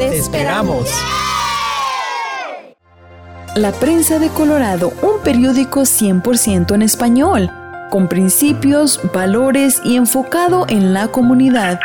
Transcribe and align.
Esperamos. 0.00 0.88
La 3.54 3.72
Prensa 3.72 4.18
de 4.18 4.28
Colorado, 4.28 4.92
un 5.02 5.20
periódico 5.22 5.82
100% 5.82 6.74
en 6.74 6.82
español, 6.82 7.50
con 7.90 8.08
principios, 8.08 9.00
valores 9.12 9.80
y 9.84 9.96
enfocado 9.96 10.64
en 10.68 10.94
la 10.94 11.08
comunidad. 11.08 11.78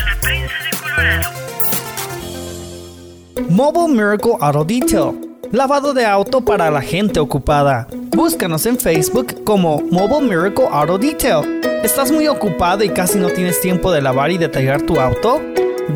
Mobile 3.49 3.89
Miracle 3.89 4.35
Auto 4.39 4.65
Detail. 4.65 5.31
Lavado 5.51 5.95
de 5.95 6.05
auto 6.05 6.45
para 6.45 6.71
la 6.71 6.83
gente 6.83 7.21
ocupada. 7.21 7.89
Búscanos 8.11 8.67
en 8.67 8.79
Facebook 8.79 9.45
como 9.45 9.81
Mobile 9.91 10.29
Miracle 10.29 10.67
Auto 10.71 10.99
Detail. 10.99 11.61
¿Estás 11.83 12.13
muy 12.13 12.29
ocupado 12.29 12.85
y 12.85 12.91
casi 12.91 13.19
no 13.19 13.31
tienes 13.31 13.61
tiempo 13.61 13.91
de 13.91 14.03
lavar 14.03 14.31
y 14.31 14.39
detallar 14.39 14.83
tu 14.83 15.01
auto? 15.01 15.41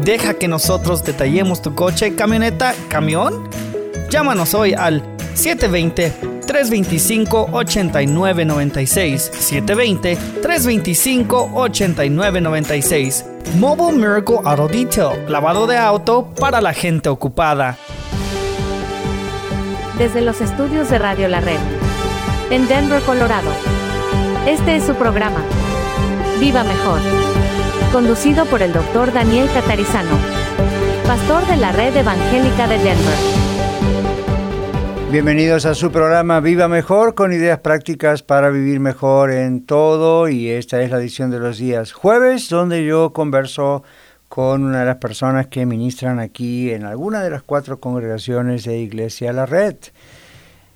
Deja 0.05 0.35
que 0.35 0.49
nosotros 0.49 1.05
detallemos 1.05 1.61
tu 1.61 1.75
coche, 1.75 2.15
camioneta, 2.15 2.75
camión. 2.89 3.49
Llámanos 4.11 4.55
hoy 4.55 4.73
al 4.73 5.03
720 5.35 6.38
325-8996. 6.49 9.31
720-325-8996. 10.43 13.25
Mobile 13.57 13.93
Miracle 13.93 14.39
Auto 14.45 14.69
Detail. 14.69 15.25
Lavado 15.29 15.67
de 15.67 15.77
auto 15.77 16.33
para 16.39 16.61
la 16.61 16.73
gente 16.73 17.09
ocupada. 17.09 17.77
Desde 19.99 20.21
los 20.21 20.41
estudios 20.41 20.89
de 20.91 20.99
Radio 20.99 21.27
La 21.29 21.41
Red. 21.41 21.59
En 22.51 22.69
Denver, 22.69 23.03
Colorado. 23.03 23.51
Este 24.47 24.77
es 24.77 24.85
su 24.85 24.95
programa. 24.95 25.43
Viva 26.41 26.65
Mejor. 26.65 27.01
Conducido 27.93 28.47
por 28.47 28.63
el 28.63 28.73
doctor 28.73 29.13
Daniel 29.13 29.51
Catarizano. 29.53 30.17
Pastor 31.07 31.47
de 31.47 31.57
la 31.57 31.73
Red 31.73 31.97
Evangélica 31.97 32.67
de 32.69 32.79
Denver. 32.79 33.38
Bienvenidos 35.11 35.65
a 35.65 35.75
su 35.75 35.91
programa 35.91 36.39
Viva 36.41 36.69
Mejor 36.69 37.15
con 37.15 37.33
ideas 37.33 37.61
prácticas 37.61 38.23
para 38.23 38.51
vivir 38.51 38.79
mejor 38.79 39.31
en 39.31 39.65
todo 39.65 40.29
y 40.29 40.51
esta 40.51 40.83
es 40.83 40.91
la 40.91 40.99
edición 40.99 41.31
de 41.31 41.39
los 41.39 41.57
días 41.57 41.93
jueves 41.93 42.51
donde 42.51 42.85
yo 42.85 43.15
converso 43.15 43.83
con 44.29 44.65
una 44.65 44.81
de 44.81 44.85
las 44.85 44.97
personas 44.97 45.47
que 45.47 45.65
ministran 45.65 46.19
aquí 46.19 46.73
en 46.73 46.85
alguna 46.85 47.23
de 47.23 47.31
las 47.31 47.43
cuatro 47.43 47.81
congregaciones 47.81 48.65
de 48.65 48.81
Iglesia 48.81 49.33
La 49.33 49.47
Red. 49.47 49.77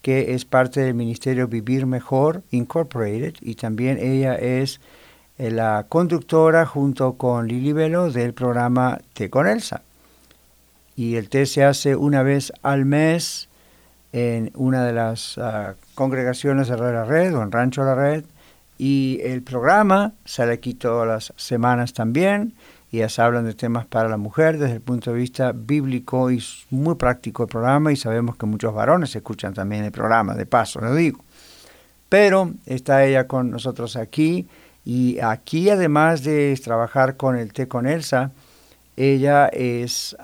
que 0.00 0.32
es 0.34 0.46
parte 0.46 0.80
del 0.80 0.94
ministerio 0.94 1.46
Vivir 1.46 1.84
Mejor 1.84 2.42
Incorporated 2.52 3.34
y 3.42 3.56
también 3.56 3.98
ella 3.98 4.36
es 4.36 4.80
eh, 5.36 5.50
la 5.50 5.84
conductora 5.90 6.64
junto 6.64 7.18
con 7.18 7.48
Lili 7.48 7.74
Velo 7.74 8.10
del 8.10 8.32
programa 8.32 8.98
Té 9.12 9.28
con 9.28 9.46
Elsa. 9.46 9.82
Y 10.96 11.16
el 11.16 11.28
té 11.28 11.44
se 11.44 11.64
hace 11.64 11.96
una 11.96 12.22
vez 12.22 12.50
al 12.62 12.86
mes 12.86 13.49
en 14.12 14.50
una 14.54 14.84
de 14.84 14.92
las 14.92 15.38
ah, 15.38 15.74
congregaciones 15.94 16.68
de 16.68 16.76
la 16.76 17.04
Red 17.04 17.36
o 17.36 17.42
en 17.42 17.52
Rancho 17.52 17.84
La 17.84 17.94
Red. 17.94 18.24
Y 18.78 19.20
el 19.22 19.42
programa 19.42 20.14
sale 20.24 20.52
aquí 20.52 20.74
todas 20.74 21.06
las 21.06 21.32
semanas 21.36 21.92
también. 21.92 22.54
Y 22.92 23.06
se 23.08 23.22
hablan 23.22 23.44
de 23.44 23.54
temas 23.54 23.86
para 23.86 24.08
la 24.08 24.16
mujer 24.16 24.58
desde 24.58 24.74
el 24.74 24.80
punto 24.80 25.12
de 25.12 25.18
vista 25.18 25.52
bíblico 25.52 26.30
y 26.30 26.42
muy 26.70 26.96
práctico 26.96 27.44
el 27.44 27.48
programa. 27.48 27.92
Y 27.92 27.96
sabemos 27.96 28.36
que 28.36 28.46
muchos 28.46 28.74
varones 28.74 29.14
escuchan 29.14 29.54
también 29.54 29.84
el 29.84 29.92
programa, 29.92 30.34
de 30.34 30.46
paso, 30.46 30.80
lo 30.80 30.94
digo. 30.94 31.22
Pero 32.08 32.50
está 32.66 33.04
ella 33.04 33.28
con 33.28 33.50
nosotros 33.50 33.94
aquí. 33.94 34.48
Y 34.84 35.20
aquí, 35.20 35.70
además 35.70 36.24
de 36.24 36.58
trabajar 36.64 37.16
con 37.16 37.36
el 37.36 37.52
té 37.52 37.68
con 37.68 37.86
Elsa, 37.86 38.32
ella 38.96 39.46
es 39.48 40.16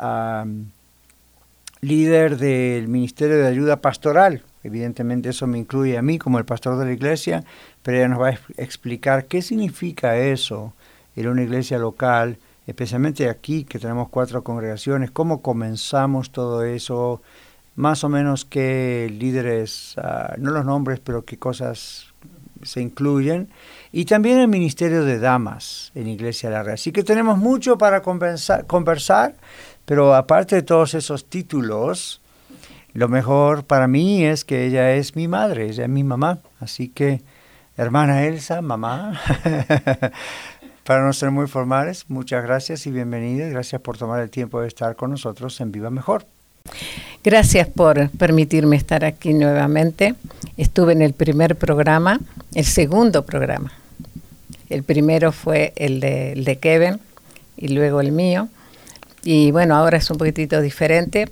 líder 1.81 2.39
del 2.39 2.89
Ministerio 2.89 3.37
de 3.37 3.47
Ayuda 3.47 3.81
Pastoral. 3.81 4.43
Evidentemente 4.63 5.29
eso 5.29 5.47
me 5.47 5.59
incluye 5.59 5.97
a 5.97 6.03
mí 6.03 6.19
como 6.19 6.39
el 6.39 6.45
pastor 6.45 6.79
de 6.79 6.87
la 6.87 6.93
iglesia, 6.93 7.45
pero 7.83 7.99
ella 7.99 8.09
nos 8.09 8.21
va 8.21 8.31
a 8.31 8.39
explicar 8.57 9.27
qué 9.27 9.43
significa 9.43 10.17
eso 10.17 10.73
en 11.15 11.29
una 11.29 11.43
iglesia 11.43 11.79
local, 11.79 12.39
especialmente 12.67 13.29
aquí 13.29 13.65
que 13.65 13.79
tenemos 13.79 14.09
cuatro 14.09 14.43
congregaciones, 14.43 15.11
cómo 15.11 15.41
comenzamos 15.41 16.31
todo 16.31 16.65
eso, 16.65 17.23
más 17.77 18.03
o 18.05 18.09
menos 18.09 18.45
qué 18.45 19.09
líderes, 19.17 19.95
ah, 19.99 20.35
no 20.39 20.51
los 20.51 20.65
nombres, 20.65 20.99
pero 20.99 21.25
qué 21.25 21.39
cosas 21.39 22.13
se 22.63 22.81
incluyen, 22.81 23.49
y 23.93 24.07
también 24.07 24.39
el 24.39 24.49
Ministerio 24.49 25.05
de 25.05 25.19
Damas 25.19 25.93
en 25.95 26.09
Iglesia 26.09 26.49
de 26.49 26.57
la 26.57 26.63
Red. 26.65 26.75
Así 26.75 26.91
que 26.91 27.05
tenemos 27.05 27.39
mucho 27.39 27.79
para 27.79 28.03
conversar, 28.03 29.37
pero 29.87 30.15
aparte 30.15 30.57
de 30.57 30.63
todos 30.63 30.95
esos 30.95 31.25
títulos, 31.25 32.21
lo 32.93 33.09
mejor 33.09 33.65
para 33.65 33.87
mí 33.87 34.25
es 34.25 34.45
que 34.45 34.67
ella 34.67 34.93
es 34.95 35.17
mi 35.17 35.29
madre, 35.29 35.69
ella 35.69 35.85
es 35.85 35.91
mi 35.91 36.03
mamá. 36.03 36.41
Así 36.61 36.89
que, 36.89 37.23
hermana 37.77 38.25
Elsa, 38.25 38.61
mamá, 38.63 39.21
para 40.85 41.05
no 41.05 41.13
ser 41.13 41.31
muy 41.31 41.47
formales, 41.47 42.07
muchas 42.09 42.43
gracias 42.43 42.87
y 42.87 42.91
bienvenida. 42.91 43.49
Gracias 43.49 43.81
por 43.81 43.97
tomar 43.97 44.21
el 44.23 44.31
tiempo 44.31 44.61
de 44.61 44.69
estar 44.69 44.97
con 44.97 45.13
nosotros 45.13 45.61
en 45.61 45.73
Viva 45.73 45.89
Mejor. 45.91 46.27
Gracias 47.23 47.69
por 47.69 48.11
permitirme 48.11 48.77
estar 48.77 49.05
aquí 49.05 49.35
nuevamente. 49.35 50.15
Estuve 50.57 50.95
en 50.95 51.03
el 51.03 51.13
primer 51.13 51.55
programa, 51.55 52.19
el 52.55 52.65
segundo 52.65 53.25
programa. 53.25 53.73
El 54.69 54.83
primero 54.83 55.31
fue 55.31 55.73
el 55.77 56.01
de, 56.01 56.33
el 56.33 56.45
de 56.45 56.57
Kevin 56.57 56.99
y 57.57 57.69
luego 57.69 58.01
el 58.01 58.11
mío. 58.11 58.49
Y 59.27 59.51
bueno, 59.51 59.75
ahora 59.75 59.99
es 59.99 60.09
un 60.09 60.19
poquitito 60.19 60.61
diferente. 60.61 61.29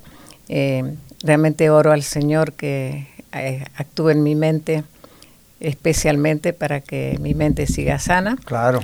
Eh, 0.49 0.82
realmente 1.23 1.70
oro 1.70 1.93
al 1.93 2.02
Señor 2.02 2.52
que 2.55 3.06
eh, 3.32 3.64
actúe 3.76 4.11
en 4.11 4.25
mi 4.25 4.35
mente 4.35 4.82
especialmente 5.61 6.52
para 6.52 6.81
que 6.81 7.17
mi 7.20 7.35
mente 7.35 7.69
siga 7.69 8.00
sana. 8.00 8.37
Claro. 8.44 8.81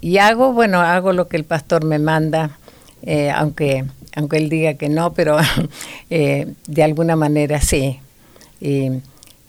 y 0.00 0.16
hago, 0.16 0.54
bueno, 0.54 0.80
hago 0.80 1.12
lo 1.12 1.28
que 1.28 1.36
el 1.36 1.44
pastor 1.44 1.84
me 1.84 1.98
manda, 1.98 2.58
eh, 3.02 3.30
aunque, 3.30 3.84
aunque 4.16 4.38
él 4.38 4.48
diga 4.48 4.74
que 4.74 4.88
no, 4.88 5.12
pero 5.12 5.36
de 6.08 6.82
alguna 6.82 7.14
manera 7.14 7.60
sí. 7.60 8.00
Y 8.58 8.90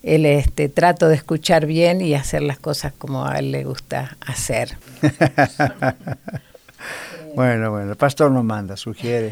él 0.04 0.26
este, 0.26 0.68
trato 0.68 1.08
de 1.08 1.16
escuchar 1.16 1.66
bien 1.66 2.02
y 2.02 2.14
hacer 2.14 2.42
las 2.42 2.60
cosas 2.60 2.92
como 2.92 3.26
a 3.26 3.40
él 3.40 3.54
le 3.54 3.64
gusta 3.64 4.18
hacer. 4.20 4.78
Bueno, 7.40 7.72
bueno, 7.72 7.92
el 7.92 7.96
pastor 7.96 8.32
nos 8.32 8.44
manda, 8.44 8.76
sugiere. 8.76 9.32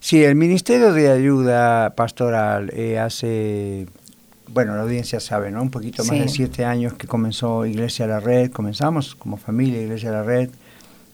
Sí, 0.00 0.24
el 0.24 0.34
Ministerio 0.34 0.94
de 0.94 1.10
Ayuda 1.10 1.90
Pastoral 1.94 2.70
eh, 2.74 2.98
hace, 2.98 3.86
bueno, 4.46 4.74
la 4.74 4.80
audiencia 4.80 5.20
sabe, 5.20 5.50
¿no? 5.50 5.60
Un 5.60 5.68
poquito 5.68 6.02
más 6.06 6.18
de 6.18 6.28
siete 6.28 6.64
años 6.64 6.94
que 6.94 7.06
comenzó 7.06 7.66
Iglesia 7.66 8.06
La 8.06 8.18
Red, 8.18 8.50
comenzamos 8.50 9.14
como 9.14 9.36
familia 9.36 9.82
Iglesia 9.82 10.10
La 10.10 10.22
Red 10.22 10.48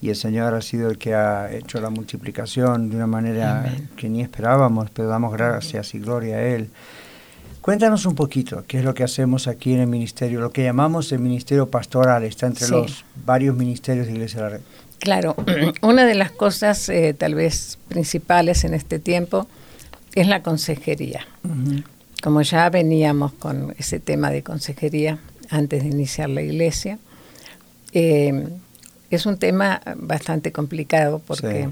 y 0.00 0.10
el 0.10 0.14
Señor 0.14 0.54
ha 0.54 0.62
sido 0.62 0.88
el 0.88 0.98
que 0.98 1.16
ha 1.16 1.52
hecho 1.52 1.80
la 1.80 1.90
multiplicación 1.90 2.90
de 2.90 2.94
una 2.96 3.08
manera 3.08 3.74
que 3.96 4.08
ni 4.08 4.22
esperábamos, 4.22 4.90
pero 4.90 5.08
damos 5.08 5.32
gracias 5.32 5.96
y 5.96 5.98
gloria 5.98 6.36
a 6.36 6.42
Él. 6.42 6.70
Cuéntanos 7.60 8.06
un 8.06 8.14
poquito 8.14 8.62
qué 8.68 8.78
es 8.78 8.84
lo 8.84 8.94
que 8.94 9.02
hacemos 9.02 9.48
aquí 9.48 9.72
en 9.72 9.80
el 9.80 9.86
ministerio, 9.88 10.38
lo 10.38 10.52
que 10.52 10.62
llamamos 10.62 11.10
el 11.10 11.18
ministerio 11.18 11.68
pastoral, 11.68 12.22
está 12.22 12.46
entre 12.46 12.68
los 12.68 13.04
varios 13.26 13.56
ministerios 13.56 14.06
de 14.06 14.12
Iglesia 14.12 14.36
de 14.36 14.44
la 14.44 14.50
Red. 14.50 14.60
Claro, 15.04 15.36
una 15.82 16.06
de 16.06 16.14
las 16.14 16.30
cosas 16.30 16.88
eh, 16.88 17.14
tal 17.16 17.34
vez 17.34 17.78
principales 17.88 18.64
en 18.64 18.72
este 18.72 18.98
tiempo 18.98 19.46
es 20.14 20.26
la 20.26 20.42
consejería. 20.42 21.26
Como 22.22 22.40
ya 22.40 22.70
veníamos 22.70 23.34
con 23.34 23.74
ese 23.78 24.00
tema 24.00 24.30
de 24.30 24.42
consejería 24.42 25.18
antes 25.50 25.82
de 25.82 25.90
iniciar 25.90 26.30
la 26.30 26.40
iglesia, 26.40 26.98
eh, 27.92 28.48
es 29.10 29.26
un 29.26 29.36
tema 29.36 29.82
bastante 29.96 30.52
complicado 30.52 31.20
porque 31.26 31.68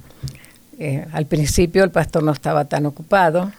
eh, 0.79 1.07
al 1.13 1.25
principio 1.25 1.85
el 1.85 1.91
pastor 1.91 2.23
no 2.23 2.33
estaba 2.33 2.67
tan 2.67 2.85
ocupado, 2.85 3.51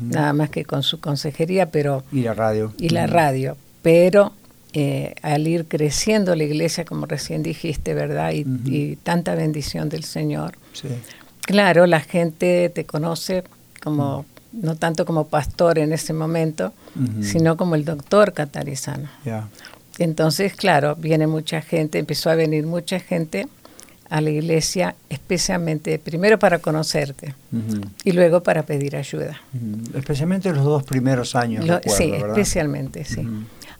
nada 0.00 0.32
más 0.32 0.48
que 0.48 0.64
con 0.64 0.82
su 0.82 0.98
consejería, 0.98 1.70
pero... 1.70 2.04
Y 2.10 2.22
la 2.22 2.32
radio. 2.32 2.72
Y 2.78 2.88
la 2.88 3.06
radio, 3.06 3.58
pero 3.82 4.32
eh, 4.72 5.14
al 5.22 5.48
ir 5.48 5.66
creciendo 5.66 6.36
la 6.36 6.44
iglesia, 6.44 6.84
como 6.84 7.06
recién 7.06 7.42
dijiste, 7.42 7.94
¿verdad? 7.94 8.32
Y, 8.32 8.96
tanta 9.02 9.34
bendición 9.34 9.88
del 9.88 10.04
Señor. 10.04 10.54
Claro, 11.42 11.86
la 11.86 12.00
gente 12.00 12.68
te 12.68 12.84
conoce 12.84 13.42
como, 13.82 14.24
no 14.52 14.76
tanto 14.76 15.04
como 15.04 15.26
pastor 15.26 15.78
en 15.78 15.92
ese 15.92 16.12
momento, 16.12 16.72
sino 17.20 17.56
como 17.56 17.74
el 17.74 17.84
doctor 17.84 18.32
catarizano. 18.32 19.08
Entonces, 19.98 20.54
claro, 20.54 20.94
viene 20.96 21.26
mucha 21.26 21.60
gente, 21.60 21.98
empezó 21.98 22.30
a 22.30 22.34
venir 22.34 22.64
mucha 22.64 23.00
gente 23.00 23.48
a 24.08 24.20
la 24.20 24.30
iglesia, 24.30 24.94
especialmente 25.08 25.98
primero 25.98 26.38
para 26.38 26.58
conocerte 26.58 27.34
y 28.04 28.12
luego 28.12 28.42
para 28.42 28.62
pedir 28.64 28.96
ayuda. 28.96 29.40
Especialmente 29.94 30.52
los 30.52 30.64
dos 30.64 30.84
primeros 30.84 31.34
años. 31.34 31.64
sí, 31.86 32.12
especialmente, 32.12 33.04
sí. 33.04 33.26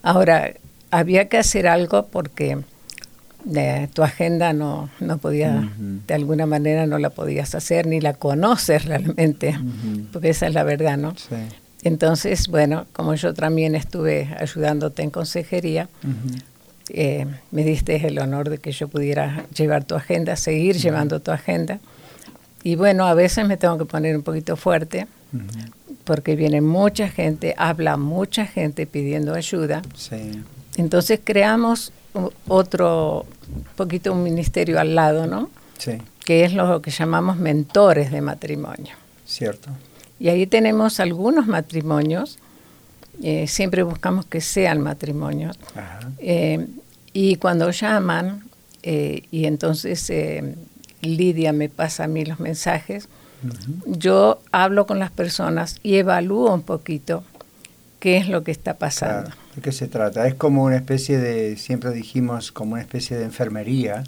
Ahora, 0.02 0.50
había 0.90 1.28
que 1.28 1.38
hacer 1.38 1.66
algo 1.66 2.06
porque 2.06 2.58
eh, 3.54 3.88
tu 3.94 4.02
agenda 4.02 4.52
no, 4.52 4.90
no 5.00 5.18
podía, 5.18 5.70
de 6.06 6.14
alguna 6.14 6.46
manera 6.46 6.86
no 6.86 6.98
la 6.98 7.10
podías 7.10 7.54
hacer, 7.54 7.86
ni 7.86 8.00
la 8.00 8.12
conoces 8.14 8.84
realmente, 8.84 9.58
porque 10.12 10.30
esa 10.30 10.46
es 10.46 10.54
la 10.54 10.62
verdad, 10.62 10.98
¿no? 10.98 11.14
Entonces, 11.82 12.48
bueno, 12.48 12.86
como 12.92 13.14
yo 13.14 13.32
también 13.32 13.74
estuve 13.74 14.28
ayudándote 14.38 15.02
en 15.02 15.10
consejería, 15.10 15.88
eh, 16.90 17.26
me 17.50 17.64
diste 17.64 18.06
el 18.06 18.18
honor 18.18 18.50
de 18.50 18.58
que 18.58 18.72
yo 18.72 18.88
pudiera 18.88 19.46
llevar 19.56 19.84
tu 19.84 19.94
agenda, 19.94 20.36
seguir 20.36 20.76
llevando 20.76 21.20
tu 21.20 21.30
agenda. 21.30 21.78
Y 22.62 22.74
bueno, 22.74 23.06
a 23.06 23.14
veces 23.14 23.46
me 23.46 23.56
tengo 23.56 23.78
que 23.78 23.86
poner 23.86 24.14
un 24.14 24.22
poquito 24.22 24.56
fuerte, 24.56 25.06
porque 26.04 26.36
viene 26.36 26.60
mucha 26.60 27.08
gente, 27.08 27.54
habla 27.56 27.96
mucha 27.96 28.44
gente 28.44 28.86
pidiendo 28.86 29.34
ayuda. 29.34 29.80
Sí. 29.94 30.42
Entonces 30.80 31.20
creamos 31.22 31.92
otro 32.48 33.26
poquito 33.76 34.12
un 34.12 34.22
ministerio 34.22 34.80
al 34.80 34.94
lado, 34.94 35.26
¿no? 35.26 35.50
Sí. 35.78 35.92
Que 36.24 36.44
es 36.44 36.54
lo 36.54 36.80
que 36.80 36.90
llamamos 36.90 37.36
mentores 37.36 38.10
de 38.10 38.22
matrimonio. 38.22 38.94
Cierto. 39.26 39.68
Y 40.18 40.28
ahí 40.30 40.46
tenemos 40.46 40.98
algunos 40.98 41.46
matrimonios, 41.46 42.38
eh, 43.22 43.46
siempre 43.46 43.82
buscamos 43.82 44.24
que 44.24 44.40
sean 44.40 44.80
matrimonios. 44.80 45.58
Eh, 46.18 46.66
y 47.12 47.36
cuando 47.36 47.70
llaman, 47.70 48.44
eh, 48.82 49.24
y 49.30 49.44
entonces 49.44 50.10
Lidia 51.02 51.52
me 51.52 51.68
pasa 51.68 52.04
a 52.04 52.06
mí 52.08 52.24
los 52.24 52.40
mensajes, 52.40 53.08
yo 53.86 54.40
hablo 54.50 54.86
con 54.86 54.98
las 54.98 55.10
personas 55.10 55.78
y 55.82 55.96
evalúo 55.96 56.52
un 56.52 56.62
poquito 56.62 57.22
qué 58.00 58.16
es 58.16 58.28
lo 58.28 58.42
que 58.42 58.50
está 58.50 58.74
pasando. 58.74 59.30
¿De 59.54 59.62
qué 59.62 59.70
se 59.70 59.86
trata? 59.86 60.26
Es 60.26 60.34
como 60.34 60.64
una 60.64 60.76
especie 60.76 61.18
de, 61.18 61.56
siempre 61.56 61.90
dijimos, 61.92 62.50
como 62.50 62.72
una 62.72 62.82
especie 62.82 63.16
de 63.16 63.24
enfermería, 63.24 64.02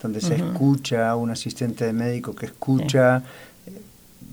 donde 0.00 0.20
se 0.20 0.36
escucha, 0.36 1.16
un 1.16 1.30
asistente 1.30 1.84
de 1.84 1.92
médico 1.92 2.34
que 2.34 2.46
escucha, 2.46 3.22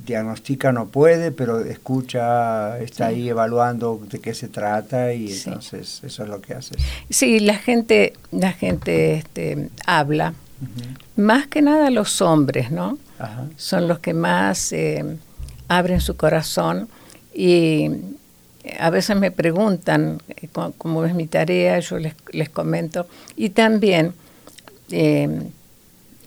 diagnostica 0.05 0.71
no 0.71 0.87
puede, 0.87 1.31
pero 1.31 1.59
escucha, 1.61 2.79
está 2.79 3.07
ahí 3.07 3.29
evaluando 3.29 4.01
de 4.09 4.19
qué 4.19 4.33
se 4.33 4.47
trata 4.47 5.13
y 5.13 5.31
entonces 5.31 6.01
eso 6.03 6.23
es 6.23 6.29
lo 6.29 6.41
que 6.41 6.55
hace. 6.55 6.75
Sí, 7.09 7.39
la 7.39 7.55
gente, 7.55 8.13
la 8.31 8.51
gente 8.51 9.13
este, 9.13 9.69
habla, 9.85 10.33
más 11.15 11.47
que 11.47 11.61
nada 11.61 11.89
los 11.89 12.21
hombres, 12.21 12.71
¿no? 12.71 12.97
Son 13.55 13.87
los 13.87 13.99
que 13.99 14.13
más 14.13 14.73
eh, 14.73 15.05
abren 15.67 16.01
su 16.01 16.15
corazón 16.17 16.89
y 17.33 17.89
a 18.79 18.89
veces 18.89 19.15
me 19.17 19.31
preguntan 19.31 20.21
eh, 20.29 20.47
cómo 20.77 21.05
es 21.05 21.13
mi 21.15 21.27
tarea, 21.27 21.79
yo 21.79 21.97
les, 21.97 22.13
les 22.31 22.49
comento. 22.49 23.07
Y 23.35 23.49
también 23.51 24.13
eh, 24.91 25.41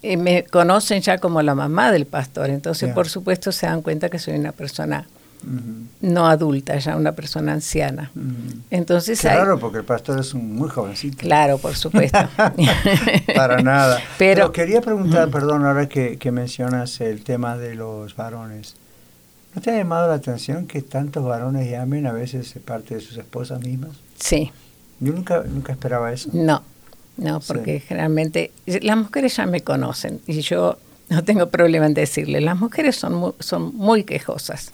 eh, 0.02 0.16
me 0.16 0.44
conocen 0.44 1.00
ya 1.02 1.18
como 1.18 1.42
la 1.42 1.54
mamá 1.54 1.92
del 1.92 2.06
pastor, 2.06 2.50
entonces 2.50 2.88
por 2.94 3.08
supuesto 3.08 3.52
se 3.52 3.66
dan 3.66 3.82
cuenta 3.82 4.08
que 4.08 4.18
soy 4.18 4.34
una 4.34 4.52
persona 4.52 5.06
no 6.00 6.28
adulta, 6.28 6.78
ya 6.78 6.96
una 6.96 7.12
persona 7.12 7.52
anciana. 7.52 8.12
Entonces 8.70 9.24
hay- 9.24 9.34
Claro, 9.38 9.58
porque 9.58 9.78
el 9.78 9.84
pastor 9.84 10.20
es 10.20 10.34
un 10.34 10.54
muy 10.54 10.68
jovencito. 10.68 11.16
Claro, 11.18 11.58
por 11.58 11.74
supuesto. 11.74 12.18
Para 13.34 13.60
nada. 13.60 13.98
Pero- 14.18 14.42
Pero, 14.42 14.52
quería 14.52 14.80
preguntar, 14.80 15.30
perdón, 15.30 15.64
ahora 15.64 15.88
que, 15.88 16.16
que 16.16 16.30
mencionas 16.30 17.00
el 17.00 17.24
tema 17.24 17.56
de 17.56 17.74
los 17.74 18.14
varones. 18.14 18.76
¿No 19.54 19.60
te 19.60 19.70
ha 19.70 19.76
llamado 19.76 20.08
la 20.08 20.14
atención 20.14 20.66
que 20.66 20.80
tantos 20.82 21.24
varones 21.24 21.70
llamen 21.70 22.06
a 22.06 22.12
veces 22.12 22.52
de 22.54 22.60
parte 22.60 22.94
de 22.94 23.00
sus 23.00 23.16
esposas 23.18 23.60
mismas? 23.60 23.90
sí, 24.16 24.50
Yo 25.00 25.12
nunca, 25.12 25.42
nunca 25.46 25.72
esperaba 25.72 26.12
eso. 26.12 26.30
no, 26.32 26.62
no, 27.18 27.40
porque 27.40 27.80
generalmente 27.80 28.50
las 28.66 28.96
mujeres 28.96 29.36
ya 29.36 29.44
me 29.46 29.60
conocen 29.60 30.20
y 30.26 30.40
yo 30.40 30.78
no 31.10 31.22
tengo 31.22 31.50
problema 31.50 31.84
en 31.84 31.92
decirle, 31.92 32.40
las 32.40 32.58
mujeres 32.58 32.96
son 32.96 33.14
muy, 33.14 33.32
son 33.38 33.76
muy 33.76 34.04
quejosas, 34.04 34.72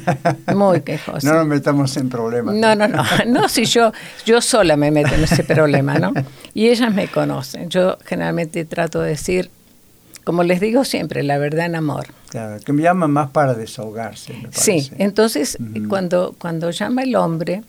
muy 0.54 0.82
quejosas. 0.82 1.24
No 1.24 1.34
nos 1.34 1.46
metamos 1.48 1.96
en 1.96 2.08
problemas. 2.08 2.54
No, 2.54 2.76
no, 2.76 2.86
no, 2.86 3.02
no, 3.26 3.48
si 3.48 3.64
yo, 3.64 3.92
yo 4.24 4.40
sola 4.40 4.76
me 4.76 4.92
meto 4.92 5.12
en 5.16 5.24
ese 5.24 5.42
problema, 5.42 5.98
¿no? 5.98 6.12
Y 6.54 6.68
ellas 6.68 6.92
me 6.94 7.08
conocen. 7.08 7.68
Yo 7.70 7.96
generalmente 8.04 8.64
trato 8.64 9.00
de 9.00 9.10
decir, 9.10 9.50
como 10.24 10.42
les 10.42 10.60
digo 10.60 10.84
siempre, 10.84 11.22
la 11.22 11.38
verdad 11.38 11.66
en 11.66 11.74
amor. 11.76 12.06
Claro, 12.30 12.60
que 12.64 12.72
me 12.72 12.82
llaman 12.82 13.10
más 13.10 13.30
para 13.30 13.54
desahogarse, 13.54 14.32
me 14.34 14.48
Sí, 14.52 14.90
entonces 14.98 15.58
cuando, 15.88 16.34
cuando 16.38 16.70
llama 16.70 17.02
el 17.02 17.16
hombre, 17.16 17.62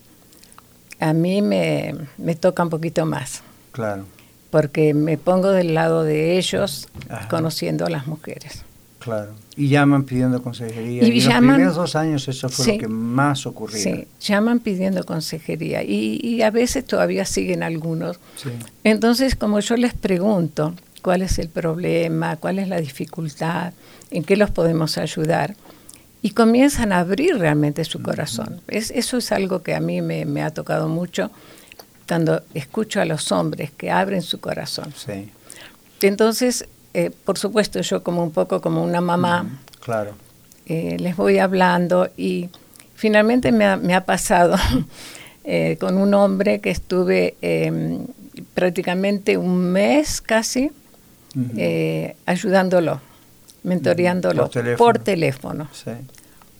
a 0.99 1.13
mí 1.13 1.41
me, 1.41 1.95
me 2.17 2.35
toca 2.35 2.63
un 2.63 2.69
poquito 2.69 3.05
más, 3.05 3.41
Claro, 3.71 4.05
porque 4.51 4.93
me 4.93 5.17
pongo 5.17 5.49
del 5.51 5.73
lado 5.73 6.03
de 6.03 6.37
ellos 6.37 6.87
Ajá. 7.09 7.27
conociendo 7.29 7.85
a 7.85 7.89
las 7.89 8.05
mujeres. 8.07 8.63
claro. 8.99 9.31
Y 9.57 9.67
llaman 9.67 10.03
pidiendo 10.05 10.41
consejería. 10.41 11.03
Y 11.03 11.11
Y, 11.11 11.19
en 11.21 11.29
llaman- 11.29 11.43
los 11.47 11.53
primeros 11.55 11.75
dos 11.75 11.95
años 11.95 12.27
eso 12.27 12.47
fue 12.49 12.65
Sí. 12.65 12.71
lo 12.73 12.77
que 12.79 12.87
más 12.87 13.45
ocurría. 13.45 13.77
Sí, 13.83 14.07
llaman 14.21 14.59
pidiendo 14.59 15.03
consejería 15.03 15.83
y, 15.83 16.19
y 16.23 16.41
a 16.41 16.51
veces 16.51 16.85
todavía 16.85 17.25
siguen 17.25 17.61
algunos. 17.61 18.17
Sí. 18.37 18.49
Entonces, 18.85 19.35
como 19.35 19.59
yo 19.59 19.75
les 19.75 19.93
pregunto 19.93 20.73
cuál 21.01 21.21
es 21.21 21.39
el 21.39 21.49
problema, 21.49 22.37
cuál 22.37 22.59
es 22.59 22.67
la 22.67 22.79
dificultad, 22.79 23.73
en 24.11 24.23
qué 24.23 24.35
los 24.37 24.51
podemos 24.51 24.97
ayudar, 24.97 25.55
y 26.21 26.31
comienzan 26.31 26.91
a 26.93 26.99
abrir 26.99 27.37
realmente 27.37 27.83
su 27.83 28.01
corazón. 28.01 28.61
Es, 28.67 28.91
eso 28.91 29.17
es 29.17 29.31
algo 29.31 29.63
que 29.63 29.73
a 29.73 29.79
mí 29.79 30.01
me, 30.01 30.25
me 30.25 30.43
ha 30.43 30.51
tocado 30.51 30.87
mucho 30.87 31.31
cuando 32.07 32.41
escucho 32.53 33.01
a 33.01 33.05
los 33.05 33.31
hombres 33.31 33.71
que 33.71 33.89
abren 33.89 34.21
su 34.21 34.39
corazón. 34.39 34.93
Sí, 34.95 35.31
Entonces, 36.01 36.65
eh, 36.93 37.09
por 37.25 37.37
supuesto, 37.37 37.79
yo 37.81 38.03
como 38.03 38.21
un 38.23 38.31
poco 38.31 38.59
como 38.61 38.83
una 38.83 38.99
mamá, 39.01 39.61
claro. 39.79 40.13
eh, 40.65 40.97
les 40.99 41.15
voy 41.15 41.39
hablando 41.39 42.09
y 42.17 42.49
finalmente 42.95 43.51
me 43.51 43.65
ha, 43.65 43.77
me 43.77 43.95
ha 43.95 44.05
pasado 44.05 44.57
eh, 45.43 45.77
con 45.79 45.97
un 45.97 46.13
hombre 46.13 46.59
que 46.59 46.69
estuve 46.69 47.35
eh, 47.41 47.99
prácticamente 48.53 49.37
un 49.37 49.71
mes 49.71 50.21
casi 50.21 50.71
eh, 51.57 52.15
ayudándolo, 52.25 52.99
mentoreándolo 53.63 54.43
Por 54.43 54.49
teléfono. 54.51 54.77
por 54.77 54.99
teléfono. 54.99 55.69
Sí. 55.71 55.91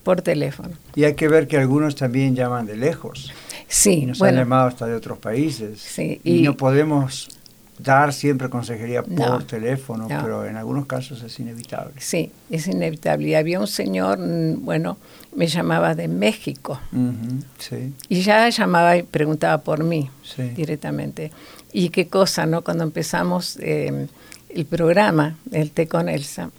Por 0.03 0.21
teléfono. 0.21 0.71
Y 0.95 1.03
hay 1.03 1.13
que 1.15 1.27
ver 1.27 1.47
que 1.47 1.57
algunos 1.57 1.95
también 1.95 2.35
llaman 2.35 2.65
de 2.65 2.75
lejos. 2.75 3.31
Sí, 3.67 4.05
nos 4.05 4.17
bueno, 4.19 4.39
han 4.39 4.45
llamado 4.45 4.67
hasta 4.67 4.87
de 4.87 4.95
otros 4.95 5.17
países. 5.19 5.79
Sí, 5.79 6.19
y, 6.23 6.37
y- 6.39 6.41
no 6.41 6.57
podemos 6.57 7.29
dar 7.77 8.13
siempre 8.13 8.49
consejería 8.49 9.01
por 9.03 9.17
No, 9.17 9.39
teléfono, 9.45 10.07
no. 10.09 10.21
pero 10.23 10.45
en 10.45 10.55
algunos 10.55 10.85
casos 10.85 11.21
es 11.23 11.39
inevitable. 11.39 11.93
sí, 11.97 12.31
es 12.49 12.67
inevitable. 12.67 13.29
Y 13.29 13.35
había 13.35 13.59
un 13.59 13.67
señor, 13.67 14.19
mm, 14.19 14.63
bueno, 14.65 14.97
me 15.35 15.47
llamaba 15.47 15.95
de 15.95 16.07
México 16.07 16.79
Ujú, 16.91 17.39
Sí, 17.57 17.93
y 18.09 18.21
ya 18.21 18.49
llamaba 18.49 18.97
y 18.97 19.03
preguntaba 19.03 19.59
por 19.63 19.83
mí. 19.83 20.09
sí. 20.23 20.43
directamente. 20.49 21.31
Y 21.73 21.89
qué 21.89 22.07
cosa, 22.07 22.45
¿no? 22.45 22.63
Cuando 22.63 22.83
empezamos 22.83 23.57
eh, 23.61 24.07
el 24.53 24.65
programa, 24.65 25.37
el 25.51 25.71
Té 25.71 25.87
con 25.87 26.09
Elsa, 26.09 26.49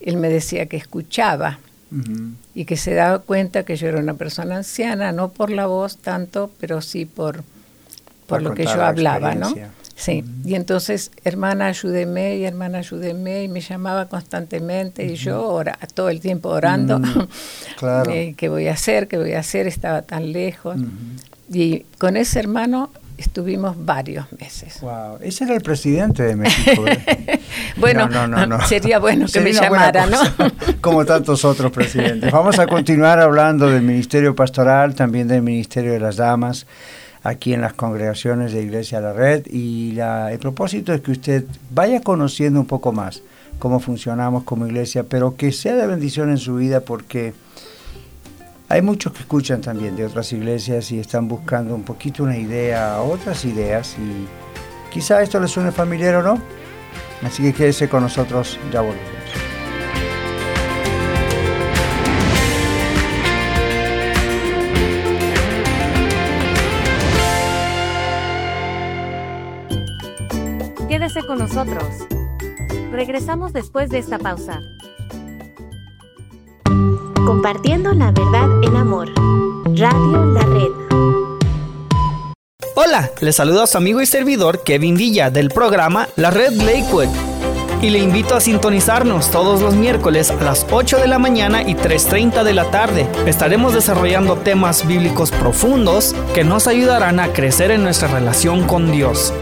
él 0.00 0.16
me 0.16 0.28
decía 0.28 0.66
que 0.66 0.76
escuchaba 0.76 1.58
y 2.54 2.64
que 2.66 2.76
se 2.76 2.94
daba 2.94 3.20
cuenta 3.20 3.64
que 3.64 3.76
yo 3.76 3.88
era 3.88 3.98
una 3.98 4.14
persona 4.14 4.56
anciana, 4.56 5.12
no 5.12 5.30
por 5.30 5.50
la 5.50 5.66
voz 5.66 5.96
tanto, 5.96 6.50
pero 6.60 6.82
sí 6.82 7.06
por, 7.06 7.36
por 7.36 7.44
Por 8.26 8.42
lo 8.42 8.54
que 8.54 8.64
yo 8.64 8.76
la 8.76 8.88
hablaba, 8.88 9.34
¿no? 9.34 9.54
Sí, 9.96 10.22
y 10.44 10.54
entonces, 10.54 11.10
hermana, 11.24 11.66
ayúdeme, 11.66 12.36
y 12.36 12.44
hermana, 12.44 12.78
ayúdeme, 12.78 13.42
y 13.42 13.48
me 13.48 13.60
llamaba 13.60 14.06
constantemente, 14.06 15.04
y 15.04 15.16
yo 15.16 15.42
ora, 15.48 15.76
todo 15.92 16.08
el 16.08 16.20
tiempo 16.20 16.50
orando, 16.50 17.00
Mm, 17.00 17.28
claro. 17.76 18.10
eh, 18.14 18.34
¿qué 18.36 18.48
voy 18.48 18.68
a 18.68 18.74
hacer? 18.74 19.08
¿Qué 19.08 19.18
voy 19.18 19.32
a 19.32 19.40
hacer? 19.40 19.66
Estaba 19.66 20.02
tan 20.02 20.32
lejos. 20.32 20.76
Y 21.52 21.80
con 21.98 22.16
ese 22.16 22.38
hermano 22.38 22.90
estuvimos 23.18 23.76
varios 23.84 24.26
meses. 24.40 24.80
Wow, 24.80 25.18
ese 25.20 25.44
era 25.44 25.54
el 25.56 25.60
presidente 25.60 26.22
de 26.22 26.36
México. 26.36 26.84
¿eh? 26.86 27.40
Bueno, 27.76 28.08
No, 28.08 28.26
no, 28.26 28.46
no, 28.46 28.58
no. 28.58 28.66
sería 28.66 28.98
bueno 28.98 29.26
que 29.26 29.40
me 29.40 29.52
Sería 29.52 29.62
llamara, 29.68 30.06
¿no? 30.06 30.18
Como 30.80 31.04
tantos 31.04 31.44
otros 31.44 31.70
presidentes. 31.72 32.30
Vamos 32.32 32.58
a 32.58 32.66
continuar 32.66 33.20
hablando 33.20 33.68
del 33.68 33.82
ministerio 33.82 34.34
pastoral, 34.34 34.94
también 34.94 35.28
del 35.28 35.42
ministerio 35.42 35.92
de 35.92 36.00
las 36.00 36.16
damas, 36.16 36.66
aquí 37.22 37.52
en 37.54 37.60
las 37.60 37.72
congregaciones 37.74 38.52
de 38.52 38.62
Iglesia 38.62 39.00
La 39.00 39.12
Red. 39.12 39.46
Y 39.50 39.92
la- 39.92 40.32
el 40.32 40.38
propósito 40.38 40.92
es 40.94 41.00
que 41.00 41.10
usted 41.12 41.44
vaya 41.70 42.00
conociendo 42.00 42.60
un 42.60 42.66
poco 42.66 42.92
más 42.92 43.22
cómo 43.58 43.80
funcionamos 43.80 44.44
como 44.44 44.66
iglesia, 44.66 45.02
pero 45.04 45.36
que 45.36 45.50
sea 45.52 45.74
de 45.74 45.86
bendición 45.86 46.30
en 46.30 46.38
su 46.38 46.54
vida 46.56 46.80
porque 46.80 47.34
hay 48.70 48.82
muchos 48.82 49.12
que 49.12 49.20
escuchan 49.20 49.62
también 49.62 49.96
de 49.96 50.04
otras 50.04 50.32
iglesias 50.32 50.92
y 50.92 50.98
están 50.98 51.26
buscando 51.26 51.74
un 51.74 51.84
poquito 51.84 52.22
una 52.22 52.36
idea, 52.36 53.00
otras 53.00 53.44
ideas 53.46 53.96
y 53.98 54.26
quizá 54.92 55.22
esto 55.22 55.40
les 55.40 55.50
suene 55.50 55.72
familiar 55.72 56.16
o 56.16 56.22
no. 56.22 56.38
Así 57.22 57.42
que 57.42 57.54
quédese 57.54 57.88
con 57.88 58.02
nosotros, 58.02 58.58
ya 58.70 58.82
volvemos. 58.82 59.08
Quédese 70.88 71.26
con 71.26 71.38
nosotros. 71.38 71.84
Regresamos 72.92 73.52
después 73.52 73.88
de 73.88 73.98
esta 73.98 74.18
pausa. 74.18 74.60
Compartiendo 77.28 77.92
la 77.92 78.10
verdad 78.10 78.48
en 78.62 78.74
amor. 78.74 79.10
Radio 79.66 80.24
La 80.32 80.40
Red. 80.46 80.72
Hola, 82.74 83.10
le 83.20 83.32
saluda 83.34 83.64
a 83.64 83.66
su 83.66 83.76
amigo 83.76 84.00
y 84.00 84.06
servidor 84.06 84.62
Kevin 84.62 84.96
Villa 84.96 85.28
del 85.28 85.50
programa 85.50 86.08
La 86.16 86.30
Red 86.30 86.52
Lakewood. 86.52 87.08
Y 87.82 87.90
le 87.90 87.98
invito 87.98 88.34
a 88.34 88.40
sintonizarnos 88.40 89.30
todos 89.30 89.60
los 89.60 89.74
miércoles 89.74 90.30
a 90.30 90.42
las 90.42 90.66
8 90.70 91.00
de 91.00 91.06
la 91.06 91.18
mañana 91.18 91.60
y 91.60 91.74
3.30 91.74 92.44
de 92.44 92.54
la 92.54 92.70
tarde. 92.70 93.06
Estaremos 93.26 93.74
desarrollando 93.74 94.36
temas 94.36 94.86
bíblicos 94.86 95.30
profundos 95.30 96.14
que 96.32 96.44
nos 96.44 96.66
ayudarán 96.66 97.20
a 97.20 97.34
crecer 97.34 97.70
en 97.70 97.82
nuestra 97.82 98.08
relación 98.08 98.66
con 98.66 98.90
Dios. 98.90 99.34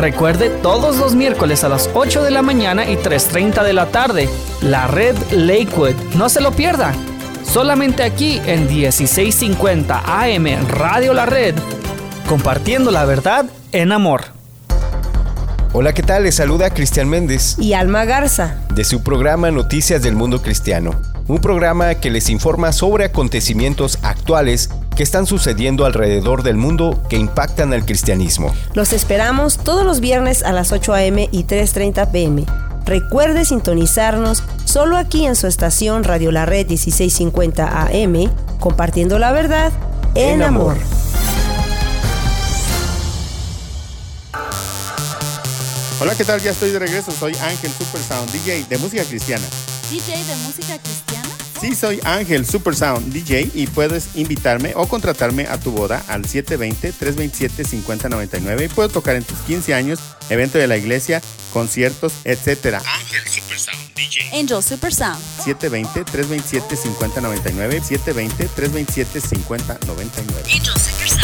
Recuerde 0.00 0.48
todos 0.48 0.96
los 0.96 1.14
miércoles 1.14 1.62
a 1.62 1.68
las 1.68 1.90
8 1.92 2.22
de 2.22 2.30
la 2.30 2.40
mañana 2.40 2.88
y 2.88 2.96
3.30 2.96 3.62
de 3.64 3.72
la 3.74 3.90
tarde. 3.90 4.30
La 4.62 4.86
Red 4.86 5.16
Lakewood. 5.30 5.94
No 6.14 6.30
se 6.30 6.40
lo 6.40 6.50
pierda. 6.50 6.94
Solamente 7.44 8.02
aquí 8.02 8.40
en 8.46 8.66
1650 8.66 10.02
AM 10.06 10.46
Radio 10.68 11.14
La 11.14 11.26
Red 11.26 11.54
compartiendo 12.28 12.90
la 12.90 13.04
verdad 13.04 13.46
en 13.72 13.92
amor. 13.92 14.24
Hola, 15.72 15.92
¿qué 15.92 16.02
tal? 16.02 16.22
Les 16.22 16.36
saluda 16.36 16.70
Cristian 16.70 17.08
Méndez 17.08 17.58
y 17.58 17.72
Alma 17.72 18.04
Garza 18.04 18.56
de 18.74 18.84
su 18.84 19.02
programa 19.02 19.50
Noticias 19.50 20.02
del 20.02 20.14
Mundo 20.14 20.40
Cristiano, 20.40 20.92
un 21.26 21.40
programa 21.40 21.96
que 21.96 22.10
les 22.10 22.30
informa 22.30 22.72
sobre 22.72 23.06
acontecimientos 23.06 23.98
actuales 24.02 24.70
que 24.96 25.02
están 25.02 25.26
sucediendo 25.26 25.84
alrededor 25.84 26.44
del 26.44 26.56
mundo 26.56 27.02
que 27.08 27.16
impactan 27.16 27.72
al 27.72 27.84
cristianismo. 27.84 28.54
Los 28.74 28.92
esperamos 28.92 29.58
todos 29.58 29.84
los 29.84 29.98
viernes 29.98 30.44
a 30.44 30.52
las 30.52 30.70
8 30.70 30.94
a.m. 30.94 31.28
y 31.32 31.44
3.30 31.44 32.10
p.m. 32.12 32.46
Recuerde 32.84 33.44
sintonizarnos 33.44 34.42
solo 34.64 34.96
aquí 34.96 35.24
en 35.26 35.36
su 35.36 35.46
estación 35.46 36.04
Radio 36.04 36.30
La 36.32 36.44
Red 36.44 36.66
1650 36.68 37.82
AM, 37.86 38.30
compartiendo 38.60 39.18
la 39.18 39.32
verdad 39.32 39.72
en, 40.14 40.34
En 40.34 40.42
amor. 40.42 40.76
amor. 40.76 40.84
Hola, 46.00 46.14
¿qué 46.14 46.24
tal? 46.24 46.40
Ya 46.42 46.50
estoy 46.50 46.70
de 46.70 46.78
regreso. 46.78 47.12
Soy 47.12 47.34
Ángel 47.36 47.70
Super 47.70 48.02
Sound, 48.02 48.30
DJ 48.32 48.64
de 48.68 48.78
música 48.78 49.04
cristiana. 49.04 49.44
DJ 49.90 50.24
de 50.24 50.36
música 50.36 50.78
cristiana. 50.78 51.23
Sí, 51.60 51.74
soy 51.74 52.00
Ángel 52.04 52.46
Super 52.46 52.74
Sound 52.76 53.12
DJ 53.12 53.50
y 53.54 53.66
puedes 53.66 54.14
invitarme 54.16 54.72
o 54.76 54.86
contratarme 54.86 55.46
a 55.46 55.58
tu 55.58 55.72
boda 55.72 56.04
al 56.08 56.22
720-327-5099 56.24 58.64
y 58.64 58.68
puedo 58.68 58.88
tocar 58.88 59.16
en 59.16 59.24
tus 59.24 59.38
15 59.40 59.74
años, 59.74 59.98
evento 60.30 60.58
de 60.58 60.66
la 60.66 60.76
iglesia, 60.76 61.20
conciertos, 61.52 62.12
etc. 62.24 62.78
Ángel 62.84 63.22
Super 63.28 63.58
Sound 63.58 63.94
DJ. 63.94 64.38
Angel 64.38 64.62
Super 64.62 64.92
Sound. 64.92 65.18
720-327-5099. 65.44 67.80
720-327-5099. 67.82 70.52
Angel 70.52 70.76
Super 70.78 71.08
Sound. 71.08 71.23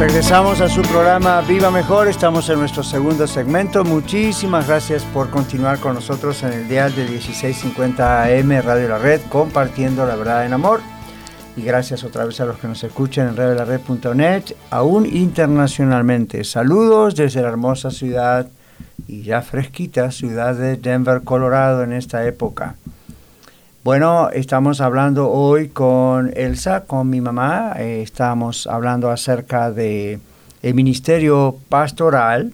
Regresamos 0.01 0.63
a 0.63 0.69
su 0.71 0.81
programa 0.81 1.43
Viva 1.43 1.71
Mejor. 1.71 2.09
Estamos 2.09 2.49
en 2.49 2.59
nuestro 2.59 2.83
segundo 2.83 3.27
segmento. 3.27 3.85
Muchísimas 3.85 4.67
gracias 4.67 5.05
por 5.05 5.29
continuar 5.29 5.79
con 5.79 5.95
nosotros 5.95 6.43
en 6.43 6.55
el 6.55 6.69
dial 6.69 6.95
de 6.95 7.07
1650 7.07 8.25
AM 8.25 8.63
Radio 8.63 8.89
La 8.89 8.97
Red, 8.97 9.21
compartiendo 9.29 10.07
la 10.07 10.17
verdad 10.17 10.47
en 10.47 10.55
amor. 10.55 10.81
Y 11.55 11.61
gracias 11.61 12.03
otra 12.03 12.25
vez 12.25 12.41
a 12.41 12.47
los 12.47 12.57
que 12.57 12.67
nos 12.67 12.83
escuchan 12.83 13.29
en 13.29 13.37
radiolared.net, 13.37 14.45
aún 14.71 15.05
internacionalmente. 15.05 16.45
Saludos 16.45 17.15
desde 17.15 17.43
la 17.43 17.49
hermosa 17.49 17.91
ciudad 17.91 18.49
y 19.09 19.23
ya 19.23 19.43
fresquita 19.43 20.11
ciudad 20.11 20.55
de 20.55 20.77
Denver, 20.77 21.23
Colorado 21.23 21.83
en 21.83 21.93
esta 21.93 22.27
época. 22.27 22.77
Bueno, 23.83 24.29
estamos 24.31 24.83
hablando 24.83 25.31
hoy 25.31 25.69
con 25.69 26.33
Elsa, 26.37 26.85
con 26.85 27.09
mi 27.09 27.23
mamá. 27.23 27.73
Eh, 27.79 28.03
estamos 28.03 28.67
hablando 28.67 29.11
acerca 29.11 29.71
de 29.71 30.21
el 30.63 30.75
ministerio 30.75 31.57
pastoral. 31.71 32.53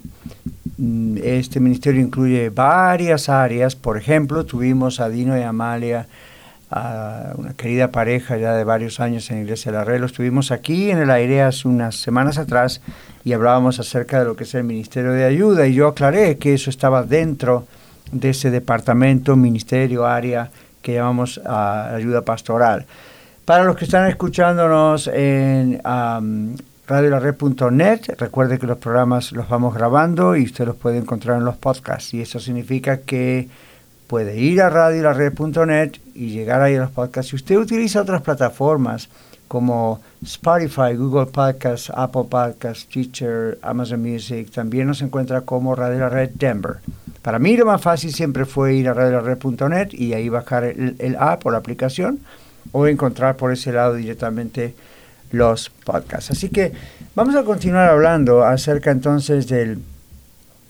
Mm, 0.79 1.19
Este 1.23 1.59
ministerio 1.59 2.01
incluye 2.01 2.51
varias 2.51 3.29
áreas. 3.29 3.75
Por 3.75 3.99
ejemplo, 3.99 4.47
tuvimos 4.47 5.01
a 5.01 5.09
Dino 5.09 5.37
y 5.37 5.43
Amalia, 5.43 6.07
a 6.71 7.33
una 7.37 7.55
querida 7.55 7.91
pareja 7.91 8.37
ya 8.37 8.53
de 8.53 8.63
varios 8.63 9.01
años 9.01 9.29
en 9.31 9.43
Iglesia 9.43 9.73
de 9.73 9.79
la 9.79 9.85
Red. 9.85 10.01
Los 10.01 10.13
tuvimos 10.13 10.53
aquí 10.53 10.91
en 10.91 10.99
el 10.99 11.11
aire 11.11 11.43
hace 11.43 11.67
unas 11.67 11.97
semanas 11.97 12.39
atrás 12.39 12.81
y 13.27 13.33
hablábamos 13.33 13.81
acerca 13.81 14.21
de 14.21 14.25
lo 14.25 14.37
que 14.37 14.45
es 14.45 14.55
el 14.55 14.63
Ministerio 14.63 15.11
de 15.11 15.25
Ayuda 15.25 15.67
y 15.67 15.75
yo 15.75 15.89
aclaré 15.89 16.39
que 16.39 16.55
eso 16.55 16.71
estaba 16.71 17.03
dentro 17.03 17.67
de 18.13 18.31
ese 18.31 18.53
departamento, 18.53 19.35
ministerio, 19.35 20.07
área 20.07 20.49
que 20.81 20.95
llamamos 20.95 21.41
ah, 21.45 21.91
ayuda 21.93 22.23
pastoral. 22.23 22.87
Para 23.45 23.65
los 23.65 23.75
que 23.75 23.85
están 23.85 24.09
escuchándonos 24.09 25.09
en 25.09 25.83
um, 25.85 26.55
radiolared.net, 26.87 28.15
recuerde 28.17 28.61
que 28.61 28.67
los 28.69 28.79
programas 28.79 29.33
los 29.33 29.49
vamos 29.49 29.75
grabando 29.75 30.37
y 30.37 30.45
usted 30.45 30.65
los 30.65 30.77
puede 30.77 30.99
encontrar 30.99 31.39
en 31.39 31.45
los 31.47 31.57
podcasts 31.57 32.15
y 32.15 32.21
eso 32.21 32.39
significa 32.39 32.99
que 32.99 33.49
puede 34.07 34.39
ir 34.39 34.63
a 34.63 34.71
radiolared.net 34.71 35.97
y 36.15 36.29
llegar 36.29 36.63
ahí 36.63 36.77
a 36.77 36.83
los 36.83 36.93
podcasts. 36.93 37.31
Si 37.31 37.35
usted 37.35 37.57
utiliza 37.57 38.03
otras 38.03 38.23
plataformas, 38.23 39.09
como 39.49 40.01
Spotify, 40.25 40.95
Google 40.97 41.27
Podcasts, 41.27 41.91
Apple 41.95 42.25
Podcasts, 42.29 42.87
Teacher, 42.87 43.59
Amazon 43.63 44.03
Music. 44.03 44.51
También 44.51 44.87
nos 44.87 45.03
encuentra 45.03 45.43
como 45.43 45.75
Radio 45.75 46.01
La 46.01 46.09
Red 46.09 46.31
Denver. 46.35 46.77
Para 47.23 47.39
mí 47.39 47.57
lo 47.57 47.67
más 47.67 47.81
fácil 47.81 48.13
siempre 48.13 48.45
fue 48.45 48.75
ir 48.75 48.89
a 48.89 48.95
radiolared.net 48.95 49.89
y 49.93 50.13
ahí 50.13 50.29
bajar 50.29 50.65
el, 50.65 50.97
el 50.99 51.17
app 51.17 51.45
o 51.47 51.51
la 51.51 51.59
aplicación 51.59 52.21
o 52.73 52.87
encontrar 52.87 53.37
por 53.37 53.53
ese 53.53 53.73
lado 53.73 53.95
directamente 53.95 54.75
los 55.33 55.71
podcasts. 55.71 56.31
Así 56.31 56.49
que 56.49 56.73
vamos 57.15 57.35
a 57.35 57.45
continuar 57.45 57.89
hablando 57.89 58.45
acerca 58.45 58.91
entonces 58.91 59.49
del 59.49 59.79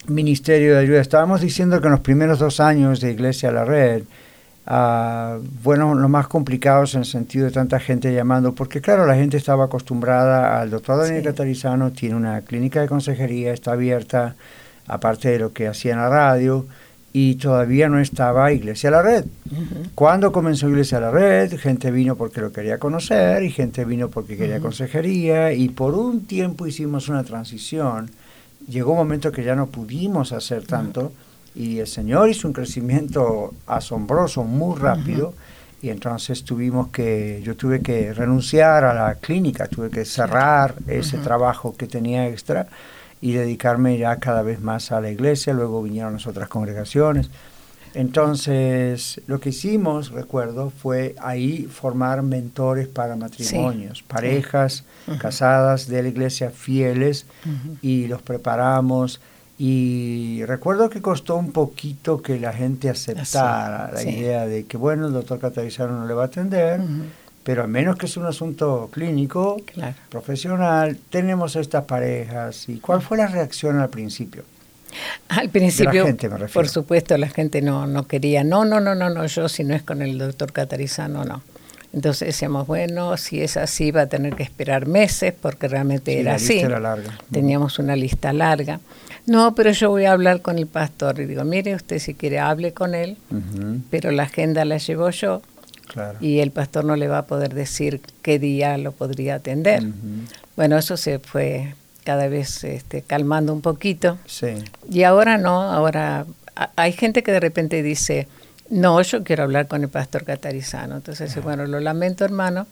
Ministerio 0.08 0.74
de 0.74 0.80
Ayuda. 0.80 1.00
Estábamos 1.00 1.40
diciendo 1.40 1.80
que 1.80 1.86
en 1.86 1.92
los 1.92 2.00
primeros 2.00 2.38
dos 2.38 2.60
años 2.60 3.00
de 3.00 3.12
Iglesia 3.12 3.50
La 3.50 3.64
Red, 3.64 4.04
Uh, 4.68 5.40
bueno, 5.62 5.94
los 5.94 6.10
más 6.10 6.26
complicados 6.26 6.94
en 6.94 7.00
el 7.00 7.06
sentido 7.06 7.44
de 7.44 7.52
tanta 7.52 7.78
gente 7.78 8.12
llamando, 8.12 8.52
porque 8.52 8.80
claro, 8.80 9.06
la 9.06 9.14
gente 9.14 9.36
estaba 9.36 9.66
acostumbrada 9.66 10.60
al 10.60 10.70
doctor 10.70 10.98
Daniel 10.98 11.22
sí. 11.22 11.28
Catarizano, 11.28 11.92
tiene 11.92 12.16
una 12.16 12.40
clínica 12.40 12.80
de 12.80 12.88
consejería, 12.88 13.52
está 13.52 13.72
abierta, 13.72 14.34
aparte 14.88 15.28
de 15.28 15.38
lo 15.38 15.52
que 15.52 15.68
hacía 15.68 15.92
en 15.92 15.98
la 16.00 16.08
radio, 16.08 16.66
y 17.12 17.36
todavía 17.36 17.88
no 17.88 18.00
estaba 18.00 18.50
Iglesia 18.52 18.88
a 18.88 18.92
la 18.92 19.02
Red. 19.02 19.24
Uh 19.24 19.54
-huh. 19.54 19.90
Cuando 19.94 20.32
comenzó 20.32 20.68
Iglesia 20.68 20.98
a 20.98 21.02
la 21.02 21.10
Red, 21.12 21.56
gente 21.60 21.92
vino 21.92 22.16
porque 22.16 22.40
lo 22.40 22.50
quería 22.50 22.78
conocer, 22.78 23.44
y 23.44 23.50
gente 23.52 23.84
vino 23.84 24.08
porque 24.08 24.36
quería 24.36 24.56
uh 24.56 24.58
-huh. 24.58 24.62
consejería, 24.62 25.52
y 25.52 25.68
por 25.68 25.94
un 25.94 26.26
tiempo 26.26 26.66
hicimos 26.66 27.08
una 27.08 27.22
transición. 27.22 28.10
Llegó 28.68 28.90
un 28.92 28.98
momento 28.98 29.30
que 29.30 29.44
ya 29.44 29.54
no 29.54 29.68
pudimos 29.68 30.32
hacer 30.32 30.66
tanto. 30.66 31.02
-huh 31.02 31.25
y 31.56 31.80
el 31.80 31.86
Señor 31.86 32.28
hizo 32.28 32.46
un 32.46 32.52
crecimiento 32.52 33.54
asombroso, 33.66 34.44
muy 34.44 34.78
rápido, 34.78 35.28
uh 35.28 35.32
-huh. 35.32 35.84
y 35.86 35.88
entonces 35.88 36.44
tuvimos 36.44 36.88
que, 36.88 37.40
yo 37.42 37.56
tuve 37.56 37.80
que 37.80 38.12
renunciar 38.12 38.84
a 38.84 38.92
la 38.92 39.14
clínica, 39.14 39.66
tuve 39.66 39.88
que 39.88 40.04
cerrar 40.04 40.74
ese 40.86 41.16
uh 41.16 41.20
-huh. 41.20 41.24
trabajo 41.24 41.74
que 41.74 41.86
tenía 41.86 42.28
extra 42.28 42.66
y 43.22 43.32
dedicarme 43.32 43.96
ya 43.96 44.16
cada 44.16 44.42
vez 44.42 44.60
más 44.60 44.92
a 44.92 45.00
la 45.00 45.10
iglesia, 45.10 45.54
luego 45.54 45.82
vinieron 45.82 46.12
las 46.12 46.26
otras 46.26 46.48
congregaciones. 46.48 47.30
Entonces, 47.94 49.22
lo 49.26 49.40
que 49.40 49.48
hicimos, 49.48 50.10
recuerdo, 50.10 50.68
fue 50.68 51.14
ahí 51.22 51.64
formar 51.64 52.20
mentores 52.20 52.88
para 52.88 53.16
matrimonios, 53.16 53.98
sí. 53.98 54.04
parejas 54.06 54.84
uh 55.06 55.12
-huh. 55.12 55.18
casadas 55.18 55.88
de 55.88 56.02
la 56.02 56.08
iglesia 56.10 56.50
fieles, 56.50 57.24
y 57.80 58.06
los 58.08 58.20
preparamos 58.20 59.20
y 59.58 60.44
recuerdo 60.44 60.90
que 60.90 61.00
costó 61.00 61.36
un 61.36 61.52
poquito 61.52 62.20
que 62.20 62.38
la 62.38 62.52
gente 62.52 62.90
aceptara 62.90 63.90
la 63.92 64.00
sí. 64.00 64.10
idea 64.10 64.46
de 64.46 64.64
que, 64.66 64.76
bueno, 64.76 65.06
el 65.06 65.12
doctor 65.14 65.38
Catarizano 65.38 65.98
no 65.98 66.06
le 66.06 66.12
va 66.14 66.24
a 66.24 66.26
atender, 66.26 66.80
uh 66.80 66.82
-huh. 66.84 67.02
pero 67.42 67.64
a 67.64 67.66
menos 67.66 67.96
que 67.96 68.04
es 68.06 68.16
un 68.18 68.26
asunto 68.26 68.90
clínico, 68.92 69.56
claro. 69.72 69.94
profesional, 70.10 70.98
tenemos 71.08 71.56
estas 71.56 71.84
parejas. 71.84 72.68
¿Y 72.68 72.80
cuál 72.80 73.00
fue 73.00 73.16
la 73.16 73.28
reacción 73.28 73.78
al 73.78 73.88
principio? 73.88 74.44
Al 75.28 75.48
principio, 75.50 76.06
gente, 76.06 76.30
por 76.52 76.68
supuesto, 76.68 77.18
la 77.18 77.28
gente 77.28 77.60
no, 77.60 77.86
no 77.86 78.06
quería, 78.06 78.44
no, 78.44 78.64
no, 78.64 78.80
no, 78.80 78.94
no, 78.94 79.10
no, 79.10 79.26
yo 79.26 79.48
si 79.48 79.62
no 79.64 79.74
es 79.74 79.82
con 79.82 80.00
el 80.00 80.16
doctor 80.18 80.52
Catarizano, 80.52 81.24
no. 81.24 81.42
Entonces 81.92 82.28
decíamos, 82.28 82.66
bueno, 82.66 83.16
si 83.16 83.42
es 83.42 83.56
así 83.56 83.90
va 83.90 84.02
a 84.02 84.06
tener 84.06 84.34
que 84.34 84.42
esperar 84.42 84.86
meses 84.86 85.32
porque 85.40 85.66
realmente 85.68 86.12
Sí, 86.12 86.18
era 86.20 86.32
la 86.32 86.36
lista 86.38 86.52
así. 86.54 86.58
era 86.60 86.80
larga. 86.80 87.18
Teníamos 87.30 87.78
una 87.78 87.96
lista 87.96 88.32
larga. 88.32 88.80
No, 89.26 89.54
pero 89.54 89.72
yo 89.72 89.90
voy 89.90 90.04
a 90.04 90.12
hablar 90.12 90.40
con 90.42 90.58
el 90.58 90.66
pastor. 90.66 91.18
Y 91.20 91.26
digo, 91.26 91.44
mire, 91.44 91.74
usted 91.74 91.98
si 91.98 92.14
quiere 92.14 92.38
hable 92.38 92.72
con 92.72 92.94
él, 92.94 93.16
pero 93.90 94.10
la 94.12 94.24
agenda 94.24 94.64
la 94.64 94.78
llevo 94.78 95.10
yo 95.10 95.42
Claro. 95.88 96.18
y 96.20 96.40
el 96.40 96.50
pastor 96.50 96.84
no 96.84 96.96
le 96.96 97.06
va 97.08 97.18
a 97.18 97.26
poder 97.26 97.54
decir 97.54 98.00
qué 98.22 98.38
día 98.38 98.76
lo 98.78 98.92
podría 98.92 99.36
atender. 99.36 99.82
Bueno, 100.56 100.76
eso 100.78 100.96
se 100.96 101.18
fue 101.18 101.74
cada 102.04 102.28
vez 102.28 102.62
este, 102.64 103.02
calmando 103.02 103.52
un 103.52 103.60
poquito. 103.62 104.18
Sí. 104.26 104.48
Y 104.90 105.02
ahora 105.02 105.38
no, 105.38 105.62
ahora 105.62 106.24
a- 106.54 106.70
hay 106.76 106.92
gente 106.92 107.22
que 107.22 107.32
de 107.32 107.40
repente 107.40 107.82
dice, 107.82 108.28
no, 108.70 109.00
yo 109.02 109.22
quiero 109.24 109.42
hablar 109.44 109.66
con 109.68 109.82
el 109.82 109.88
pastor 109.88 110.24
catarizano. 110.24 110.96
Entonces, 110.96 111.30
dice, 111.30 111.40
bueno, 111.40 111.66
lo 111.66 111.78
lamento 111.80 112.24
hermano, 112.24 112.66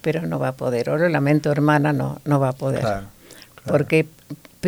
pero 0.00 0.22
no 0.26 0.38
va 0.38 0.48
a 0.48 0.52
poder. 0.56 0.90
O 0.90 0.96
lo 0.98 1.08
lamento 1.08 1.50
hermana, 1.52 1.92
no, 1.92 2.20
no 2.24 2.38
va 2.40 2.48
a 2.50 2.52
poder. 2.52 2.80
Claro, 2.80 3.06
Porque 3.66 4.06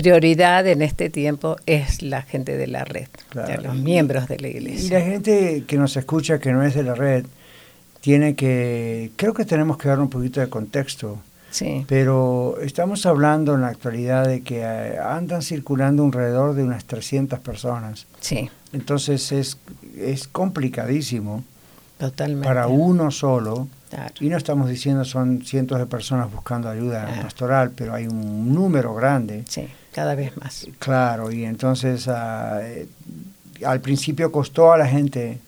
prioridad 0.03 0.67
en 0.67 0.83
este 0.83 1.09
tiempo 1.09 1.57
es 1.65 2.03
la 2.03 2.21
gente 2.21 2.57
de 2.59 2.67
la 2.67 2.85
red, 2.85 3.09
Claro. 3.31 3.63
los 3.63 3.77
miembros 3.77 4.29
de 4.29 4.39
la 4.39 4.49
Y 4.49 4.51
iglesia. 4.51 4.99
la 4.99 5.05
gente 5.07 5.65
que 5.67 5.79
nos 5.79 5.97
escucha, 5.97 6.39
que 6.39 6.53
no 6.53 6.63
es 6.63 6.75
de 6.75 6.83
la 6.83 6.95
red, 6.95 7.25
tiene 8.03 8.35
que, 8.35 9.11
creo 9.17 9.33
que 9.33 9.47
tenemos 9.47 9.79
que 9.79 9.89
dar 9.89 9.99
un 9.99 10.11
poquito 10.11 10.41
de 10.41 10.49
contexto. 10.51 11.19
Sí. 11.51 11.87
Pero 11.89 12.59
estamos 12.61 13.07
hablando 13.07 13.55
en 13.55 13.63
la 13.63 13.69
actualidad 13.69 14.27
de 14.29 14.43
que 14.43 14.61
eh, 14.61 14.99
andan 15.03 15.41
circulando 15.41 16.05
alrededor 16.05 16.55
de 16.55 16.63
unas 16.65 16.85
300 16.85 17.39
personas. 17.39 18.07
Sí. 18.21 18.51
Entonces 18.75 19.33
es, 19.33 19.57
es 19.99 20.29
complicadísimo 20.29 21.43
Totalmente. 21.99 22.47
para 22.47 22.67
uno 22.67 23.11
solo. 23.11 23.69
Claro. 23.89 24.13
Y 24.21 24.29
no 24.29 24.37
estamos 24.37 24.69
diciendo 24.69 25.05
son 25.07 25.43
cientos 25.45 25.79
de 25.79 25.87
personas 25.87 26.31
buscando 26.31 26.69
ayuda 26.69 27.09
pastoral, 27.23 27.71
pero 27.75 27.95
hay 27.95 28.07
un 28.07 28.53
número 28.53 28.95
grande. 28.95 29.45
Sí, 29.49 29.67
cada 29.97 30.15
vez 30.15 30.37
más. 30.37 30.67
Claro, 30.79 31.33
y 31.33 31.45
entonces 31.45 32.07
ah, 32.09 32.61
eh, 32.63 32.87
al 33.65 33.81
principio 33.81 34.31
costó 34.31 34.71
a 34.73 34.77
la 34.79 34.87
gente, 34.87 35.39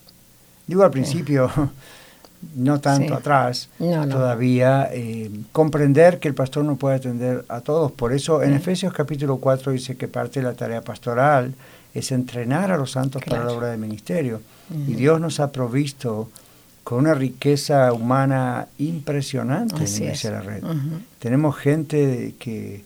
digo 0.66 0.82
al 0.82 0.90
principio, 0.90 1.50
no 2.56 2.80
tanto 2.80 3.08
Sí. 3.08 3.12
atrás, 3.20 3.68
No, 3.78 4.06
no. 4.06 4.14
todavía 4.16 4.88
eh, 4.92 5.30
comprender 5.52 6.18
que 6.18 6.28
el 6.28 6.34
pastor 6.34 6.64
no 6.64 6.76
puede 6.76 6.96
atender 6.96 7.44
a 7.48 7.60
todos. 7.60 7.92
Por 7.92 8.12
eso 8.12 8.42
en 8.42 8.52
Mm. 8.52 8.56
Efesios 8.56 8.92
capítulo 8.92 9.36
4 9.36 9.72
dice 9.72 9.96
que 9.96 10.08
parte 10.08 10.40
de 10.40 10.46
la 10.46 10.54
tarea 10.54 10.80
pastoral 10.82 11.52
es 11.94 12.10
entrenar 12.12 12.70
a 12.72 12.76
los 12.76 12.92
santos 12.92 13.22
para 13.28 13.44
la 13.44 13.52
obra 13.52 13.68
del 13.68 13.78
ministerio. 13.80 14.40
Y. 14.70 14.94
Dios 14.94 15.20
nos 15.20 15.40
ha 15.40 15.50
provisto 15.52 16.30
con 16.84 16.98
una 17.00 17.12
riqueza 17.14 17.92
humana 17.92 18.66
impresionante 18.78 19.76
en 19.76 19.82
Así 19.82 20.02
Iglesia 20.04 20.28
es. 20.30 20.34
de 20.34 20.38
la 20.38 20.40
Red. 20.42 20.62
Tenemos 21.18 21.56
gente 21.56 22.34
que, 22.38 22.82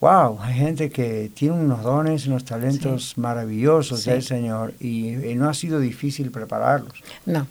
wow, 0.00 0.38
hay 0.40 0.54
gente 0.54 0.90
que 0.90 1.30
tiene 1.34 1.54
unos 1.54 1.82
dones, 1.82 2.26
unos 2.26 2.44
talentos 2.44 3.18
maravillosos 3.18 4.00
Sí. 4.00 4.10
del 4.10 4.22
Señor 4.22 4.74
y, 4.80 5.14
y 5.14 5.34
no 5.34 5.48
ha 5.48 5.54
sido 5.54 5.78
difícil 5.80 6.30
prepararlos. 6.30 6.94
No. 7.26 7.46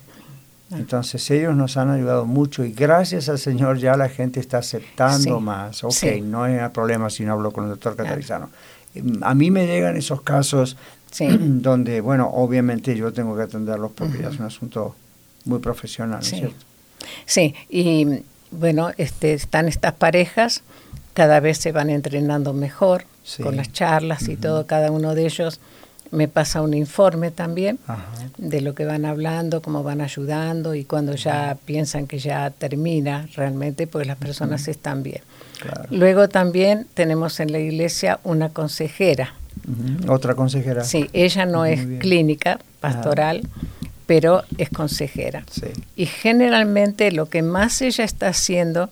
Entonces 0.71 1.27
ellos 1.31 1.55
nos 1.55 1.77
han 1.77 1.89
ayudado 1.89 2.25
mucho 2.25 2.63
y 2.63 2.71
gracias 2.73 3.27
al 3.27 3.39
Señor 3.39 3.79
ya 3.79 3.97
la 3.97 4.07
gente 4.09 4.39
está 4.39 4.59
aceptando 4.59 5.37
Sí. 5.37 5.43
más. 5.43 5.83
Ok, 5.83 6.03
no 6.21 6.43
hay 6.43 6.57
problema 6.69 7.09
si 7.09 7.23
no 7.25 7.33
hablo 7.33 7.51
con 7.51 7.63
el 7.65 7.71
doctor 7.71 7.95
Catarizano. 7.95 8.49
Em, 8.93 9.23
A 9.23 9.33
mí 9.33 9.49
me 9.51 9.65
llegan 9.67 9.97
esos 9.97 10.21
casos 10.21 10.77
Sí. 11.11 11.27
donde, 11.39 12.01
bueno, 12.01 12.29
obviamente 12.31 12.95
yo 12.95 13.11
tengo 13.11 13.35
que 13.35 13.43
atenderlos 13.43 13.91
porque 13.95 14.19
ya 14.21 14.29
es 14.29 14.39
un 14.39 14.45
asunto 14.45 14.95
muy 15.45 15.57
profesional, 15.59 16.19
¿no 16.19 16.25
es 16.25 16.29
cierto? 16.29 16.65
Sí, 17.25 17.55
y 17.69 18.21
bueno, 18.51 18.91
este, 18.97 19.33
están 19.33 19.67
estas 19.67 19.93
parejas, 19.93 20.61
cada 21.19 21.41
vez 21.41 21.57
se 21.57 21.73
van 21.73 21.89
entrenando 21.89 22.53
mejor 22.53 23.03
Sí. 23.23 23.43
con 23.43 23.57
las 23.57 23.73
charlas 23.73 24.29
y 24.29 24.37
todo, 24.37 24.65
cada 24.65 24.89
uno 24.89 25.15
de 25.15 25.25
ellos 25.25 25.59
me 26.11 26.29
pasa 26.29 26.61
un 26.61 26.73
informe 26.73 27.29
también 27.29 27.77
Ajá. 27.87 28.05
de 28.37 28.61
lo 28.61 28.73
que 28.73 28.85
van 28.85 29.03
hablando, 29.03 29.61
cómo 29.61 29.83
van 29.83 29.99
ayudando 29.99 30.73
y 30.75 30.85
cuando 30.85 31.13
ya 31.15 31.57
piensan 31.65 32.07
que 32.07 32.19
ya 32.19 32.49
termina 32.51 33.27
realmente, 33.35 33.85
pues 33.85 34.07
las 34.07 34.15
personas 34.17 34.67
están 34.69 35.03
bien. 35.03 35.21
Claro. 35.61 35.83
Luego 35.91 36.29
también 36.29 36.87
tenemos 36.93 37.41
en 37.41 37.51
la 37.51 37.59
iglesia 37.59 38.19
una 38.23 38.47
consejera. 38.49 39.33
Otra 40.07 40.33
consejera. 40.35 40.85
Sí, 40.85 41.09
ella 41.11 41.45
no 41.45 41.59
Muy 41.59 41.71
es 41.73 41.85
bien. 41.85 41.99
clínica 41.99 42.59
pastoral, 42.79 43.41
pero 44.07 44.43
es 44.57 44.69
consejera. 44.69 45.43
Sí. 45.51 45.67
Y 45.97 46.05
generalmente 46.05 47.11
lo 47.11 47.25
que 47.27 47.41
más 47.41 47.81
ella 47.81 48.05
está 48.05 48.29
haciendo 48.29 48.89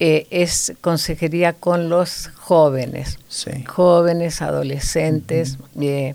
eh, 0.00 0.26
es 0.30 0.72
consejería 0.80 1.52
con 1.52 1.88
los 1.88 2.30
jóvenes, 2.34 3.18
Sí. 3.28 3.50
jóvenes, 3.64 4.40
adolescentes, 4.42 5.58
eh, 5.80 6.14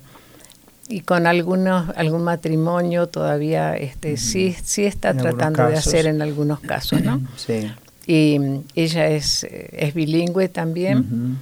y 0.88 1.02
con 1.02 1.26
algunos 1.28 1.89
algún 1.95 2.24
matrimonio 2.24 3.08
todavía 3.08 3.76
este 3.76 4.17
sí 4.17 4.56
sí 4.63 4.86
está 4.86 5.10
En 5.12 5.17
tratando 5.17 5.67
de 5.67 5.78
hacer 5.78 6.06
en 6.06 6.21
algunos 6.21 6.60
casos, 6.60 7.02
¿no? 7.02 7.21
Sí. 7.38 7.71
Y 8.08 8.39
ella 8.76 9.08
es, 9.10 9.48
es 9.50 9.93
bilingüe 9.95 10.48
también, 10.48 11.38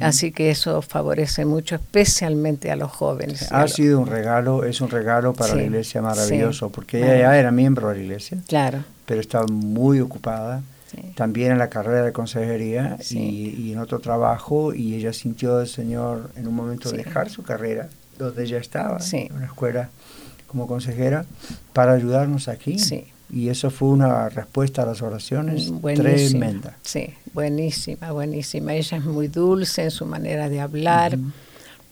así 0.00 0.32
que 0.32 0.50
eso 0.50 0.80
favorece 0.80 1.44
mucho, 1.44 1.74
especialmente 1.74 2.70
a 2.70 2.76
los 2.76 2.90
jóvenes. 2.90 3.52
Ha 3.52 3.68
sido 3.68 4.00
un 4.00 4.06
regalo, 4.06 4.64
es 4.64 4.80
un 4.80 4.88
regalo 4.88 5.34
para 5.34 5.50
Sí, 5.52 5.56
la 5.58 5.62
iglesia 5.64 6.00
maravilloso, 6.00 6.66
sí. 6.68 6.72
porque 6.74 6.98
ella 7.00 7.18
ya 7.18 7.38
era 7.38 7.50
miembro 7.50 7.90
de 7.90 7.96
la 7.96 8.02
iglesia, 8.02 8.38
Claro. 8.48 8.82
pero 9.04 9.20
estaba 9.20 9.46
muy 9.46 10.00
ocupada, 10.00 10.62
Sí. 10.90 10.98
también 11.16 11.50
en 11.52 11.58
la 11.58 11.68
carrera 11.68 12.02
de 12.04 12.12
consejería 12.12 12.96
Sí. 13.00 13.18
y, 13.18 13.48
y 13.68 13.72
en 13.72 13.78
otro 13.80 13.98
trabajo, 13.98 14.72
y 14.72 14.94
ella 14.94 15.12
sintió 15.12 15.58
al 15.58 15.66
Señor 15.66 16.30
en 16.36 16.46
un 16.46 16.54
momento 16.54 16.90
Sí. 16.90 16.96
dejar 16.96 17.28
su 17.28 17.42
carrera, 17.42 17.88
donde 18.18 18.44
ella 18.44 18.58
estaba, 18.58 18.98
en 19.12 19.32
una 19.34 19.46
escuela 19.46 19.90
como 20.46 20.66
consejera, 20.68 21.24
para 21.72 21.92
ayudarnos 21.92 22.46
aquí. 22.48 22.76
Y 23.28 23.48
eso 23.48 23.70
fue 23.70 23.88
una 23.88 24.28
respuesta 24.28 24.82
a 24.82 24.86
las 24.86 25.02
oraciones 25.02 25.68
Buenísima. 25.72 26.38
tremenda. 26.46 26.76
Sí, 26.82 27.08
buenísima, 27.34 28.12
buenísima. 28.12 28.72
Ella 28.74 28.98
es 28.98 29.04
muy 29.04 29.26
dulce 29.26 29.82
en 29.82 29.90
su 29.90 30.06
manera 30.06 30.48
de 30.48 30.60
hablar, 30.60 31.18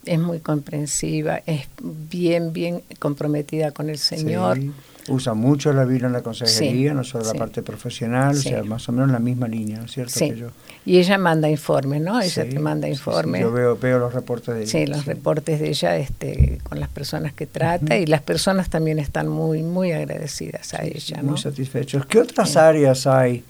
es 0.05 0.19
muy 0.21 0.39
comprensiva, 0.39 1.43
es 1.47 1.67
bien, 1.83 2.53
bien 2.53 2.83
comprometida 3.01 3.73
con 3.73 3.91
el 3.91 3.99
Señor. 3.99 4.59
Sí. 4.59 4.71
Usa 5.09 5.35
mucho 5.35 5.73
la 5.73 5.85
Biblia 5.85 6.07
en 6.07 6.15
la 6.15 6.23
consejería, 6.23 6.91
Sí, 6.93 6.97
no 6.97 7.05
solo 7.05 7.25
sí. 7.25 7.33
la 7.35 7.39
parte 7.39 7.63
profesional, 7.63 8.35
Sí. 8.37 8.49
o 8.49 8.51
sea, 8.53 8.65
más 8.65 8.89
o 8.89 8.93
menos 8.93 9.11
la 9.11 9.19
misma 9.19 9.47
línea, 9.49 9.79
¿no 9.79 9.85
es 9.85 9.93
cierto? 9.93 10.13
Sí. 10.19 10.31
Que 10.31 10.37
yo- 10.39 10.51
Y 10.87 10.99
ella 10.99 11.19
manda 11.19 11.49
informes, 11.51 12.01
¿no? 12.01 12.21
Ella 12.21 12.45
Sí, 12.45 12.49
te 12.51 12.59
manda 12.59 12.87
sí, 12.87 12.95
sí, 12.95 12.99
informes. 12.99 13.41
yo 13.43 13.53
veo, 13.53 13.77
veo 13.77 13.99
los 13.99 14.15
reportes 14.15 14.55
de 14.55 14.63
ella. 14.63 14.71
Sí, 14.71 14.87
los 14.87 15.05
reportes 15.05 15.61
de 15.61 15.69
ella 15.69 15.97
este, 15.99 16.59
con 16.63 16.81
las 16.81 16.89
personas 16.89 17.33
que 17.35 17.47
trata 17.47 17.97
y 17.99 18.07
las 18.07 18.23
personas 18.23 18.71
también 18.71 18.99
están 18.99 19.29
muy, 19.29 19.63
muy 19.63 19.93
agradecidas 19.93 20.73
a 20.75 20.85
ella, 20.85 21.19
¿no? 21.23 21.33
Muy 21.33 21.39
satisfechos. 21.39 22.07
¿Qué 22.07 22.19
otras 22.21 22.57
áreas 22.57 23.07
hay 23.07 23.45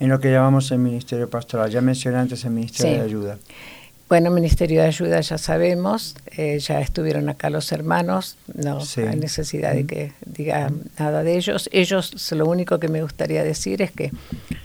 en 0.00 0.08
lo 0.10 0.20
que 0.20 0.30
llamamos 0.30 0.70
el 0.72 0.78
Ministerio 0.78 1.28
Pastoral? 1.30 1.70
Ya 1.70 1.80
mencioné 1.80 2.18
antes 2.18 2.44
el 2.44 2.50
Ministerio 2.50 2.92
Sí. 2.94 2.98
de 2.98 3.04
Ayuda. 3.04 3.38
Bueno, 4.08 4.30
Ministerio 4.30 4.80
de 4.80 4.86
Ayuda 4.88 5.20
ya 5.20 5.36
sabemos, 5.36 6.14
eh, 6.36 6.58
ya 6.60 6.80
estuvieron 6.80 7.28
acá 7.28 7.50
los 7.50 7.70
hermanos, 7.72 8.36
no 8.54 8.80
Sí. 8.80 9.02
hay 9.02 9.16
necesidad 9.16 9.74
de 9.74 9.84
que 9.84 10.12
diga 10.24 10.72
nada 10.98 11.22
de 11.22 11.36
ellos. 11.36 11.68
Ellos, 11.72 12.32
lo 12.32 12.46
único 12.46 12.78
que 12.80 12.88
me 12.88 13.02
gustaría 13.02 13.44
decir 13.44 13.82
es 13.82 13.90
que 13.90 14.10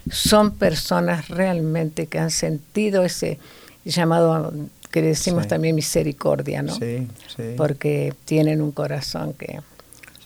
son 0.09 0.51
personas 0.51 1.27
realmente 1.27 2.07
que 2.07 2.19
han 2.19 2.31
sentido 2.31 3.03
ese 3.03 3.37
llamado 3.83 4.53
que 4.91 5.01
decimos 5.01 5.43
Sí. 5.43 5.49
también 5.49 5.75
misericordia, 5.75 6.61
¿no? 6.61 6.73
Sí, 6.75 7.07
sí. 7.35 7.43
Porque 7.57 8.13
tienen 8.23 8.61
un 8.61 8.71
corazón 8.71 9.33
que 9.33 9.59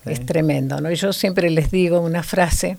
es 0.05 0.25
tremendo, 0.27 0.79
¿no? 0.79 0.91
Y 0.91 0.95
yo 0.95 1.11
siempre 1.11 1.49
les 1.49 1.71
digo 1.71 1.99
una 2.01 2.21
frase, 2.21 2.77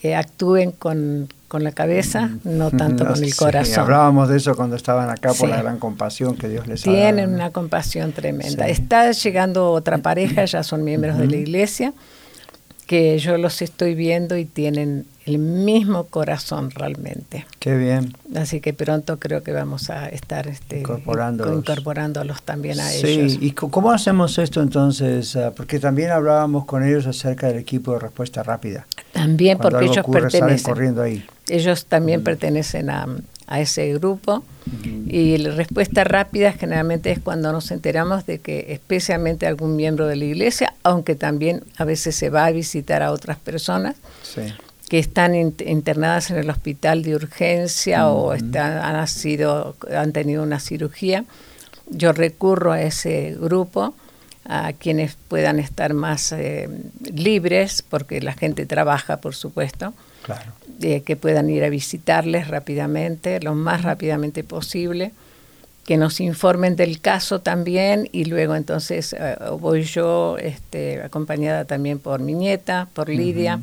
que 0.00 0.14
actúen 0.14 0.70
con, 0.72 1.28
con 1.54 1.62
la 1.62 1.70
cabeza, 1.70 2.30
no 2.42 2.72
tanto 2.72 3.04
No, 3.04 3.12
con 3.12 3.22
el 3.22 3.30
sí, 3.30 3.36
corazón. 3.38 3.78
hablábamos 3.84 4.28
de 4.28 4.38
eso 4.38 4.56
cuando 4.56 4.74
estaban 4.74 5.08
acá 5.08 5.28
por 5.28 5.36
Sí. 5.36 5.54
la 5.54 5.62
gran 5.62 5.78
compasión 5.78 6.34
que 6.36 6.48
Dios 6.48 6.66
les 6.66 6.80
ha. 6.84 6.90
Tienen 6.90 7.32
una 7.32 7.50
compasión 7.50 8.10
tremenda. 8.10 8.64
Sí. 8.64 8.72
Está 8.72 9.12
llegando 9.12 9.70
otra 9.70 9.98
pareja, 9.98 10.46
ya 10.46 10.64
son 10.64 10.82
miembros 10.82 11.16
de 11.16 11.28
la 11.28 11.36
iglesia, 11.36 11.92
que 12.88 13.16
yo 13.20 13.38
los 13.38 13.62
estoy 13.62 13.94
viendo 13.94 14.36
y 14.36 14.44
tienen 14.44 15.06
el 15.26 15.38
mismo 15.38 16.04
corazón 16.04 16.70
realmente. 16.72 17.46
Qué 17.60 17.76
bien. 17.78 18.14
Así 18.34 18.60
que 18.60 18.74
pronto 18.74 19.18
creo 19.20 19.42
que 19.44 19.52
vamos 19.52 19.88
a 19.90 20.08
estar 20.08 20.48
este, 20.48 20.80
Incorporándolos. 20.80 21.56
incorporándolos 21.60 22.42
también 22.42 22.80
a 22.80 22.88
Sí, 22.88 23.06
ellos. 23.06 23.38
¿y 23.40 23.52
co- 23.52 23.70
cómo 23.70 23.90
hacemos 23.92 24.36
esto 24.38 24.60
entonces? 24.60 25.34
Ah, 25.36 25.52
porque 25.56 25.78
también 25.78 26.10
hablábamos 26.10 26.66
con 26.66 26.82
ellos 26.84 27.06
acerca 27.06 27.46
del 27.46 27.56
equipo 27.58 27.92
de 27.92 28.00
respuesta 28.00 28.42
rápida. 28.42 28.86
También 29.12 29.56
Cuando 29.56 29.78
porque 29.78 29.84
algo 29.84 29.92
ellos 29.94 30.02
ocurre, 30.04 30.20
salen 30.22 30.40
pertenecen. 30.40 30.70
corriendo 30.74 31.02
ahí. 31.02 31.24
Ellos 31.48 31.86
también 31.86 32.22
pertenecen 32.24 32.90
a, 32.90 33.06
a 33.46 33.60
ese 33.60 33.92
grupo. 33.94 34.44
Y 35.06 35.36
la 35.38 35.54
respuesta 35.54 36.04
rápida 36.04 36.52
generalmente 36.52 37.10
es 37.12 37.18
cuando 37.18 37.52
nos 37.52 37.70
enteramos 37.70 38.24
de 38.26 38.38
que 38.40 38.66
especialmente 38.72 39.46
algún 39.46 39.76
miembro 39.76 40.06
de 40.06 40.16
la 40.16 40.24
iglesia, 40.24 40.72
aunque 40.82 41.14
también 41.14 41.62
a 41.76 41.84
veces 41.84 42.16
se 42.16 42.30
va 42.30 42.46
a 42.46 42.50
visitar 42.50 43.02
a 43.02 43.12
otras 43.12 43.38
personas, 43.38 43.94
Sí. 44.22 44.40
que 44.88 44.98
están 44.98 45.34
internadas 45.34 46.30
en 46.30 46.38
el 46.38 46.48
hospital 46.50 47.02
de 47.02 47.14
urgencia 47.14 48.08
o 48.08 48.32
están, 48.32 48.78
han, 48.78 49.06
sido, 49.06 49.76
han 49.94 50.12
tenido 50.12 50.42
una 50.42 50.60
cirugía, 50.60 51.24
yo 51.88 52.12
recurro 52.12 52.72
a 52.72 52.80
ese 52.82 53.36
grupo, 53.38 53.94
a 54.46 54.72
quienes 54.72 55.16
puedan 55.28 55.58
estar 55.58 55.92
más 55.94 56.32
eh, 56.32 56.68
libres, 57.12 57.82
porque 57.82 58.20
la 58.20 58.32
gente 58.32 58.66
trabaja, 58.66 59.18
por 59.18 59.34
supuesto, 59.34 59.94
que 60.80 61.16
puedan 61.16 61.50
ir 61.50 61.64
a 61.64 61.68
visitarles 61.68 62.48
rápidamente, 62.48 63.40
lo 63.40 63.54
más 63.54 63.82
rápidamente 63.82 64.44
posible, 64.44 65.12
que 65.84 65.96
nos 65.96 66.20
informen 66.20 66.76
del 66.76 67.00
caso 67.00 67.40
también 67.40 68.08
y 68.10 68.24
luego 68.24 68.56
entonces 68.56 69.14
eh, 69.18 69.36
voy 69.60 69.82
yo 69.82 70.38
este, 70.38 71.02
acompañada 71.02 71.66
también 71.66 71.98
por 71.98 72.20
mi 72.20 72.32
nieta, 72.32 72.88
por 72.94 73.08
Lidia, 73.08 73.60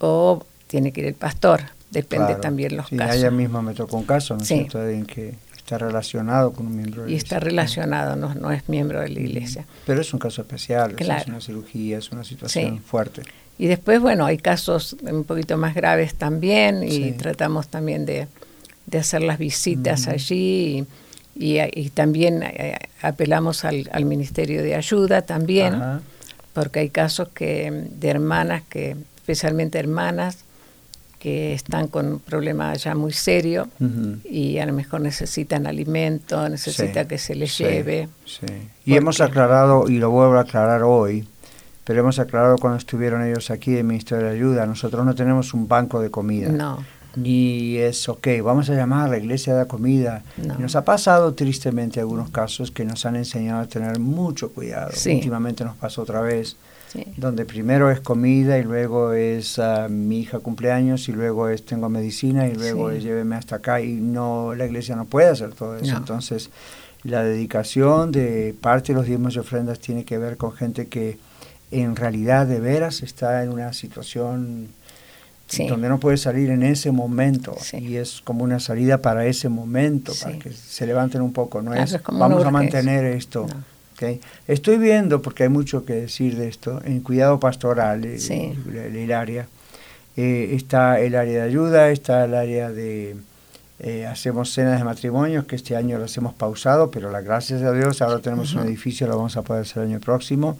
o 0.00 0.44
tiene 0.66 0.92
que 0.92 1.00
ir 1.02 1.06
el 1.06 1.14
pastor, 1.14 1.62
depende 1.90 2.34
también 2.34 2.76
los 2.76 2.88
sí, 2.88 2.96
casos. 2.96 3.16
ella 3.16 3.30
misma 3.30 3.62
me 3.62 3.74
tocó 3.74 3.96
un 3.96 4.04
caso, 4.04 4.34
¿no 4.34 4.42
es 4.42 4.48
cierto?, 4.48 4.86
en 4.86 5.06
que 5.06 5.34
está 5.68 5.76
relacionado 5.76 6.52
con 6.52 6.66
un 6.66 6.76
miembro 6.76 7.02
de 7.02 7.08
la 7.08 7.14
Y 7.14 7.16
está 7.16 7.38
relacionado, 7.40 8.16
no, 8.16 8.34
no 8.34 8.50
es 8.50 8.66
miembro 8.70 9.02
de 9.02 9.10
la 9.10 9.20
iglesia. 9.20 9.66
Pero 9.84 10.00
es 10.00 10.14
un 10.14 10.18
caso 10.18 10.40
especial, 10.40 10.94
es 10.98 11.26
una 11.26 11.40
cirugía, 11.42 11.98
es 11.98 12.10
una 12.10 12.24
situación 12.24 12.80
fuerte. 12.80 13.22
Y 13.58 13.66
después, 13.66 14.00
bueno, 14.00 14.24
hay 14.24 14.38
casos 14.38 14.96
un 15.02 15.24
poquito 15.24 15.58
más 15.58 15.74
graves 15.74 16.14
también 16.14 16.82
y 16.84 17.12
tratamos 17.12 17.68
también 17.68 18.06
de, 18.06 18.28
de, 18.86 18.98
hacer 18.98 19.20
las 19.20 19.38
visitas 19.38 20.08
allí 20.08 20.86
y, 21.36 21.58
y, 21.60 21.90
también 21.90 22.42
eh, 22.44 22.78
apelamos 23.02 23.66
al, 23.66 23.90
al, 23.92 24.06
Ministerio 24.06 24.62
de 24.62 24.74
Ayuda 24.74 25.20
también, 25.22 25.74
porque 26.54 26.78
hay 26.78 26.88
casos 26.88 27.28
que 27.28 27.88
de 27.90 28.08
hermanas, 28.08 28.62
que 28.70 28.96
especialmente 29.16 29.78
hermanas, 29.78 30.44
que 31.18 31.52
están 31.52 31.88
con 31.88 32.06
un 32.06 32.18
problema 32.20 32.74
ya 32.74 32.94
muy 32.94 33.12
serio 33.12 33.68
y 34.24 34.58
a 34.58 34.66
lo 34.66 34.72
mejor 34.72 35.00
necesitan 35.00 35.66
alimento, 35.66 36.48
necesita 36.48 37.06
que 37.06 37.18
se 37.18 37.34
les 37.34 37.56
lleve. 37.58 38.08
Y 38.84 38.94
hemos 38.94 39.20
aclarado, 39.20 39.88
y 39.88 39.98
lo 39.98 40.10
vuelvo 40.10 40.36
a 40.36 40.42
aclarar 40.42 40.82
hoy, 40.82 41.26
pero 41.84 42.00
hemos 42.00 42.18
aclarado 42.18 42.58
cuando 42.58 42.78
estuvieron 42.78 43.24
ellos 43.24 43.50
aquí 43.50 43.74
el 43.76 43.84
Ministerio 43.84 44.26
de 44.26 44.32
Ayuda, 44.32 44.66
nosotros 44.66 45.04
no 45.04 45.14
tenemos 45.14 45.54
un 45.54 45.66
banco 45.66 46.00
de 46.00 46.10
comida. 46.10 46.50
No. 46.50 46.84
Ni 47.16 47.78
es, 47.78 48.08
ok, 48.08 48.28
vamos 48.44 48.70
a 48.70 48.74
llamar 48.74 49.06
a 49.06 49.10
la 49.10 49.18
iglesia 49.18 49.54
de 49.54 49.60
la 49.60 49.66
comida. 49.66 50.22
nos 50.58 50.76
ha 50.76 50.84
pasado 50.84 51.34
tristemente 51.34 51.98
algunos 51.98 52.30
casos 52.30 52.70
que 52.70 52.84
nos 52.84 53.06
han 53.06 53.16
enseñado 53.16 53.62
a 53.62 53.66
tener 53.66 53.98
mucho 53.98 54.52
cuidado. 54.52 54.90
Últimamente 55.06 55.64
nos 55.64 55.76
pasó 55.76 56.02
otra 56.02 56.20
vez 56.20 56.56
donde 57.16 57.44
primero 57.44 57.90
es 57.90 58.00
comida 58.00 58.58
y 58.58 58.62
luego 58.62 59.12
es 59.12 59.58
uh, 59.58 59.88
mi 59.88 60.20
hija 60.20 60.38
cumpleaños 60.38 61.08
y 61.08 61.12
luego 61.12 61.48
es 61.48 61.64
tengo 61.64 61.88
medicina 61.88 62.48
y 62.48 62.54
luego 62.54 62.90
es 62.90 63.02
lléveme 63.02 63.36
hasta 63.36 63.56
acá 63.56 63.80
y 63.80 63.92
no 63.92 64.54
la 64.54 64.66
iglesia 64.66 64.96
no 64.96 65.04
puede 65.04 65.28
hacer 65.28 65.52
todo 65.52 65.76
eso. 65.76 65.96
Entonces 65.96 66.50
la 67.02 67.22
dedicación 67.22 68.12
de 68.12 68.54
parte 68.60 68.92
de 68.92 68.98
los 68.98 69.06
diezmos 69.06 69.36
y 69.36 69.38
ofrendas 69.38 69.78
tiene 69.78 70.04
que 70.04 70.18
ver 70.18 70.36
con 70.36 70.52
gente 70.52 70.86
que 70.86 71.18
en 71.70 71.96
realidad 71.96 72.46
de 72.46 72.60
veras 72.60 73.02
está 73.02 73.42
en 73.42 73.50
una 73.50 73.72
situación 73.72 74.68
donde 75.68 75.88
no 75.88 75.98
puede 75.98 76.16
salir 76.16 76.50
en 76.50 76.62
ese 76.62 76.90
momento. 76.90 77.56
Y 77.72 77.96
es 77.96 78.20
como 78.22 78.44
una 78.44 78.60
salida 78.60 78.98
para 78.98 79.26
ese 79.26 79.48
momento, 79.48 80.12
para 80.22 80.38
que 80.38 80.52
se 80.52 80.86
levanten 80.86 81.22
un 81.22 81.32
poco, 81.32 81.62
no 81.62 81.74
es, 81.74 81.98
vamos 82.12 82.44
a 82.44 82.50
mantener 82.50 83.04
esto. 83.04 83.46
Estoy 84.46 84.78
viendo, 84.78 85.22
porque 85.22 85.44
hay 85.44 85.48
mucho 85.48 85.84
que 85.84 85.94
decir 85.94 86.36
de 86.36 86.48
esto, 86.48 86.80
en 86.84 87.00
cuidado 87.00 87.40
pastoral, 87.40 88.04
eh, 88.04 88.56
el, 88.94 89.12
área. 89.12 89.46
Eh, 90.16 90.50
está 90.54 91.00
el 91.00 91.14
área 91.14 91.42
de 91.42 91.48
ayuda, 91.48 91.90
está 91.90 92.24
el 92.24 92.34
área 92.34 92.70
de... 92.70 93.16
Eh, 93.80 94.06
hacemos 94.06 94.52
cenas 94.52 94.78
de 94.78 94.84
matrimonios, 94.84 95.44
que 95.44 95.54
este 95.54 95.76
año 95.76 95.98
las 95.98 96.16
hemos 96.16 96.34
pausado, 96.34 96.90
pero 96.90 97.12
las 97.12 97.24
gracias 97.24 97.62
a 97.62 97.72
Dios 97.72 98.02
ahora 98.02 98.18
tenemos 98.18 98.52
un 98.54 98.66
edificio, 98.66 99.06
lo 99.06 99.16
vamos 99.16 99.36
a 99.36 99.42
poder 99.42 99.62
hacer 99.62 99.84
el 99.84 99.90
año 99.90 100.00
próximo. 100.00 100.58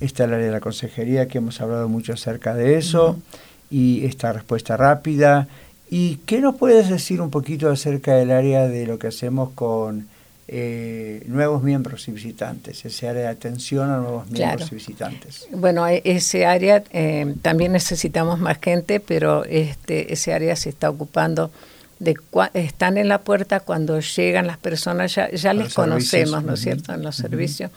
Está 0.00 0.24
el 0.24 0.34
área 0.34 0.46
de 0.46 0.52
la 0.52 0.60
consejería, 0.60 1.26
que 1.26 1.38
hemos 1.38 1.60
hablado 1.62 1.88
mucho 1.88 2.12
acerca 2.12 2.54
de 2.54 2.76
eso, 2.76 3.18
y 3.70 4.04
esta 4.04 4.32
respuesta 4.32 4.76
rápida. 4.76 5.48
¿Y 5.88 6.16
qué 6.26 6.40
nos 6.40 6.56
puedes 6.56 6.90
decir 6.90 7.22
un 7.22 7.30
poquito 7.30 7.70
acerca 7.70 8.14
del 8.14 8.30
área 8.30 8.68
de 8.68 8.86
lo 8.86 8.98
que 8.98 9.06
hacemos 9.06 9.50
con 9.54 10.06
eh, 10.50 11.22
nuevos 11.26 11.62
miembros 11.62 12.08
y 12.08 12.12
visitantes, 12.12 12.84
ese 12.84 13.08
área 13.08 13.22
de 13.22 13.28
atención 13.28 13.90
a 13.90 13.98
nuevos 13.98 14.30
miembros 14.30 14.72
y 14.72 14.76
visitantes. 14.76 15.46
Bueno, 15.50 15.86
e, 15.86 16.00
ese 16.04 16.46
área 16.46 16.82
eh, 16.90 17.34
también 17.42 17.72
necesitamos 17.72 18.38
más 18.38 18.58
gente, 18.58 18.98
pero 18.98 19.44
este, 19.44 20.12
ese 20.12 20.32
área 20.32 20.56
se 20.56 20.70
está 20.70 20.88
ocupando 20.88 21.50
de 21.98 22.16
están 22.54 22.96
en 22.96 23.08
la 23.08 23.18
puerta 23.18 23.60
cuando 23.60 24.00
llegan 24.00 24.46
las 24.46 24.56
personas, 24.56 25.14
ya, 25.14 25.30
ya 25.30 25.52
les 25.52 25.74
conocemos, 25.74 26.42
¿no 26.42 26.54
es 26.54 26.60
cierto?, 26.60 26.94
en 26.94 27.02
los 27.02 27.16
servicios 27.16 27.70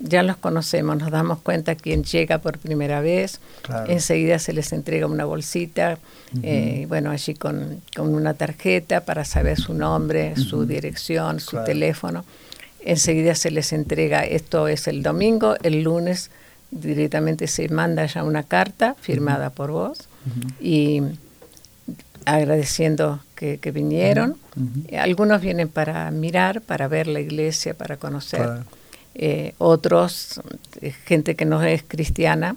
ya 0.00 0.22
los 0.22 0.36
conocemos, 0.36 0.96
nos 0.96 1.10
damos 1.10 1.40
cuenta 1.40 1.74
quién 1.74 2.04
llega 2.04 2.38
por 2.38 2.58
primera 2.58 3.00
vez, 3.00 3.40
enseguida 3.86 4.38
se 4.38 4.52
les 4.54 4.72
entrega 4.72 5.06
una 5.06 5.26
bolsita, 5.26 5.98
eh, 6.42 6.86
bueno, 6.88 7.10
allí 7.10 7.34
con, 7.34 7.82
una 7.98 8.34
tarjeta 8.34 9.04
para 9.04 9.24
saber 9.24 9.60
su 9.60 9.74
nombre, 9.74 10.36
su 10.36 10.64
dirección, 10.64 11.38
su 11.38 11.62
teléfono, 11.64 12.24
enseguida 12.82 13.34
se 13.34 13.50
les 13.50 13.72
entrega, 13.72 14.24
esto 14.24 14.68
es 14.68 14.88
el 14.88 15.02
domingo, 15.02 15.56
el 15.62 15.82
lunes 15.82 16.30
directamente 16.70 17.46
se 17.46 17.68
manda 17.68 18.06
ya 18.06 18.24
una 18.24 18.42
carta 18.42 18.96
firmada 19.00 19.50
por 19.50 19.70
vos 19.70 20.08
y 20.60 21.02
agradeciendo 22.24 23.20
que, 23.34 23.58
vinieron. 23.70 24.36
Algunos 24.98 25.42
vienen 25.42 25.68
para 25.68 26.10
mirar, 26.10 26.62
para 26.62 26.88
ver 26.88 27.06
la 27.06 27.20
iglesia, 27.20 27.74
para 27.74 27.98
conocer. 27.98 28.48
Eh, 29.14 29.54
otros, 29.58 30.40
eh, 30.80 30.92
gente 31.04 31.34
que 31.34 31.44
no 31.44 31.62
es 31.62 31.82
cristiana, 31.82 32.56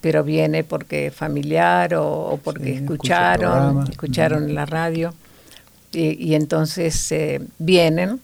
pero 0.00 0.24
viene 0.24 0.64
porque 0.64 1.10
familiar 1.10 1.94
o, 1.94 2.40
porque 2.42 2.76
escucharon, 2.76 3.86
escucharon 3.88 4.44
en 4.48 4.54
la 4.54 4.66
radio. 4.66 5.14
Y, 5.92 6.34
entonces 6.34 7.10
eh, 7.10 7.40
vienen 7.58 8.20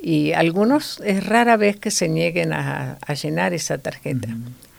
y 0.00 0.32
algunos 0.32 1.00
es 1.04 1.26
rara 1.26 1.58
vez 1.58 1.76
que 1.76 1.90
se 1.90 2.08
nieguen 2.08 2.52
a, 2.52 2.98
llenar 3.22 3.52
esa 3.52 3.78
tarjeta. 3.78 4.28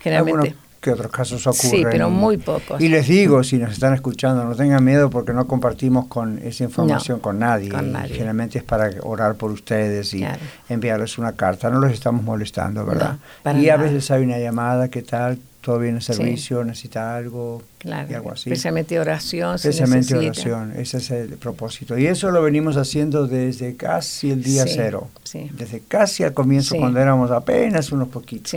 Generalmente 0.01 0.55
que 0.85 0.91
otros 0.91 1.11
casos 1.11 1.47
ocurren. 1.47 1.71
Sí, 1.71 1.83
pero 1.89 2.11
muy 2.11 2.37
pocos. 2.37 2.79
Y 2.79 2.89
les 2.89 3.07
digo, 3.07 3.43
si 3.43 3.57
nos 3.57 3.71
están 3.71 3.95
escuchando, 3.95 4.45
no 4.45 4.55
tengan 4.55 4.83
miedo 4.83 5.09
porque 5.09 5.33
no 5.33 5.47
compartimos 5.47 6.05
con 6.05 6.37
esa 6.43 6.63
información 6.63 7.19
con, 7.19 7.39
nadie. 7.39 7.71
Generalmente 8.07 8.59
es 8.59 8.63
para 8.63 8.91
orar 9.01 9.33
por 9.33 9.49
ustedes 9.51 10.13
y 10.13 10.23
enviarles 10.69 11.17
una 11.17 11.31
carta. 11.31 11.71
No 11.71 11.79
los 11.79 11.91
estamos 11.91 12.23
molestando, 12.23 12.85
¿verdad? 12.85 13.17
y 13.55 13.69
a 13.69 13.77
veces 13.77 14.11
hay 14.11 14.23
una 14.23 14.37
llamada, 14.37 14.89
¿qué 14.89 15.01
tal? 15.01 15.39
todo 15.61 15.79
bien 15.79 15.95
el 15.95 16.03
servicio, 16.03 16.63
necesita 16.63 17.15
algo 17.15 17.63
y 17.85 18.13
algo 18.13 18.31
así. 18.31 18.49
Especialmente 18.49 18.99
oración. 18.99 19.55
Especialmente 19.55 20.15
oración, 20.15 20.73
ese 20.77 20.97
es 20.97 21.11
el 21.11 21.29
propósito. 21.37 21.97
Y 21.97 22.07
eso 22.07 22.31
lo 22.31 22.41
venimos 22.41 22.77
haciendo 22.77 23.27
desde 23.27 23.75
casi 23.75 24.31
el 24.31 24.43
día 24.43 24.65
cero, 24.67 25.09
desde 25.51 25.81
casi 25.81 26.23
al 26.23 26.33
comienzo 26.33 26.75
cuando 26.77 26.99
éramos 26.99 27.31
apenas 27.31 27.91
unos 27.91 28.09
poquitos. 28.09 28.53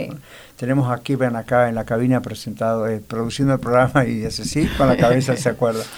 Tenemos 0.57 0.91
aquí, 0.91 1.15
ven 1.15 1.37
acá 1.37 1.69
en 1.69 1.75
la 1.75 1.85
cabina 1.85 2.21
presentado, 2.21 2.85
eh, 2.85 3.01
produciendo 3.05 3.53
el 3.53 3.61
programa 3.61 4.05
y 4.05 4.23
ese 4.23 4.43
sí, 4.43 4.67
con 4.77 4.87
la 4.87 4.97
cabeza 4.97 5.37
se 5.37 5.49
acuerda. 5.49 5.83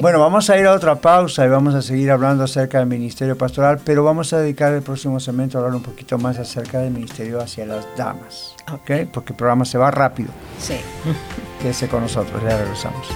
Bueno, 0.00 0.18
vamos 0.18 0.48
a 0.50 0.58
ir 0.58 0.66
a 0.66 0.72
otra 0.72 0.96
pausa 0.96 1.44
y 1.44 1.48
vamos 1.48 1.74
a 1.74 1.82
seguir 1.82 2.10
hablando 2.10 2.44
acerca 2.44 2.78
del 2.78 2.88
ministerio 2.88 3.36
pastoral, 3.36 3.80
pero 3.84 4.02
vamos 4.02 4.32
a 4.32 4.38
dedicar 4.38 4.72
el 4.72 4.82
próximo 4.82 5.20
segmento 5.20 5.58
a 5.58 5.60
hablar 5.60 5.76
un 5.76 5.82
poquito 5.82 6.16
más 6.16 6.38
acerca 6.38 6.80
del 6.80 6.90
ministerio 6.90 7.40
hacia 7.40 7.66
las 7.66 7.86
damas. 7.96 8.56
¿Ok? 8.72 9.08
Porque 9.12 9.34
el 9.34 9.36
programa 9.36 9.64
se 9.64 9.76
va 9.78 9.90
rápido. 9.90 10.30
Sí. 10.58 10.76
Quédese 11.64 11.88
con 11.88 12.02
nosotros, 12.02 12.42
ya 12.42 12.58
regresamos. 12.58 13.08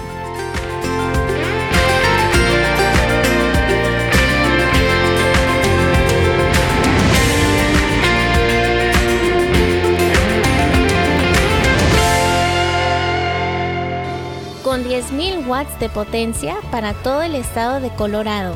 Con 14.64 14.82
10.000 14.82 15.46
watts 15.46 15.78
de 15.78 15.90
potencia 15.90 16.56
para 16.70 16.94
todo 16.94 17.20
el 17.20 17.34
estado 17.34 17.80
de 17.80 17.90
Colorado. 17.90 18.54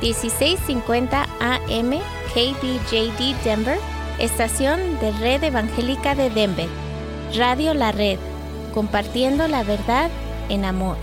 1650 0.00 1.26
AM 1.40 1.90
KBJD 2.32 3.44
Denver 3.44 3.78
estación 4.18 4.98
de 5.00 5.12
Red 5.12 5.44
Evangélica 5.44 6.14
de 6.14 6.30
Denver, 6.30 6.68
Radio 7.36 7.74
La 7.74 7.92
Red, 7.92 8.18
compartiendo 8.74 9.46
la 9.46 9.62
verdad 9.62 10.10
en 10.48 10.64
amor. 10.64 10.96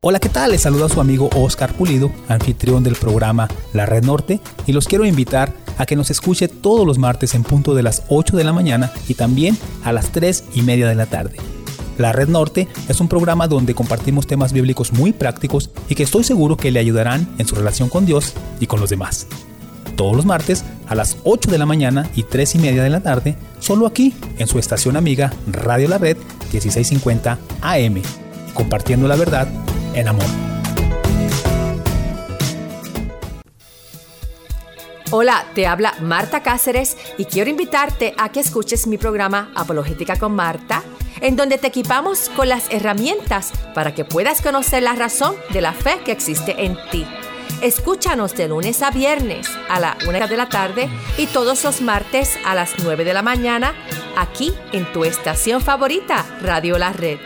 Hola, 0.00 0.18
¿qué 0.18 0.30
tal? 0.30 0.52
Les 0.52 0.62
saluda 0.62 0.88
su 0.88 0.98
amigo 0.98 1.28
Oscar 1.36 1.74
Pulido, 1.74 2.10
anfitrión 2.28 2.82
del 2.82 2.96
programa 2.96 3.46
La 3.74 3.84
Red 3.84 4.04
Norte, 4.04 4.40
y 4.66 4.72
los 4.72 4.88
quiero 4.88 5.04
invitar 5.04 5.52
a 5.76 5.84
que 5.84 5.96
nos 5.96 6.10
escuche 6.10 6.48
todos 6.48 6.86
los 6.86 6.96
martes 6.96 7.34
en 7.34 7.42
punto 7.42 7.74
de 7.74 7.82
las 7.82 8.04
8 8.08 8.38
de 8.38 8.44
la 8.44 8.54
mañana 8.54 8.90
y 9.06 9.14
también 9.14 9.58
a 9.84 9.92
las 9.92 10.12
3 10.12 10.44
y 10.54 10.62
media 10.62 10.88
de 10.88 10.94
la 10.94 11.04
tarde. 11.04 11.36
La 11.98 12.12
Red 12.12 12.28
Norte 12.28 12.66
es 12.88 12.98
un 13.02 13.08
programa 13.08 13.46
donde 13.46 13.74
compartimos 13.74 14.26
temas 14.26 14.54
bíblicos 14.54 14.94
muy 14.94 15.12
prácticos 15.12 15.68
y 15.90 15.94
que 15.94 16.04
estoy 16.04 16.24
seguro 16.24 16.56
que 16.56 16.70
le 16.70 16.80
ayudarán 16.80 17.28
en 17.36 17.46
su 17.46 17.54
relación 17.54 17.90
con 17.90 18.06
Dios 18.06 18.32
y 18.58 18.66
con 18.66 18.80
los 18.80 18.88
demás. 18.88 19.26
Todos 20.00 20.16
los 20.16 20.24
martes 20.24 20.64
a 20.88 20.94
las 20.94 21.18
8 21.24 21.50
de 21.50 21.58
la 21.58 21.66
mañana 21.66 22.08
y 22.14 22.22
3 22.22 22.54
y 22.54 22.58
media 22.58 22.82
de 22.82 22.88
la 22.88 23.02
tarde, 23.02 23.36
solo 23.58 23.86
aquí 23.86 24.14
en 24.38 24.46
su 24.46 24.58
estación 24.58 24.96
amiga 24.96 25.30
Radio 25.46 25.88
La 25.88 25.98
Red 25.98 26.16
1650 26.50 27.38
AM, 27.60 28.00
compartiendo 28.54 29.06
la 29.06 29.16
verdad 29.16 29.46
en 29.92 30.08
amor. 30.08 30.24
Hola, 35.10 35.44
te 35.54 35.66
habla 35.66 35.92
Marta 36.00 36.42
Cáceres 36.42 36.96
y 37.18 37.26
quiero 37.26 37.50
invitarte 37.50 38.14
a 38.16 38.30
que 38.30 38.40
escuches 38.40 38.86
mi 38.86 38.96
programa 38.96 39.52
Apologética 39.54 40.16
con 40.16 40.34
Marta, 40.34 40.82
en 41.20 41.36
donde 41.36 41.58
te 41.58 41.66
equipamos 41.66 42.30
con 42.30 42.48
las 42.48 42.72
herramientas 42.72 43.52
para 43.74 43.94
que 43.94 44.06
puedas 44.06 44.40
conocer 44.40 44.82
la 44.82 44.94
razón 44.94 45.34
de 45.52 45.60
la 45.60 45.74
fe 45.74 45.98
que 46.06 46.12
existe 46.12 46.64
en 46.64 46.78
ti. 46.90 47.04
Escúchanos 47.62 48.34
de 48.36 48.48
lunes 48.48 48.82
a 48.82 48.90
viernes 48.90 49.46
a 49.68 49.78
la 49.80 49.98
una 50.08 50.26
de 50.26 50.36
la 50.38 50.48
tarde 50.48 50.88
y 51.18 51.26
todos 51.26 51.62
los 51.62 51.82
martes 51.82 52.38
a 52.46 52.54
las 52.54 52.72
9 52.82 53.04
de 53.04 53.12
la 53.12 53.20
mañana 53.20 53.74
aquí 54.16 54.54
en 54.72 54.90
tu 54.92 55.04
estación 55.04 55.60
favorita, 55.60 56.24
Radio 56.40 56.78
La 56.78 56.94
Red. 56.94 57.18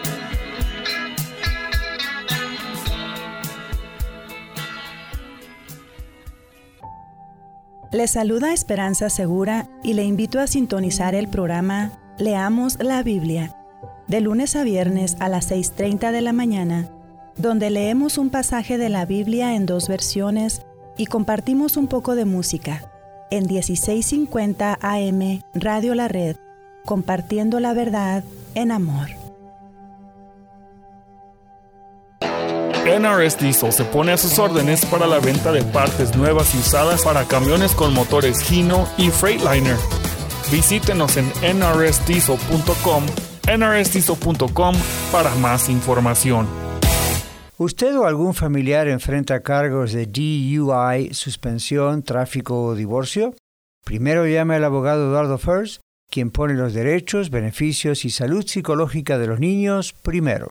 Le 7.92 8.08
saluda 8.08 8.52
Esperanza 8.52 9.10
Segura 9.10 9.68
y 9.84 9.92
le 9.92 10.02
invito 10.02 10.40
a 10.40 10.48
sintonizar 10.48 11.14
el 11.14 11.28
programa 11.28 11.92
Leamos 12.18 12.76
la 12.80 13.04
Biblia, 13.04 13.54
de 14.08 14.20
lunes 14.20 14.56
a 14.56 14.64
viernes 14.64 15.16
a 15.20 15.28
las 15.28 15.52
6.30 15.52 16.10
de 16.10 16.20
la 16.22 16.32
mañana, 16.32 16.90
donde 17.36 17.70
leemos 17.70 18.18
un 18.18 18.30
pasaje 18.30 18.78
de 18.78 18.88
la 18.88 19.06
Biblia 19.06 19.54
en 19.54 19.66
dos 19.66 19.88
versiones 19.88 20.62
y 20.96 21.06
compartimos 21.06 21.76
un 21.76 21.88
poco 21.88 22.14
de 22.14 22.24
música, 22.24 22.90
en 23.30 23.46
1650 23.46 24.78
AM 24.80 25.42
Radio 25.54 25.94
La 25.94 26.08
Red, 26.08 26.36
compartiendo 26.84 27.60
la 27.60 27.72
verdad 27.74 28.22
en 28.54 28.70
amor. 28.70 29.08
NRS 32.84 33.38
Diesel 33.38 33.72
se 33.72 33.84
pone 33.84 34.12
a 34.12 34.18
sus 34.18 34.38
órdenes 34.38 34.84
para 34.84 35.06
la 35.06 35.18
venta 35.18 35.52
de 35.52 35.62
partes 35.62 36.14
nuevas 36.14 36.54
y 36.54 36.58
usadas 36.58 37.02
para 37.02 37.24
camiones 37.24 37.72
con 37.72 37.94
motores 37.94 38.52
Hino 38.52 38.86
y 38.98 39.08
Freightliner. 39.08 39.76
Visítenos 40.52 41.16
en 41.16 41.26
nrsdiesel.com, 41.40 43.04
nrsdiesel.com 43.48 44.74
para 45.10 45.34
más 45.36 45.70
información. 45.70 46.63
¿Usted 47.56 47.96
o 47.96 48.06
algún 48.06 48.34
familiar 48.34 48.88
enfrenta 48.88 49.44
cargos 49.44 49.92
de 49.92 50.06
DUI, 50.06 51.14
suspensión, 51.14 52.02
tráfico 52.02 52.64
o 52.64 52.74
divorcio? 52.74 53.36
Primero 53.84 54.26
llame 54.26 54.56
al 54.56 54.64
abogado 54.64 55.06
Eduardo 55.06 55.38
First, 55.38 55.80
quien 56.10 56.32
pone 56.32 56.54
los 56.54 56.74
derechos, 56.74 57.30
beneficios 57.30 58.04
y 58.04 58.10
salud 58.10 58.44
psicológica 58.44 59.18
de 59.18 59.28
los 59.28 59.38
niños 59.38 59.92
primero. 59.92 60.48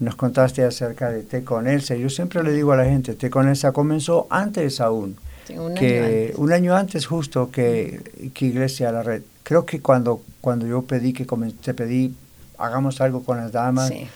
nos 0.00 0.16
contaste 0.16 0.64
acerca 0.64 1.10
de 1.10 1.22
Té 1.22 1.44
con 1.44 1.66
Elsa. 1.68 1.94
Yo 1.94 2.08
siempre 2.08 2.42
le 2.42 2.52
digo 2.52 2.72
a 2.72 2.76
la 2.76 2.84
gente, 2.84 3.14
Té 3.14 3.30
con 3.30 3.48
Elsa 3.48 3.72
comenzó 3.72 4.26
antes 4.30 4.80
aún. 4.80 5.16
un, 5.56 5.74
que, 5.74 5.98
año 6.00 6.06
antes. 6.06 6.38
un 6.38 6.52
año 6.52 6.76
antes 6.76 7.06
justo 7.06 7.50
que, 7.50 8.30
que 8.34 8.46
Iglesia 8.46 8.92
La 8.92 9.02
Red. 9.02 9.22
Creo 9.42 9.66
que 9.66 9.80
cuando, 9.80 10.22
cuando 10.40 10.66
yo 10.66 10.82
pedí 10.82 11.12
que 11.12 11.26
te 11.62 11.74
pedí 11.74 12.14
hagamos 12.58 13.00
algo 13.00 13.22
con 13.24 13.36
las 13.38 13.52
damas, 13.52 13.88
Sí. 13.88 14.06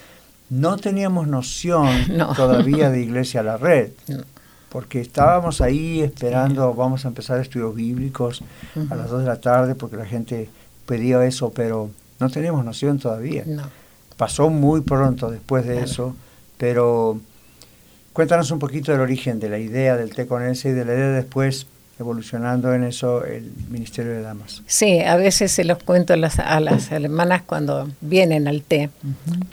no 0.51 0.77
teníamos 0.77 1.27
noción 1.29 1.89
No. 2.17 2.35
todavía 2.35 2.91
de 2.91 3.01
Iglesia 3.03 3.43
La 3.43 3.57
Red. 3.57 3.91
No. 4.09 4.23
Porque 4.71 5.01
estábamos 5.01 5.61
ahí 5.61 6.01
esperando, 6.03 6.75
vamos 6.75 7.05
a 7.05 7.09
empezar 7.09 7.39
estudios 7.41 7.75
bíblicos 7.77 8.43
a 8.75 8.81
Ujú. 8.81 8.95
las 8.97 9.09
2 9.11 9.21
de 9.23 9.27
la 9.29 9.41
tarde 9.41 9.75
porque 9.77 9.97
la 9.97 10.05
gente 10.05 10.49
pedía 10.87 11.25
eso, 11.25 11.53
pero 11.53 11.91
no 12.19 12.29
teníamos 12.31 12.65
noción 12.65 12.99
todavía. 12.99 13.45
No. 13.47 13.63
Pasó 14.17 14.49
muy 14.51 14.81
pronto 14.83 15.31
después 15.31 15.65
de 15.67 15.73
Claro. 15.75 15.87
eso, 15.91 16.17
pero 16.59 17.19
cuéntanos 18.13 18.51
un 18.51 18.59
poquito 18.59 18.93
del 18.93 19.01
origen 19.01 19.41
de 19.41 19.49
la 19.49 19.59
idea 19.59 19.97
del 19.97 20.15
té 20.15 20.27
con 20.27 20.43
ese 20.45 20.69
y 20.71 20.73
de 20.73 20.85
la 20.85 20.95
idea 20.95 21.09
después 21.11 21.67
evolucionando 21.99 22.75
en 22.75 22.83
eso 22.83 23.25
el 23.25 23.53
Ministerio 23.71 24.13
de 24.13 24.23
Damas. 24.23 24.63
Sí, 24.67 24.99
a 25.01 25.15
veces 25.17 25.53
se 25.53 25.63
los 25.63 25.79
cuento 25.83 26.13
a 26.13 26.17
las, 26.17 26.41
a 26.41 26.59
las 26.59 26.91
hermanas 26.91 27.43
cuando 27.47 27.89
vienen 28.01 28.49
al 28.49 28.63
té. 28.63 28.91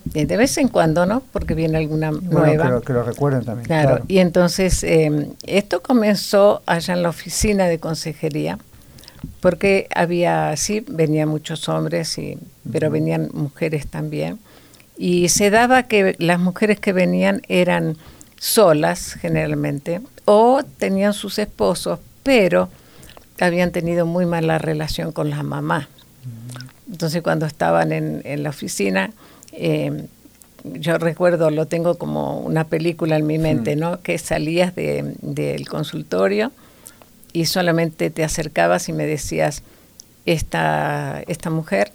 De 0.05 0.37
vez 0.37 0.57
en 0.57 0.67
cuando, 0.67 1.05
¿no? 1.05 1.21
Porque 1.31 1.53
viene 1.53 1.77
alguna 1.77 2.09
Bueno, 2.09 2.47
nueva. 2.47 2.63
que 2.65 2.69
lo, 2.71 2.81
que 2.81 2.93
lo 2.93 3.03
recuerden 3.03 3.45
también. 3.45 3.67
Claro, 3.67 3.89
Claro. 3.89 4.05
y 4.07 4.17
entonces 4.17 4.83
eh, 4.83 5.27
esto 5.45 5.83
comenzó 5.83 6.63
allá 6.65 6.95
en 6.95 7.03
la 7.03 7.09
oficina 7.09 7.67
de 7.67 7.77
consejería, 7.79 8.57
porque 9.39 9.87
había, 9.93 10.55
sí, 10.57 10.83
venían 10.89 11.29
muchos 11.29 11.69
hombres, 11.69 12.17
y, 12.17 12.39
pero 12.71 12.89
venían 12.89 13.29
mujeres 13.33 13.85
también, 13.85 14.39
y 15.03 15.29
se 15.29 15.49
daba 15.49 15.83
que 15.83 16.15
las 16.19 16.39
mujeres 16.39 16.79
que 16.79 16.93
venían 16.93 17.41
eran 17.47 17.97
solas 18.37 19.13
generalmente, 19.19 19.99
o 20.25 20.61
tenían 20.77 21.13
sus 21.13 21.39
esposos, 21.39 21.99
pero 22.21 22.69
habían 23.39 23.71
tenido 23.71 24.05
muy 24.05 24.27
mala 24.27 24.59
relación 24.59 25.11
con 25.11 25.31
la 25.31 25.41
mamá. 25.41 25.89
Entonces 26.91 27.23
cuando 27.23 27.47
estaban 27.47 27.91
en, 27.91 28.21
en 28.25 28.43
la 28.43 28.49
oficina, 28.51 29.11
eh, 29.53 30.03
yo 30.63 30.99
recuerdo, 30.99 31.49
lo 31.49 31.65
tengo 31.65 31.95
como 31.97 32.39
una 32.39 32.65
película 32.65 33.15
en 33.15 33.25
mi 33.25 33.39
mente, 33.39 33.75
¿no? 33.75 34.01
Que 34.01 34.19
salías 34.19 34.75
de- 34.75 35.15
del 35.21 35.67
consultorio 35.67 36.51
y 37.33 37.45
solamente 37.45 38.11
te 38.11 38.23
acercabas 38.23 38.87
y 38.87 38.93
me 38.93 39.07
decías, 39.07 39.63
esta, 40.27 41.23
esta 41.27 41.49
mujer 41.49 41.91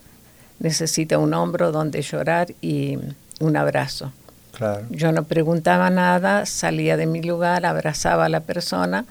necesita 0.59 1.19
un 1.19 1.35
hombro 1.35 1.73
donde 1.73 2.03
llorar 2.03 2.49
y 2.61 2.99
un 3.41 3.57
abrazo. 3.57 4.13
Claro. 4.53 4.87
Yo 4.91 5.13
no 5.13 5.25
preguntaba 5.25 5.91
nada, 5.91 6.47
salía 6.47 6.97
de 6.97 7.07
mi 7.07 7.23
lugar, 7.23 7.67
abrazaba 7.67 8.25
a 8.25 8.29
la 8.29 8.41
persona 8.41 9.05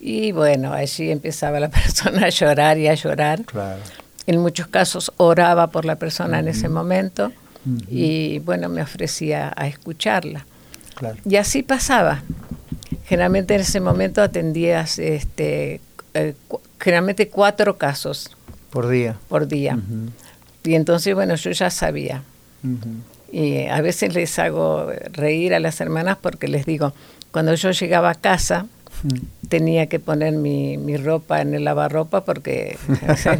y 0.00 0.32
bueno, 0.32 0.72
allí 0.72 1.10
empezaba 1.10 1.58
la 1.60 1.68
persona 1.70 2.26
a 2.26 2.28
llorar 2.30 2.78
y 2.78 2.88
a 2.88 2.94
llorar. 2.94 3.42
Claro. 3.44 3.80
En 4.26 4.38
muchos 4.40 4.68
casos 4.68 5.12
oraba 5.16 5.68
por 5.68 5.84
la 5.84 5.96
persona 5.96 6.38
en 6.38 6.46
ese 6.48 6.68
momento 6.68 7.32
y 7.88 8.38
bueno, 8.40 8.68
me 8.68 8.82
ofrecía 8.82 9.52
a 9.56 9.66
escucharla. 9.66 10.46
Claro. 10.94 11.16
Y 11.24 11.36
así 11.36 11.62
pasaba. 11.62 12.22
Generalmente 13.06 13.54
en 13.54 13.60
ese 13.60 13.80
momento 13.80 14.22
atendías 14.22 14.98
este, 15.00 15.80
eh, 16.14 16.34
cu- 16.48 16.60
generalmente 16.80 17.28
cuatro 17.28 17.76
casos 17.78 18.36
Por 18.70 18.88
día. 18.88 19.16
por 19.28 19.48
día. 19.48 19.76
Y 20.64 20.74
entonces, 20.74 21.14
bueno, 21.14 21.34
yo 21.34 21.50
ya 21.50 21.70
sabía. 21.70 22.22
Y 23.32 23.66
a 23.66 23.80
veces 23.80 24.14
les 24.14 24.38
hago 24.38 24.88
reír 25.12 25.54
a 25.54 25.60
las 25.60 25.80
hermanas 25.80 26.18
porque 26.20 26.48
les 26.48 26.66
digo, 26.66 26.92
cuando 27.30 27.54
yo 27.54 27.70
llegaba 27.70 28.10
a 28.10 28.14
casa, 28.14 28.66
tenía 29.48 29.86
que 29.86 29.98
poner 29.98 30.34
mi, 30.34 30.76
mi 30.78 30.96
ropa 30.96 31.40
en 31.40 31.54
el 31.54 31.64
lavarropa 31.64 32.24
porque 32.24 32.76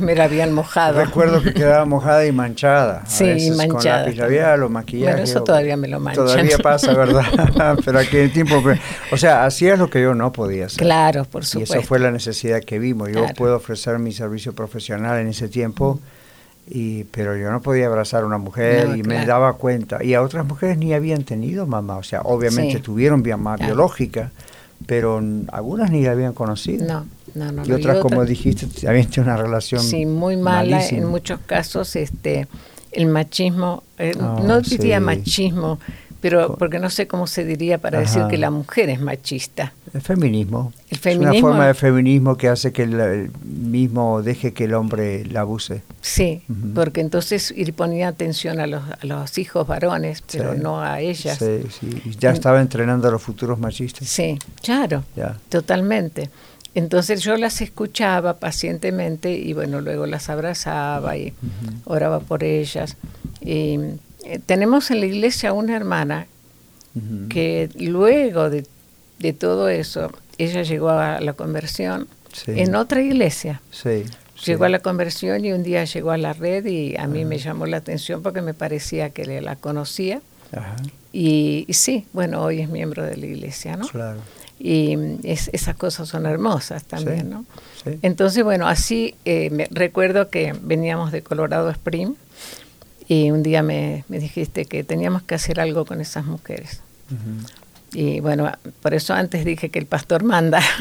me 0.00 0.16
la 0.16 0.24
habían 0.24 0.52
mojado. 0.52 0.98
Recuerdo 1.04 1.40
que 1.42 1.52
quedaba 1.54 1.84
mojada 1.84 2.26
y 2.26 2.32
manchada. 2.32 3.02
a 3.02 3.06
Sí, 3.06 3.24
veces 3.24 3.56
manchada 3.56 3.98
Con 4.04 4.06
lápiz 4.06 4.16
labial 4.18 4.62
o 4.64 4.68
maquillaje. 4.70 5.12
Bueno, 5.12 5.24
eso 5.24 5.44
todavía 5.44 5.76
me 5.76 5.86
lo 5.88 6.00
manchan. 6.00 6.24
Todavía 6.24 6.58
pasa, 6.62 6.92
¿verdad? 6.94 7.78
Pero 7.84 7.98
aquí 8.00 8.16
en 8.16 8.32
tiempo... 8.32 8.60
O 9.12 9.16
sea, 9.16 9.44
hacías 9.44 9.78
lo 9.78 9.88
que 9.90 10.02
yo 10.02 10.14
no 10.14 10.32
podía 10.32 10.66
hacer. 10.66 10.78
Claro, 10.78 11.26
por 11.26 11.42
Y 11.42 11.46
supuesto. 11.46 11.76
esa 11.78 11.86
fue 11.86 11.98
la 12.00 12.10
necesidad 12.10 12.60
que 12.60 12.78
vimos. 12.80 13.08
Yo 13.10 13.20
Claro. 13.20 13.34
puedo 13.36 13.56
ofrecer 13.56 13.98
mi 14.00 14.10
servicio 14.12 14.54
profesional 14.54 15.20
en 15.20 15.28
ese 15.28 15.48
tiempo, 15.48 16.00
y, 16.68 17.04
pero 17.04 17.36
yo 17.36 17.50
no 17.50 17.60
podía 17.60 17.86
abrazar 17.86 18.22
a 18.22 18.26
una 18.26 18.38
mujer 18.38 18.88
No, 18.88 18.96
y 18.96 19.02
me 19.02 19.26
daba 19.26 19.54
cuenta. 19.54 20.02
Y 20.02 20.14
a 20.14 20.22
otras 20.22 20.46
mujeres 20.46 20.78
ni 20.78 20.94
habían 20.94 21.24
tenido 21.24 21.66
mamá. 21.66 21.96
O 21.96 22.02
sea, 22.02 22.20
obviamente 22.22 22.76
Sí. 22.76 22.82
tuvieron 22.82 23.22
mamá 23.22 23.56
Claro. 23.56 23.74
biológica, 23.74 24.30
pero 24.86 25.22
algunas 25.52 25.90
ni 25.90 26.02
la 26.04 26.12
habían 26.12 26.32
conocido. 26.32 26.86
No, 26.86 27.06
no, 27.34 27.52
no. 27.52 27.64
Y 27.64 27.68
no. 27.68 27.76
otras, 27.76 27.98
como 27.98 28.24
dijiste, 28.24 28.66
habían 28.88 29.06
tenido 29.06 29.24
una 29.32 29.36
relación 29.36 29.82
Sí, 29.82 30.06
muy 30.06 30.36
mala 30.36 30.70
malísima. 30.76 31.02
en 31.02 31.08
muchos 31.08 31.40
casos. 31.46 31.94
Este, 31.96 32.46
el 32.92 33.06
machismo, 33.06 33.82
eh, 33.98 34.12
Ah, 34.20 34.40
no 34.44 34.60
diría 34.60 34.98
sí. 34.98 35.04
machismo, 35.04 35.78
pero 36.22 36.56
porque 36.56 36.78
no 36.78 36.88
sé 36.88 37.06
cómo 37.06 37.26
se 37.26 37.44
diría 37.44 37.76
para 37.76 37.98
decir 37.98 38.20
Ajá. 38.22 38.28
que 38.30 38.38
la 38.38 38.50
mujer 38.50 38.88
es 38.88 39.00
machista. 39.00 39.74
El 39.92 40.00
feminismo. 40.00 40.72
El 40.88 40.96
Es 40.96 41.00
feminismo- 41.02 41.30
una 41.30 41.40
forma 41.40 41.66
de 41.66 41.74
feminismo 41.74 42.36
que 42.38 42.48
hace 42.48 42.72
que 42.72 42.84
el, 42.84 42.98
el 42.98 43.30
mismo 43.44 44.22
deje 44.22 44.54
que 44.54 44.64
el 44.64 44.72
hombre 44.74 45.26
la 45.26 45.40
abuse. 45.40 45.82
Sí, 46.00 46.42
Ujú. 46.48 46.72
porque 46.74 47.00
entonces 47.02 47.52
ir 47.54 47.74
ponía 47.74 48.08
atención 48.08 48.60
a 48.60 48.66
los, 48.66 48.82
a 48.88 48.98
los 49.04 49.36
hijos 49.36 49.66
varones, 49.66 50.22
pero 50.32 50.54
Sí. 50.54 50.60
no 50.62 50.80
a 50.80 51.00
ellas. 51.00 51.38
Sí, 51.38 51.60
sí. 51.78 52.12
Ya 52.18 52.30
estaba 52.30 52.60
entrenando 52.62 53.08
a 53.08 53.10
los 53.10 53.20
futuros 53.20 53.58
machistas. 53.58 54.08
Sí, 54.08 54.38
claro, 54.62 55.04
Ya. 55.16 55.36
totalmente. 55.50 56.30
Entonces 56.74 57.20
yo 57.22 57.36
las 57.36 57.60
escuchaba 57.60 58.38
pacientemente 58.38 59.30
y 59.36 59.52
bueno, 59.52 59.82
luego 59.82 60.06
las 60.06 60.30
abrazaba 60.30 61.18
y 61.18 61.34
oraba 61.84 62.20
por 62.20 62.44
ellas. 62.44 62.96
Y 63.42 63.78
eh, 64.24 64.38
tenemos 64.44 64.90
en 64.90 65.00
la 65.00 65.06
iglesia 65.06 65.52
una 65.52 65.76
hermana 65.76 66.26
que 67.30 67.70
luego 67.78 68.50
de, 68.50 68.66
de 69.18 69.32
todo 69.32 69.68
eso, 69.70 70.12
ella 70.36 70.62
llegó 70.62 70.90
a 70.90 71.20
la 71.20 71.32
conversión 71.32 72.06
Sí. 72.32 72.52
en 72.56 72.74
otra 72.74 73.02
iglesia. 73.02 73.60
Sí. 73.70 74.04
Llegó 74.46 74.64
a 74.64 74.68
la 74.70 74.78
conversión 74.78 75.44
y 75.44 75.52
un 75.52 75.62
día 75.62 75.84
llegó 75.84 76.10
a 76.12 76.16
la 76.16 76.32
red 76.32 76.64
y 76.66 76.96
a 76.96 77.06
mí 77.06 77.24
me 77.26 77.36
llamó 77.38 77.66
la 77.66 77.76
atención 77.76 78.22
porque 78.22 78.40
me 78.40 78.54
parecía 78.54 79.10
que 79.10 79.40
la 79.42 79.56
conocía. 79.56 80.22
Ajá. 80.50 80.76
Y, 81.12 81.66
y 81.68 81.74
sí, 81.74 82.06
bueno, 82.14 82.42
hoy 82.42 82.60
es 82.62 82.70
miembro 82.70 83.04
de 83.04 83.16
la 83.18 83.26
iglesia, 83.26 83.76
¿no? 83.76 83.86
Claro. 83.86 84.18
Y 84.58 84.96
mm, 84.96 85.18
es- 85.24 85.50
esas 85.52 85.76
cosas 85.76 86.08
son 86.08 86.24
hermosas 86.24 86.84
también, 86.84 87.28
¿no? 87.28 87.44
Entonces, 88.00 88.42
bueno, 88.44 88.66
así 88.66 89.14
eh, 89.26 89.50
me, 89.50 89.68
recuerdo 89.70 90.30
que 90.30 90.54
veníamos 90.62 91.12
de 91.12 91.22
Colorado 91.22 91.68
Spring 91.70 92.14
y 93.14 93.30
un 93.30 93.42
día 93.42 93.62
me, 93.62 94.04
me 94.08 94.18
dijiste 94.18 94.64
que 94.64 94.84
teníamos 94.84 95.22
que 95.22 95.34
hacer 95.34 95.60
algo 95.60 95.84
con 95.84 96.00
esas 96.00 96.24
mujeres. 96.24 96.80
Ujú. 97.10 97.46
Y 97.94 98.20
bueno, 98.20 98.50
por 98.82 98.94
eso 98.94 99.12
antes 99.12 99.44
dije 99.44 99.68
que 99.68 99.78
el 99.78 99.86
pastor 99.86 100.22
manda. 100.24 100.60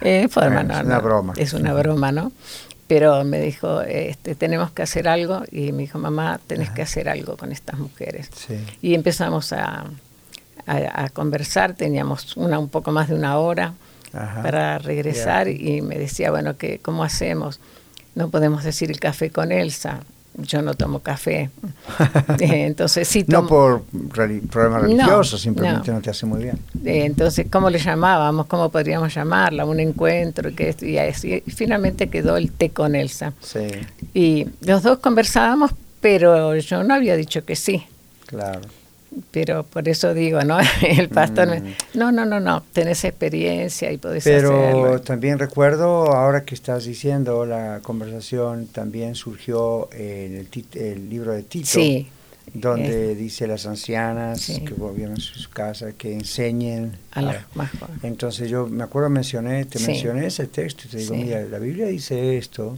Eh, 0.00 0.28
forma, 0.28 0.62
Bueno, 0.62 0.74
no, 0.74 0.80
es 0.80 0.84
una 0.86 0.94
no, 0.96 1.02
broma. 1.02 1.32
Es 1.36 1.52
una 1.52 1.72
broma, 1.74 2.12
¿no? 2.12 2.32
Pero 2.88 3.24
me 3.24 3.40
dijo, 3.40 3.80
este, 3.82 4.34
tenemos 4.34 4.70
que 4.72 4.82
hacer 4.82 5.08
algo. 5.08 5.42
Y 5.50 5.72
me 5.72 5.82
dijo, 5.82 5.98
mamá, 5.98 6.40
tenés 6.46 6.70
que 6.70 6.82
hacer 6.82 7.08
algo 7.08 7.36
con 7.36 7.52
estas 7.52 7.78
mujeres. 7.78 8.28
Sí. 8.34 8.54
Y 8.82 8.94
empezamos 8.94 9.52
a, 9.52 9.84
a- 10.66 11.04
a 11.04 11.08
conversar, 11.10 11.74
teníamos 11.74 12.36
una 12.36 12.58
un 12.58 12.68
poco 12.68 12.90
más 12.92 13.08
de 13.08 13.14
una 13.14 13.38
hora 13.38 13.74
Ajá. 14.12 14.42
para 14.42 14.78
regresar 14.78 15.46
Ya. 15.48 15.52
y 15.76 15.80
me 15.80 15.96
decía, 15.98 16.30
bueno, 16.30 16.56
¿qué, 16.58 16.78
¿cómo 16.80 17.04
hacemos? 17.04 17.60
No 18.14 18.28
podemos 18.30 18.62
decir 18.64 18.90
el 18.90 19.00
café 19.00 19.30
con 19.30 19.50
Elsa, 19.52 20.00
yo 20.38 20.62
no 20.62 20.74
tomo 20.74 21.00
café. 21.00 21.50
Eh, 22.40 22.66
Entonces 22.66 23.06
sí 23.06 23.24
No 23.28 23.46
por 23.46 23.82
problemas 24.50 24.82
No, 24.82 24.88
religiosos, 24.88 25.40
simplemente 25.40 25.90
no. 25.90 25.96
no. 25.98 26.02
te 26.02 26.10
hace 26.10 26.26
muy 26.26 26.42
bien. 26.42 26.58
Eh, 26.84 27.04
Entonces, 27.04 27.46
¿cómo 27.50 27.70
le 27.70 27.78
llamábamos? 27.78 28.46
¿Cómo 28.46 28.68
podríamos 28.70 29.14
llamarla? 29.14 29.64
Un 29.64 29.80
encuentro. 29.80 30.48
y 30.50 30.54
Que 30.54 30.74
y 30.82 30.98
así, 30.98 31.42
y 31.46 31.50
finalmente 31.50 32.08
quedó 32.08 32.36
el 32.36 32.50
té 32.50 32.70
con 32.70 32.94
Elsa. 32.94 33.32
Sí, 33.40 33.68
Y 34.14 34.46
los 34.62 34.82
dos 34.82 34.98
conversábamos, 34.98 35.70
pero 36.00 36.56
yo 36.56 36.82
no 36.82 36.94
había 36.94 37.16
dicho 37.16 37.44
que 37.44 37.56
sí. 37.56 37.84
claro. 38.26 38.60
Pero 39.30 39.62
por 39.64 39.88
eso 39.88 40.12
digo, 40.14 40.42
¿no? 40.42 40.58
El 40.82 41.08
pastor 41.08 41.48
me, 41.48 41.60
Mm. 41.60 41.74
no, 41.94 42.12
no, 42.12 42.24
no, 42.26 42.40
no, 42.40 42.62
tenés 42.72 43.04
experiencia 43.04 43.90
y 43.92 43.98
podés 43.98 44.24
Pero 44.24 44.50
hacerlo. 44.58 45.00
también 45.02 45.38
recuerdo, 45.38 46.12
ahora 46.12 46.44
que 46.44 46.54
estás 46.54 46.84
diciendo, 46.84 47.46
la 47.46 47.80
conversación 47.82 48.66
también 48.66 49.14
surgió 49.14 49.88
en 49.92 50.36
el, 50.36 50.50
tit- 50.50 50.76
el 50.76 51.08
libro 51.08 51.32
de 51.32 51.42
Tito, 51.44 51.66
Sí. 51.66 52.08
donde 52.52 53.14
dice 53.14 53.46
las 53.46 53.66
ancianas 53.66 54.40
Sí. 54.40 54.60
que 54.64 54.74
gobiernan 54.74 55.18
sus 55.18 55.48
casas, 55.48 55.94
que 55.96 56.12
enseñen 56.12 56.96
A 57.12 57.22
las 57.22 57.36
más. 57.54 57.70
Entonces 58.02 58.50
yo 58.50 58.66
me 58.66 58.84
acuerdo 58.84 59.08
mencioné, 59.10 59.64
te 59.64 59.78
Sí. 59.78 59.86
mencioné 59.86 60.26
ese 60.26 60.46
texto 60.46 60.82
y 60.86 60.90
te 60.90 60.96
digo, 60.98 61.14
mira, 61.14 61.40
la 61.42 61.58
Biblia 61.58 61.86
dice 61.86 62.36
esto 62.36 62.76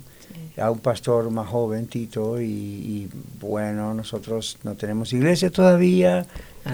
a 0.58 0.70
un 0.70 0.78
pastor 0.78 1.30
más 1.30 1.48
joven, 1.48 1.86
Tito, 1.86 2.40
y, 2.40 2.44
y, 2.44 3.08
bueno, 3.40 3.92
nosotros 3.94 4.58
no 4.64 4.74
tenemos 4.74 5.12
iglesia 5.12 5.50
todavía, 5.50 6.26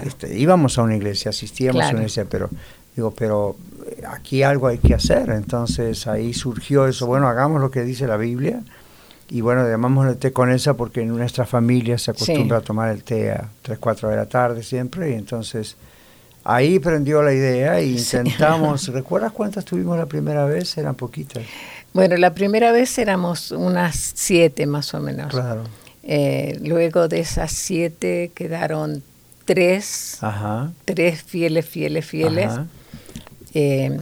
este, 0.04 0.38
íbamos 0.38 0.78
a 0.78 0.82
una 0.82 0.96
iglesia, 0.96 1.30
asistíamos 1.30 1.82
a 1.82 1.88
una 1.88 1.98
iglesia, 1.98 2.24
pero 2.28 2.48
digo, 2.94 3.10
pero 3.12 3.56
eh, 3.86 4.02
aquí 4.08 4.42
algo 4.42 4.68
hay 4.68 4.78
que 4.78 4.94
hacer, 4.94 5.30
entonces 5.30 6.06
ahí 6.06 6.32
surgió 6.32 6.86
eso, 6.86 7.06
bueno, 7.06 7.26
hagamos 7.28 7.60
lo 7.60 7.70
que 7.70 7.82
dice 7.82 8.06
la 8.06 8.16
Biblia, 8.16 8.62
y 9.30 9.40
bueno, 9.40 9.66
llamamos 9.68 10.06
el 10.08 10.16
té 10.18 10.32
con 10.32 10.50
esa 10.52 10.74
porque 10.74 11.00
en 11.00 11.08
nuestra 11.08 11.44
familia 11.46 11.96
se 11.98 12.10
acostumbra 12.10 12.58
Sí. 12.58 12.62
a 12.62 12.66
tomar 12.66 12.90
el 12.90 13.02
té 13.02 13.32
a 13.32 13.48
3, 13.62 13.78
4 13.78 14.10
de 14.10 14.16
la 14.16 14.26
tarde 14.26 14.62
siempre, 14.62 15.10
y 15.10 15.14
entonces 15.14 15.76
ahí 16.44 16.78
prendió 16.78 17.22
la 17.22 17.32
idea 17.32 17.80
y 17.80 17.98
Sí. 17.98 18.16
intentamos, 18.18 18.88
¿recuerdas 18.92 19.32
cuántas 19.32 19.64
tuvimos 19.64 19.96
la 19.96 20.06
primera 20.06 20.44
vez? 20.44 20.76
Eran 20.76 20.94
poquitas. 20.96 21.42
Bueno, 21.92 22.16
la 22.16 22.32
primera 22.34 22.72
vez 22.72 22.96
éramos 22.98 23.50
unas 23.50 23.96
siete 24.14 24.66
más 24.66 24.94
o 24.94 25.00
menos. 25.00 25.30
Claro. 25.30 25.64
Eh, 26.02 26.58
luego 26.62 27.06
de 27.08 27.20
esas 27.20 27.52
siete 27.52 28.30
quedaron 28.34 29.02
tres, 29.44 30.18
Ajá. 30.22 30.72
tres 30.84 31.22
fieles, 31.22 31.66
fieles, 31.66 32.04
fieles. 32.06 32.46
Ajá. 32.46 32.66
Eh, 33.54 33.98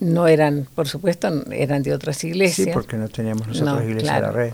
no 0.00 0.28
eran, 0.28 0.68
por 0.76 0.86
supuesto, 0.86 1.28
eran 1.50 1.82
de 1.82 1.92
otras 1.92 2.22
iglesias. 2.22 2.66
Sí, 2.68 2.70
porque 2.72 2.96
no 2.96 3.08
teníamos 3.08 3.48
nosotros 3.48 3.74
No, 3.74 3.82
iglesia 3.82 4.02
claro. 4.08 4.26
de 4.28 4.32
la 4.32 4.38
red. 4.38 4.52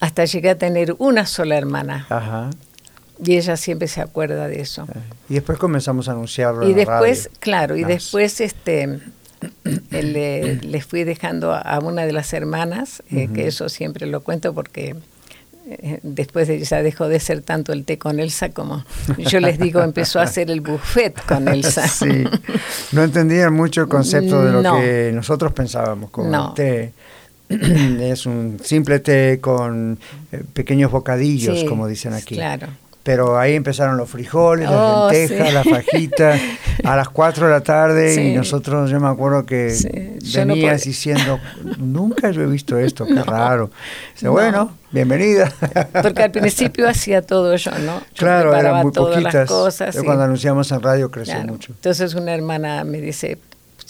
Hasta 0.00 0.24
llegué 0.24 0.48
a 0.50 0.56
tener 0.58 0.94
una 0.98 1.26
sola 1.26 1.58
hermana. 1.58 2.06
Ajá. 2.08 2.48
Y 3.22 3.36
ella 3.36 3.58
siempre 3.58 3.86
se 3.86 4.00
acuerda 4.00 4.48
de 4.48 4.62
eso. 4.62 4.86
Y 5.28 5.34
después 5.34 5.58
comenzamos 5.58 6.08
a 6.08 6.12
anunciarlo 6.12 6.66
Y 6.66 6.70
en 6.70 6.76
después, 6.76 7.24
radio. 7.24 7.38
claro, 7.40 7.76
y 7.76 7.84
después 7.84 8.40
este 8.40 8.98
le, 9.90 10.56
les 10.56 10.84
fui 10.84 11.04
dejando 11.04 11.52
a 11.54 11.78
una 11.80 12.04
de 12.06 12.12
las 12.12 12.32
hermanas, 12.32 13.02
eh, 13.10 13.28
que 13.34 13.46
eso 13.46 13.68
siempre 13.68 14.06
lo 14.06 14.22
cuento 14.22 14.52
porque 14.54 14.96
eh, 15.68 16.00
después 16.02 16.48
de- 16.48 16.62
ya 16.64 16.82
dejó 16.82 17.08
de 17.08 17.20
ser 17.20 17.42
tanto 17.42 17.72
el 17.72 17.84
té 17.84 17.98
con 17.98 18.18
Elsa 18.18 18.48
como 18.50 18.84
yo 19.18 19.40
les 19.40 19.58
digo, 19.58 19.82
empezó 19.82 20.18
a 20.20 20.24
hacer 20.24 20.50
el 20.50 20.60
buffet 20.60 21.14
con 21.26 21.46
Elsa. 21.48 21.86
sí. 21.88 22.24
No 22.92 23.02
entendían 23.04 23.52
mucho 23.54 23.82
el 23.82 23.88
concepto 23.88 24.44
de 24.44 24.52
lo 24.52 24.62
No. 24.62 24.80
que 24.80 25.10
nosotros 25.14 25.52
pensábamos 25.52 26.10
como 26.10 26.30
No. 26.30 26.48
el 26.48 26.54
té. 26.54 26.92
es 27.50 28.26
un 28.26 28.58
simple 28.62 29.00
té 29.00 29.38
con 29.40 29.98
eh, 30.32 30.42
pequeños 30.52 30.90
bocadillos, 30.90 31.60
Sí, 31.60 31.66
como 31.66 31.86
dicen 31.88 32.12
aquí. 32.14 32.34
Claro. 32.36 32.68
Pero 33.10 33.36
ahí 33.36 33.56
empezaron 33.56 33.96
los 33.96 34.08
frijoles, 34.08 34.68
Oh, 34.70 35.08
las 35.10 35.18
lentejas, 35.18 35.48
sí. 35.48 35.54
la 35.54 35.64
fajita, 35.64 36.34
a 36.84 36.94
las 36.96 37.08
4 37.08 37.46
de 37.46 37.52
la 37.52 37.60
tarde 37.60 38.14
Sí. 38.14 38.20
y 38.20 38.34
nosotros, 38.36 38.88
yo 38.88 39.00
me 39.00 39.08
acuerdo 39.08 39.44
que 39.44 39.74
no 40.36 40.46
venías 40.46 40.84
diciendo, 40.84 41.40
nunca 41.78 42.30
yo 42.30 42.42
he 42.42 42.46
visto 42.46 42.78
esto, 42.78 43.04
qué 43.06 43.14
No. 43.14 43.24
raro. 43.24 43.70
Dice, 44.14 44.26
No. 44.26 44.32
bueno, 44.32 44.76
bienvenida. 44.92 45.52
Porque 46.02 46.22
al 46.22 46.30
principio 46.30 46.88
hacía 46.88 47.20
todo 47.22 47.56
yo, 47.56 47.72
¿no? 47.80 47.98
Yo 47.98 48.04
claro, 48.14 48.54
eran 48.54 48.82
muy 48.82 48.92
poquitas. 48.92 49.34
las 49.34 49.48
cosas. 49.48 49.94
Yo 49.96 50.04
cuando 50.04 50.22
anunciamos 50.22 50.70
en 50.70 50.80
radio 50.80 51.10
creció 51.10 51.34
Claro. 51.34 51.48
mucho. 51.52 51.72
Entonces 51.72 52.14
una 52.14 52.32
hermana 52.32 52.84
me 52.84 53.00
dice, 53.00 53.38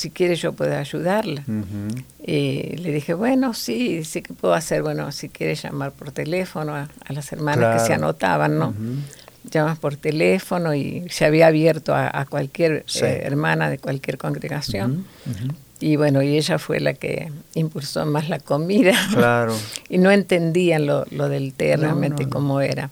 si 0.01 0.11
quieres 0.11 0.41
yo 0.41 0.53
puedo 0.53 0.77
ayudarla. 0.77 1.45
Y 2.25 2.77
le 2.77 2.93
dije, 2.93 3.15
bueno, 3.15 3.55
sí, 3.55 4.05
sí 4.05 4.23
que 4.23 4.33
puedo 4.35 4.55
hacer, 4.55 4.83
bueno, 4.83 5.11
si 5.13 5.29
quieres 5.29 5.63
llamar 5.63 5.93
por 5.93 6.11
teléfono 6.13 6.75
a, 6.75 6.89
a 7.07 7.13
las 7.13 7.33
hermanas 7.33 7.59
Claro. 7.59 7.79
que 7.81 7.87
se 7.87 7.95
anotaban, 7.95 8.59
¿no? 8.59 8.75
Llamas 9.51 9.79
por 9.79 9.97
teléfono 9.97 10.75
y 10.75 11.05
se 11.09 11.25
había 11.25 11.47
abierto 11.47 11.95
a, 11.95 12.11
a 12.13 12.27
cualquier 12.27 12.85
Sí. 12.87 13.05
eh, 13.05 13.23
hermana 13.25 13.71
de 13.71 13.79
cualquier 13.79 14.17
congregación. 14.19 15.05
Y 15.81 15.97
bueno, 15.97 16.21
y 16.23 16.37
ella 16.37 16.59
fue 16.59 16.79
la 16.79 16.93
que 16.93 17.33
impulsó 17.55 18.05
más 18.05 18.29
la 18.29 18.39
comida. 18.39 18.93
Claro. 19.15 19.55
y 19.89 19.97
no 19.99 20.11
entendían 20.11 20.85
lo, 20.87 21.07
lo 21.11 21.29
del 21.31 21.55
té 21.55 21.75
No, 21.77 21.83
realmente 21.85 22.25
no, 22.25 22.29
no. 22.29 22.33
cómo 22.35 22.61
era. 22.61 22.91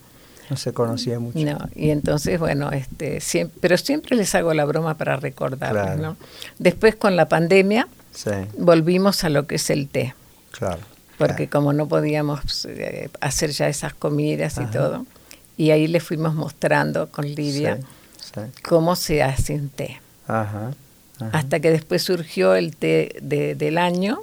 No 0.49 0.57
se 0.57 0.73
conocía 0.73 1.19
mucho. 1.19 1.37
No, 1.39 1.57
y 1.75 1.89
entonces, 1.91 2.39
bueno, 2.39 2.71
este, 2.71 3.21
siempre, 3.21 3.57
pero 3.61 3.77
siempre 3.77 4.15
les 4.15 4.33
hago 4.35 4.53
la 4.53 4.65
broma 4.65 4.95
para 4.97 5.15
recordarles, 5.17 5.83
Claro. 5.83 6.01
¿no? 6.01 6.17
Después 6.57 6.95
con 6.95 7.15
la 7.15 7.27
pandemia 7.29 7.87
Sí, 8.11 8.31
volvimos 8.57 9.23
a 9.23 9.29
lo 9.29 9.45
que 9.45 9.55
es 9.55 9.69
el 9.69 9.87
té, 9.87 10.15
claro. 10.51 10.79
porque 11.17 11.47
como 11.47 11.71
no 11.73 11.87
podíamos 11.87 12.65
eh, 12.65 13.09
hacer 13.21 13.51
ya 13.51 13.67
esas 13.69 13.93
comidas 13.93 14.57
y 14.57 14.65
todo, 14.65 15.05
y 15.57 15.69
ahí 15.71 15.87
le 15.87 15.99
fuimos 15.99 16.33
mostrando 16.33 17.09
con 17.11 17.25
Lidia 17.27 17.77
Sí, 17.77 18.31
sí. 18.33 18.41
cómo 18.67 18.95
se 18.95 19.21
hace 19.21 19.53
un 19.55 19.69
té. 19.69 20.01
Ajá. 20.27 20.71
ajá. 21.19 21.29
Hasta 21.37 21.59
que 21.59 21.69
después 21.69 22.01
surgió 22.01 22.55
el 22.55 22.75
té 22.75 23.15
de- 23.21 23.53
del 23.55 23.77
año. 23.77 24.19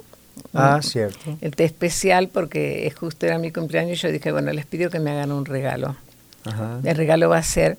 Ah, 0.53 0.77
Mm, 0.79 0.83
cierto. 0.83 1.37
El 1.41 1.55
té 1.55 1.63
especial 1.63 2.27
porque 2.29 2.91
justo 2.99 3.25
era 3.25 3.37
mi 3.39 3.51
cumpleaños 3.51 3.97
y 3.99 4.01
yo 4.01 4.11
dije, 4.11 4.31
bueno, 4.31 4.51
les 4.53 4.65
pido 4.65 4.89
que 4.89 4.99
me 4.99 5.11
hagan 5.11 5.31
un 5.31 5.45
regalo. 5.45 5.95
Ajá. 6.47 6.79
El 6.83 6.95
regalo 6.95 7.29
va 7.29 7.37
a 7.37 7.43
ser 7.43 7.77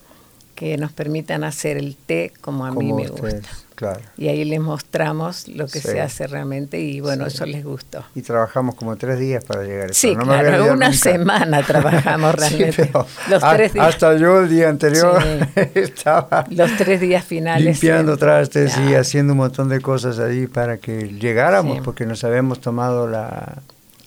que 0.54 0.76
nos 0.76 0.90
permitan 0.90 1.44
hacer 1.44 1.76
el 1.76 1.94
té 1.96 2.32
como 2.40 2.66
a 2.66 2.70
mí 2.70 2.74
Como 2.88 2.96
me 2.96 3.02
ustedes, 3.10 3.34
gusta. 3.34 3.48
Claro. 3.76 4.00
Y 4.16 4.26
ahí 4.26 4.44
les 4.44 4.58
mostramos 4.58 5.46
lo 5.46 5.66
que 5.68 5.78
Sí. 5.80 5.86
se 5.86 6.00
hace 6.00 6.26
realmente 6.26 6.80
y 6.80 6.98
bueno, 6.98 7.30
Sí. 7.30 7.36
eso 7.36 7.46
les 7.46 7.64
gustó. 7.64 8.02
Y 8.16 8.22
trabajamos 8.22 8.74
como 8.74 8.96
tres 8.96 9.20
días 9.20 9.44
para 9.44 9.62
llegar 9.62 9.82
a 9.82 9.90
eso. 9.92 9.94
Sí, 9.94 10.16
No 10.16 10.24
me 10.24 10.32
claro, 10.32 10.48
olvidar 10.48 10.76
una 10.76 10.86
nunca. 10.86 10.98
semana 10.98 11.62
trabajamos 11.62 12.34
Sí, 12.38 12.38
realmente. 12.56 12.86
pero 12.92 13.06
Los 13.30 13.44
a- 13.44 13.54
tres 13.54 13.72
días. 13.72 13.86
Hasta 13.86 14.16
yo 14.16 14.40
el 14.40 14.48
día 14.48 14.68
anterior 14.68 15.22
Sí. 15.22 15.60
estaba 15.76 16.44
Los 16.50 16.76
tres 16.76 17.00
días 17.00 17.24
finales. 17.24 17.64
limpiando 17.64 18.14
sí. 18.14 18.18
trastes 18.18 18.76
y 18.78 18.90
Ya. 18.90 19.00
haciendo 19.00 19.34
un 19.34 19.38
montón 19.38 19.68
de 19.68 19.80
cosas 19.80 20.18
ahí 20.18 20.48
para 20.48 20.78
que 20.78 21.02
llegáramos, 21.20 21.76
Sí. 21.76 21.82
porque 21.84 22.04
nos 22.04 22.24
habíamos 22.24 22.60
tomado 22.60 23.06
la, 23.06 23.58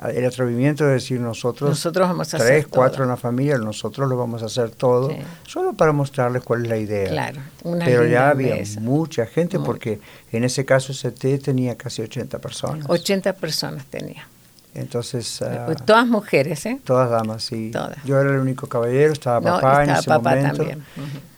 el 0.10 0.26
atrevimiento 0.26 0.84
de 0.86 0.94
decir 0.94 1.20
nosotros, 1.20 1.70
Nosotros 1.70 2.08
vamos 2.08 2.34
a 2.34 2.38
tres, 2.38 2.50
hacer 2.50 2.68
cuatro 2.68 2.96
todo. 2.98 3.04
en 3.04 3.10
la 3.10 3.18
familia, 3.18 3.58
nosotros 3.58 4.10
lo 4.10 4.18
vamos 4.18 4.42
a 4.42 4.48
hacer 4.48 4.72
todo, 4.72 5.10
Sí. 5.10 5.18
solo 5.48 5.74
para 5.74 5.92
mostrarles 5.92 6.44
cuál 6.44 6.64
es 6.64 6.70
la 6.70 6.78
idea. 6.78 7.10
Claro, 7.10 7.42
una 7.64 7.86
Pero 7.86 8.06
ya 8.08 8.30
había 8.30 8.56
mucha 8.80 9.26
gente, 9.28 9.58
Muy. 9.60 9.66
porque 9.66 10.00
en 10.32 10.44
ese 10.44 10.66
caso 10.66 10.92
té 11.12 11.38
tenía 11.38 11.76
casi 11.78 12.02
80 12.02 12.40
personas. 12.40 12.86
80 12.90 13.34
personas 13.34 13.86
tenía. 13.86 14.28
Entonces, 14.74 15.44
Pues 15.66 15.86
Todas 15.86 16.08
mujeres, 16.08 16.66
¿eh? 16.66 16.80
todas 16.86 17.10
damas, 17.10 17.44
sí. 17.44 17.72
Todas. 17.72 18.02
Yo 18.06 18.20
era 18.20 18.32
el 18.32 18.38
único 18.40 18.68
caballero, 18.68 19.12
estaba 19.12 19.40
No, 19.42 19.56
papá 19.60 19.84
en 19.84 19.90
estaba 19.90 20.00
ese 20.00 20.10
papá 20.10 20.30
momento. 20.36 20.58
también. 20.58 20.84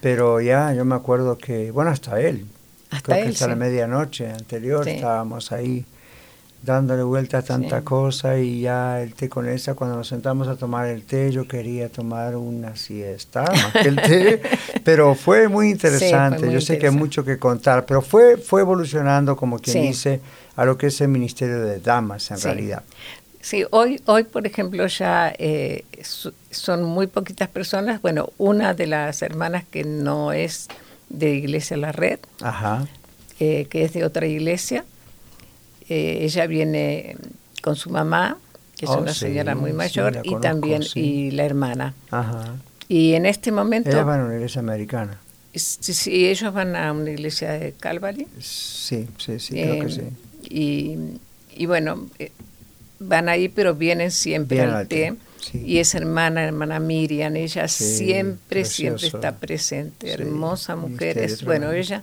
Pero 0.00 0.40
ya, 0.40 0.72
yo 0.72 0.84
me 0.84 0.94
acuerdo 0.94 1.36
que, 1.36 1.70
bueno, 1.72 1.90
hasta 1.90 2.20
él. 2.20 2.46
Hasta 2.90 3.02
Creo 3.12 3.16
que 3.16 3.22
él, 3.24 3.32
hasta 3.32 3.48
la 3.48 3.56
medianoche 3.56 4.30
anterior 4.30 4.84
Sí. 4.84 4.90
estábamos 4.90 5.50
ahí 5.50 5.84
dándole 6.64 7.02
vuelta 7.02 7.38
a 7.38 7.42
tanta 7.42 7.78
Sí. 7.78 7.84
cosa 7.84 8.38
y 8.38 8.60
ya 8.62 9.00
el 9.02 9.14
té 9.14 9.28
con 9.28 9.48
esa, 9.48 9.74
cuando 9.74 9.96
nos 9.96 10.08
sentamos 10.08 10.48
a 10.48 10.56
tomar 10.56 10.86
el 10.88 11.02
té, 11.04 11.30
yo 11.30 11.46
quería 11.46 11.88
tomar 11.90 12.36
una 12.36 12.74
siesta 12.76 13.42
más 13.42 13.72
que 13.72 13.88
el 13.88 13.96
té, 13.96 14.42
pero 14.84 15.14
fue 15.14 15.48
muy 15.48 15.70
interesante, 15.70 16.46
muy 16.46 16.54
yo 16.54 16.60
sé 16.60 16.78
que 16.78 16.86
hay 16.88 16.94
mucho 16.94 17.24
que 17.24 17.38
contar, 17.38 17.84
pero 17.86 18.00
fue, 18.02 18.36
fue 18.38 18.62
evolucionando, 18.62 19.36
como 19.36 19.58
quien 19.58 19.74
Sí. 19.74 19.80
dice, 19.88 20.20
a 20.56 20.64
lo 20.64 20.78
que 20.78 20.86
es 20.86 21.00
el 21.00 21.08
Ministerio 21.08 21.60
de 21.60 21.80
Damas 21.80 22.30
en 22.30 22.40
realidad. 22.40 22.82
Sí, 23.40 23.64
hoy, 23.72 24.00
hoy 24.06 24.24
por 24.24 24.46
ejemplo, 24.46 24.86
ya 24.86 25.34
eh, 25.38 25.84
son 26.50 26.82
muy 26.84 27.08
poquitas 27.08 27.48
personas. 27.48 28.00
Bueno, 28.00 28.30
una 28.38 28.72
de 28.72 28.86
las 28.86 29.20
hermanas 29.20 29.64
que 29.70 29.84
no 29.84 30.32
es 30.32 30.68
de 31.10 31.34
Iglesia 31.34 31.76
La 31.76 31.92
Red, 31.92 32.20
Ajá. 32.40 32.86
eh, 33.40 33.66
que 33.68 33.84
es 33.84 33.92
de 33.92 34.04
otra 34.04 34.26
iglesia, 34.26 34.84
eh, 35.88 36.18
ella 36.22 36.46
viene 36.46 37.16
con 37.62 37.76
su 37.76 37.90
mamá, 37.90 38.38
que 38.76 38.86
es 38.86 38.90
Oh, 38.90 38.98
una 38.98 39.12
sí, 39.12 39.20
señora 39.20 39.54
muy 39.54 39.70
sí, 39.70 39.76
mayor, 39.76 40.20
y 40.24 40.34
también 40.40 40.82
sí. 40.82 41.00
y 41.00 41.30
la 41.30 41.44
hermana. 41.44 41.94
Ajá. 42.10 42.56
Y 42.88 43.14
en 43.14 43.24
este 43.26 43.50
momento, 43.52 43.90
Ella 43.90 44.02
va 44.04 44.20
a 44.20 44.24
una 44.24 44.34
iglesia 44.34 44.60
americana. 44.60 45.18
si 45.54 46.26
ellos 46.26 46.52
van 46.52 46.74
a 46.76 46.92
una 46.92 47.10
iglesia 47.10 47.52
de 47.52 47.72
Calvary, 47.72 48.26
Sí, 48.40 49.06
sí, 49.18 49.38
sí, 49.38 49.54
creo 49.54 49.80
que 49.80 49.86
eh, 49.86 49.90
sí. 49.90 50.02
y, 50.54 50.98
y 51.62 51.66
bueno, 51.66 52.06
eh, 52.18 52.32
van 52.98 53.28
ahí, 53.28 53.48
pero 53.48 53.74
vienen 53.74 54.10
siempre 54.10 54.60
al 54.60 54.86
té. 54.88 55.14
sí. 55.40 55.62
Y 55.64 55.78
esa 55.78 55.98
hermana, 55.98 56.42
hermana 56.44 56.80
Miriam, 56.80 57.34
ella 57.36 57.68
Sí, 57.68 57.84
siempre, 57.98 58.64
siempre 58.64 59.06
está 59.06 59.36
presente. 59.36 60.06
Sí, 60.08 60.12
Hermosa 60.12 60.74
mujer. 60.76 61.18
Es, 61.18 61.44
bueno, 61.44 61.70
ella, 61.72 62.02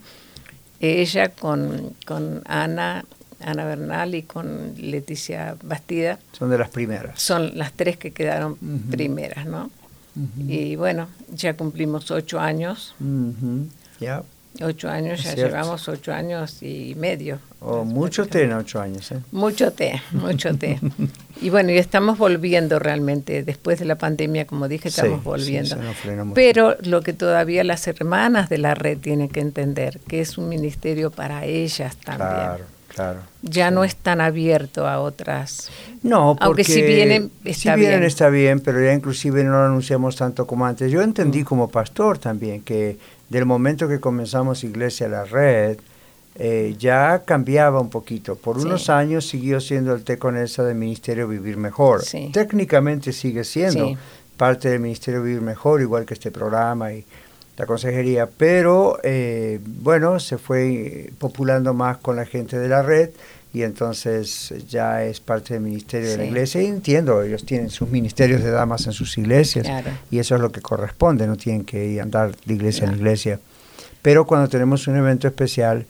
ella 0.80 1.30
con, 1.30 1.94
con 2.06 2.42
Ana, 2.46 3.06
Ana 3.44 3.66
Bernal 3.66 4.16
y 4.16 4.24
con 4.24 4.74
Leticia 4.78 5.56
Bastida 5.64 6.20
Son 6.34 6.50
de 6.50 6.58
las 6.58 6.70
primeras. 6.70 7.22
son 7.22 7.58
las 7.58 7.74
tres 7.74 7.98
que 7.98 8.12
quedaron 8.12 8.58
primeras, 8.90 9.46
¿no? 9.46 9.70
Y 10.48 10.76
bueno, 10.76 11.08
ya 11.34 11.54
cumplimos 11.56 12.12
ocho 12.12 12.40
años. 12.40 12.94
Ya. 14.00 14.24
Ocho 14.62 14.90
años, 14.90 15.20
Es 15.20 15.26
ya 15.26 15.34
cierto. 15.36 15.56
llevamos 15.56 15.88
ocho 15.88 16.12
años 16.14 16.62
y 16.62 16.94
medio. 16.96 17.40
O 17.62 17.86
mucho 17.86 18.28
té 18.28 18.44
en 18.44 18.52
ocho 18.52 18.82
años, 18.82 19.10
¿eh? 19.14 19.20
Mucho 19.32 19.72
té, 19.72 20.02
mucho 20.12 20.54
té. 20.58 20.78
Y 21.42 21.50
bueno, 21.50 21.72
y 21.72 21.78
estamos 21.78 22.18
volviendo 22.18 22.78
realmente, 22.78 23.44
después 23.44 23.80
de 23.80 23.86
la 23.86 23.96
pandemia, 23.96 24.46
como 24.46 24.68
dije, 24.68 24.90
estamos 24.90 25.20
sí, 25.20 25.24
volviendo. 25.24 25.78
Pero 26.36 26.76
lo 26.84 27.02
que 27.02 27.14
todavía 27.14 27.64
las 27.64 27.88
hermanas 27.88 28.50
de 28.50 28.58
la 28.58 28.76
red 28.76 28.98
tienen 28.98 29.30
que 29.30 29.40
entender, 29.40 30.00
que 30.10 30.20
es 30.20 30.38
un 30.38 30.50
ministerio 30.50 31.12
para 31.12 31.46
ellas 31.46 31.96
también. 31.96 32.28
Claro, 32.30 32.66
claro. 32.94 33.20
Ya 33.42 33.72
no 33.72 33.84
es 33.84 33.96
tan 33.96 34.22
abierto 34.22 34.88
a 34.88 35.00
otras. 35.00 35.70
No, 36.04 36.34
porque 36.36 36.46
Aunque 36.46 36.64
si 36.64 36.82
vienen, 36.82 37.32
si 37.44 37.50
está 37.50 37.76
vienen 37.76 38.00
bien. 38.00 38.08
está 38.08 38.30
bien, 38.30 38.60
pero 38.60 38.84
ya 38.84 38.94
inclusive 38.94 39.44
no 39.44 39.52
lo 39.52 39.66
anunciamos 39.66 40.16
tanto 40.16 40.46
como 40.48 40.66
antes. 40.66 40.92
Yo 40.92 41.00
Mm. 41.00 41.04
entendí 41.04 41.44
como 41.44 41.70
pastor 41.70 42.18
también 42.18 42.62
que 42.62 42.98
del 43.30 43.46
momento 43.46 43.88
que 43.88 44.00
comenzamos 44.00 44.64
Iglesia 44.64 45.08
La 45.08 45.24
Red, 45.26 45.78
eh, 46.36 46.76
ya 46.80 47.24
cambiaba 47.26 47.80
un 47.82 47.90
poquito. 47.90 48.36
Por 48.36 48.60
Sí. 48.60 48.66
unos 48.66 48.90
años 48.90 49.28
siguió 49.28 49.60
siendo 49.60 49.94
el 49.94 50.04
té 50.04 50.18
con 50.18 50.38
esa 50.38 50.64
del 50.64 50.76
Ministerio 50.76 51.28
Vivir 51.28 51.58
Mejor. 51.58 52.04
Sí. 52.04 52.30
Técnicamente 52.34 53.12
sigue 53.14 53.44
siendo 53.44 53.98
parte 54.38 54.70
del 54.70 54.80
Ministerio 54.80 55.22
Vivir 55.24 55.42
Mejor, 55.42 55.82
igual 55.82 56.06
que 56.06 56.14
este 56.14 56.32
programa 56.32 56.94
y 56.94 57.04
la 57.62 57.68
consejería, 57.68 58.28
pero 58.28 58.98
eh, 59.04 59.60
bueno, 59.64 60.20
se 60.20 60.40
fue 60.40 60.74
eh, 60.74 61.14
populando 61.20 61.76
más 61.76 61.98
con 61.98 62.16
la 62.16 62.26
gente 62.26 62.58
de 62.58 62.68
la 62.68 62.82
red 62.82 63.12
y 63.54 63.62
entonces 63.62 64.52
ya 64.68 65.04
es 65.04 65.20
parte 65.20 65.54
del 65.54 65.62
ministerio 65.62 66.10
de 66.10 66.18
la 66.18 66.26
iglesia 66.26 66.60
y 66.64 66.66
entiendo, 66.66 67.22
ellos 67.22 67.46
tienen 67.46 67.70
sus 67.70 67.88
ministerios 67.90 68.42
de 68.42 68.50
damas 68.50 68.88
en 68.88 68.94
sus 68.94 69.16
iglesias 69.20 69.68
Claro. 69.68 69.92
y 70.10 70.18
eso 70.18 70.34
es 70.34 70.42
lo 70.42 70.52
que 70.52 70.62
corresponde, 70.62 71.28
no 71.28 71.36
tienen 71.38 71.64
que 71.64 71.86
ir 71.86 72.00
a 72.00 72.04
andar 72.04 72.32
de 72.46 72.54
iglesia 72.56 72.88
en 72.88 72.96
iglesia. 72.96 73.40
Pero 74.02 74.26
cuando 74.26 74.50
tenemos 74.50 74.88
un 74.88 74.96
evento 74.96 75.28
especial, 75.28 75.86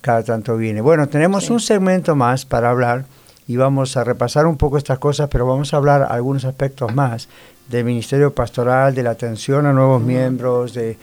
cada 0.00 0.22
tanto 0.22 0.56
viene. 0.56 0.80
Bueno, 0.80 1.08
tenemos 1.08 1.46
Sí. 1.46 1.52
un 1.52 1.58
segmento 1.58 2.14
más 2.14 2.44
para 2.44 2.70
hablar 2.70 3.06
y 3.48 3.56
vamos 3.56 3.96
a 3.96 4.04
repasar 4.04 4.46
un 4.46 4.56
poco 4.56 4.78
estas 4.78 5.00
cosas, 5.00 5.28
pero 5.32 5.46
vamos 5.46 5.74
a 5.74 5.78
hablar 5.78 6.06
algunos 6.08 6.44
aspectos 6.44 6.94
más 6.94 7.28
del 7.68 7.84
ministerio 7.84 8.34
pastoral, 8.34 8.94
de 8.94 9.02
la 9.02 9.10
atención 9.10 9.66
a 9.66 9.72
nuevos 9.72 10.02
miembros, 10.02 10.74
de 10.74 10.96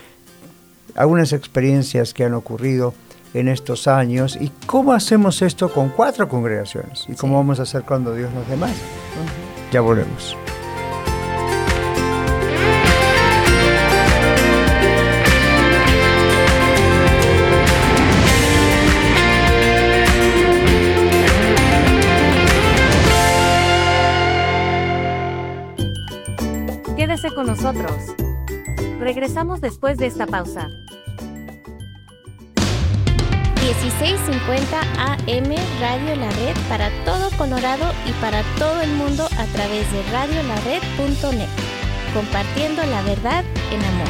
algunas 0.96 1.34
experiencias 1.34 2.14
que 2.14 2.24
han 2.24 2.34
ocurrido 2.34 2.94
en 3.34 3.48
estos 3.48 3.88
años. 3.88 4.38
Y 4.40 4.50
cómo 4.66 4.94
hacemos 4.94 5.42
esto 5.42 5.72
con 5.72 5.90
cuatro 5.90 6.28
congregaciones 6.28 7.06
y 7.08 7.14
cómo 7.14 7.36
vamos 7.36 7.60
a 7.60 7.64
hacer 7.64 7.84
cuando 7.84 8.14
Dios 8.16 8.34
nos 8.34 8.48
dé 8.48 8.56
más. 8.56 8.76
Ya 9.72 9.82
volvemos. 9.82 10.36
Quédese 27.16 27.34
con 27.34 27.48
nosotros. 27.48 27.94
Regresamos 29.00 29.62
después 29.62 29.98
de 29.98 30.08
esta 30.08 30.28
pausa. 30.28 30.68
1650 33.62 34.82
AM 34.82 35.56
Radio 35.80 36.16
La 36.18 36.30
Red 36.32 36.58
para 36.68 36.90
todo 37.06 37.30
Colorado 37.38 37.86
y 38.06 38.12
para 38.20 38.44
todo 38.58 38.82
el 38.82 38.92
mundo 38.96 39.24
a 39.38 39.46
través 39.46 39.90
de 39.94 40.04
radiolared.net. 40.12 41.48
Compartiendo 42.14 42.84
la 42.84 43.02
verdad 43.04 43.46
en 43.72 43.82
amor. 43.86 44.10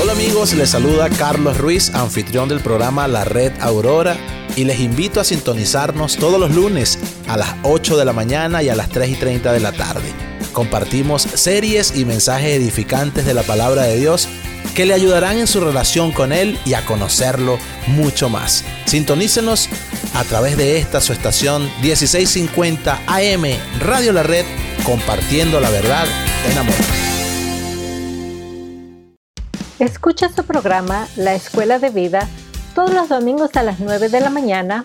Hola 0.00 0.12
amigos, 0.12 0.54
les 0.54 0.70
saluda 0.70 1.08
Carlos 1.10 1.58
Ruiz, 1.58 1.92
anfitrión 1.92 2.48
del 2.48 2.60
programa 2.60 3.08
La 3.08 3.24
Red 3.24 3.60
Aurora 3.60 4.16
y 4.54 4.62
les 4.62 4.78
invito 4.78 5.20
a 5.20 5.24
sintonizarnos 5.24 6.18
todos 6.18 6.38
los 6.38 6.54
lunes 6.54 7.00
a 7.28 7.36
las 7.36 7.54
8 7.62 7.96
de 7.96 8.04
la 8.04 8.12
mañana 8.12 8.62
y 8.62 8.68
a 8.68 8.74
las 8.74 8.88
3 8.88 9.10
y 9.10 9.14
30 9.14 9.52
de 9.52 9.60
la 9.60 9.72
tarde. 9.72 10.12
Compartimos 10.52 11.22
series 11.22 11.96
y 11.96 12.04
mensajes 12.04 12.56
edificantes 12.56 13.24
de 13.26 13.34
la 13.34 13.42
palabra 13.42 13.82
de 13.82 13.96
Dios 13.96 14.28
que 14.74 14.86
le 14.86 14.94
ayudarán 14.94 15.38
en 15.38 15.46
su 15.46 15.60
relación 15.60 16.12
con 16.12 16.32
Él 16.32 16.58
y 16.64 16.74
a 16.74 16.84
conocerlo 16.84 17.58
mucho 17.86 18.28
más. 18.28 18.64
Sintonícenos 18.86 19.68
a 20.14 20.24
través 20.24 20.56
de 20.56 20.78
esta 20.78 21.00
su 21.00 21.12
estación 21.12 21.70
1650 21.82 23.00
AM 23.06 23.44
Radio 23.80 24.12
La 24.12 24.22
Red 24.22 24.46
compartiendo 24.84 25.60
la 25.60 25.70
verdad 25.70 26.06
en 26.50 26.58
amor. 26.58 26.74
Escucha 29.78 30.28
su 30.34 30.44
programa 30.44 31.06
La 31.16 31.34
Escuela 31.34 31.78
de 31.78 31.90
Vida 31.90 32.28
todos 32.74 32.92
los 32.92 33.08
domingos 33.08 33.50
a 33.56 33.62
las 33.62 33.80
9 33.80 34.08
de 34.08 34.20
la 34.20 34.30
mañana, 34.30 34.84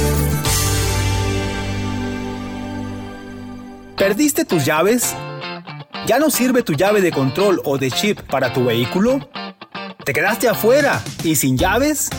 ¿Perdiste 3.97 4.45
tus 4.45 4.63
llaves? 4.65 5.15
¿Ya 6.07 6.17
no 6.19 6.29
sirve 6.29 6.63
tu 6.63 6.73
llave 6.73 7.01
de 7.01 7.11
control 7.11 7.61
o 7.65 7.77
de 7.77 7.91
chip 7.91 8.21
para 8.21 8.51
tu 8.51 8.65
vehículo? 8.65 9.19
¿Te 10.03 10.13
quedaste 10.13 10.49
afuera 10.49 10.99
y 11.23 11.35
sin 11.35 11.55
llaves? 11.57 12.09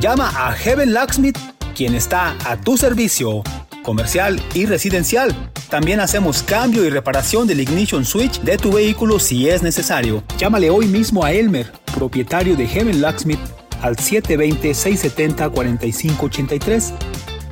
Llama 0.00 0.32
a 0.36 0.52
Heaven 0.52 0.92
Locksmith, 0.92 1.38
quien 1.76 1.94
está 1.94 2.36
a 2.44 2.56
tu 2.56 2.76
servicio, 2.76 3.44
comercial 3.84 4.42
y 4.54 4.66
residencial. 4.66 5.32
También 5.70 6.00
hacemos 6.00 6.42
cambio 6.42 6.84
y 6.84 6.90
reparación 6.90 7.46
del 7.46 7.60
ignition 7.60 8.04
switch 8.04 8.40
de 8.40 8.56
tu 8.56 8.72
vehículo 8.72 9.20
si 9.20 9.48
es 9.48 9.62
necesario. 9.62 10.24
Llámale 10.36 10.70
hoy 10.70 10.88
mismo 10.88 11.24
a 11.24 11.30
Elmer, 11.32 11.70
propietario 11.94 12.56
de 12.56 12.66
Heaven 12.66 13.00
Locksmith, 13.00 13.38
al 13.82 13.94
720-670-4583. 13.96 16.92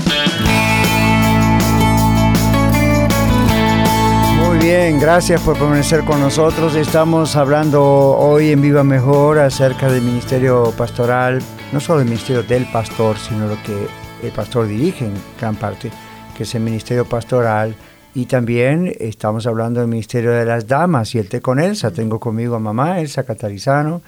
Muy 4.38 4.56
bien, 4.56 4.98
gracias 4.98 5.42
por 5.42 5.59
permanecer 5.59 6.02
con 6.04 6.22
nosotros. 6.22 6.74
Estamos 6.76 7.36
hablando 7.36 7.84
hoy 7.84 8.52
en 8.52 8.62
Viva 8.62 8.82
Mejor 8.82 9.38
acerca 9.38 9.92
del 9.92 10.00
ministerio 10.00 10.72
pastoral, 10.78 11.42
no 11.72 11.80
solo 11.80 12.00
el 12.00 12.06
ministerio 12.06 12.42
del 12.42 12.64
pastor, 12.72 13.18
sino 13.18 13.48
lo 13.48 13.62
que 13.64 13.86
el 14.22 14.32
pastor 14.32 14.66
dirige 14.66 15.04
en 15.04 15.12
gran 15.38 15.56
parte, 15.56 15.90
que 16.34 16.44
es 16.44 16.54
el 16.54 16.62
ministerio 16.62 17.04
pastoral 17.04 17.76
y 18.14 18.26
también 18.26 18.92
estamos 18.98 19.46
hablando 19.46 19.80
del 19.80 19.88
Ministerio 19.88 20.32
de 20.32 20.44
las 20.44 20.66
Damas 20.66 21.14
y 21.14 21.18
el 21.18 21.28
té 21.28 21.40
con 21.40 21.61
Elsa. 21.61 21.90
Tengo 21.90 22.18
conmigo 22.18 22.56
a 22.56 22.59
mamá, 22.59 23.00
Elsa 23.00 23.24
Catarizano, 23.24 24.02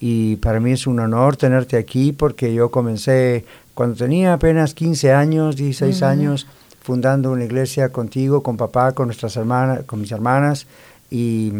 y 0.00 0.36
para 0.36 0.60
mí 0.60 0.72
es 0.72 0.86
un 0.86 1.00
honor 1.00 1.36
tenerte 1.36 1.76
aquí 1.76 2.12
porque 2.12 2.54
yo 2.54 2.70
comencé 2.70 3.44
cuando 3.74 3.96
tenía 3.96 4.34
apenas 4.34 4.74
15 4.74 5.12
años, 5.12 5.56
16 5.56 6.02
años, 6.02 6.46
fundando 6.80 7.30
una 7.30 7.44
iglesia 7.44 7.90
contigo, 7.90 8.42
con 8.42 8.56
papá, 8.56 8.92
con 8.92 9.08
nuestras 9.08 9.36
hermanas, 9.36 9.84
con 9.84 10.00
mis 10.00 10.10
hermanas, 10.12 10.66
y 11.10 11.52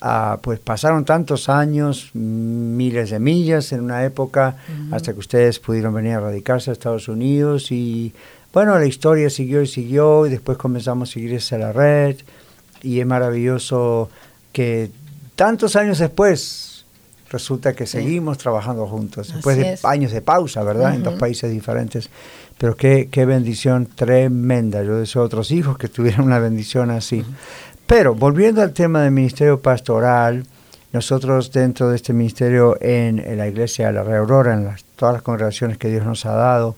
ah, 0.00 0.38
pues 0.42 0.58
pasaron 0.60 1.04
tantos 1.04 1.48
años, 1.48 2.10
miles 2.14 3.10
de 3.10 3.18
millas 3.18 3.72
en 3.72 3.82
una 3.82 4.04
época, 4.04 4.56
hasta 4.90 5.12
que 5.12 5.18
ustedes 5.18 5.58
pudieron 5.58 5.94
venir 5.94 6.14
a 6.14 6.20
radicarse 6.20 6.70
a 6.70 6.72
Estados 6.72 7.08
Unidos 7.08 7.70
y 7.70 8.12
bueno, 8.52 8.78
la 8.78 8.86
historia 8.86 9.30
siguió 9.30 9.62
y 9.62 9.66
siguió 9.66 10.26
y 10.26 10.30
después 10.30 10.58
comenzamos 10.58 11.10
a 11.10 11.12
seguir 11.12 11.34
esa 11.34 11.58
la 11.58 11.72
red 11.72 12.16
y 12.82 13.00
es 13.00 13.06
maravilloso 13.06 14.10
que 14.52 14.90
tantos 15.36 15.76
años 15.76 15.98
después 15.98 16.84
resulta 17.30 17.72
que 17.72 17.86
seguimos 17.86 18.36
trabajando 18.36 18.86
juntos, 18.86 19.32
después 19.32 19.56
de 19.56 19.78
años 19.84 20.12
de 20.12 20.20
pausa, 20.20 20.62
¿verdad? 20.62 20.94
En 20.94 21.02
dos 21.02 21.14
países 21.14 21.50
diferentes. 21.50 22.10
Pero 22.58 22.76
qué, 22.76 23.08
qué 23.10 23.24
bendición 23.24 23.86
tremenda. 23.86 24.82
Yo 24.82 24.96
deseo 24.96 25.22
a 25.22 25.24
otros 25.24 25.50
hijos 25.50 25.78
que 25.78 25.88
tuvieran 25.88 26.26
una 26.26 26.38
bendición 26.38 26.90
así. 26.90 27.24
Pero 27.86 28.14
volviendo 28.14 28.60
al 28.60 28.72
tema 28.72 29.02
del 29.02 29.12
ministerio 29.12 29.60
pastoral, 29.60 30.44
nosotros 30.92 31.50
dentro 31.52 31.88
de 31.88 31.96
este 31.96 32.12
ministerio 32.12 32.76
en, 32.80 33.36
la 33.36 33.48
iglesia 33.48 33.86
de 33.86 33.94
la 33.94 34.04
Red 34.04 34.16
Aurora, 34.16 34.54
en 34.54 34.64
las, 34.64 34.84
todas 34.96 35.14
las 35.14 35.22
congregaciones 35.22 35.78
que 35.78 35.88
Dios 35.88 36.04
nos 36.04 36.26
ha 36.26 36.32
dado, 36.32 36.76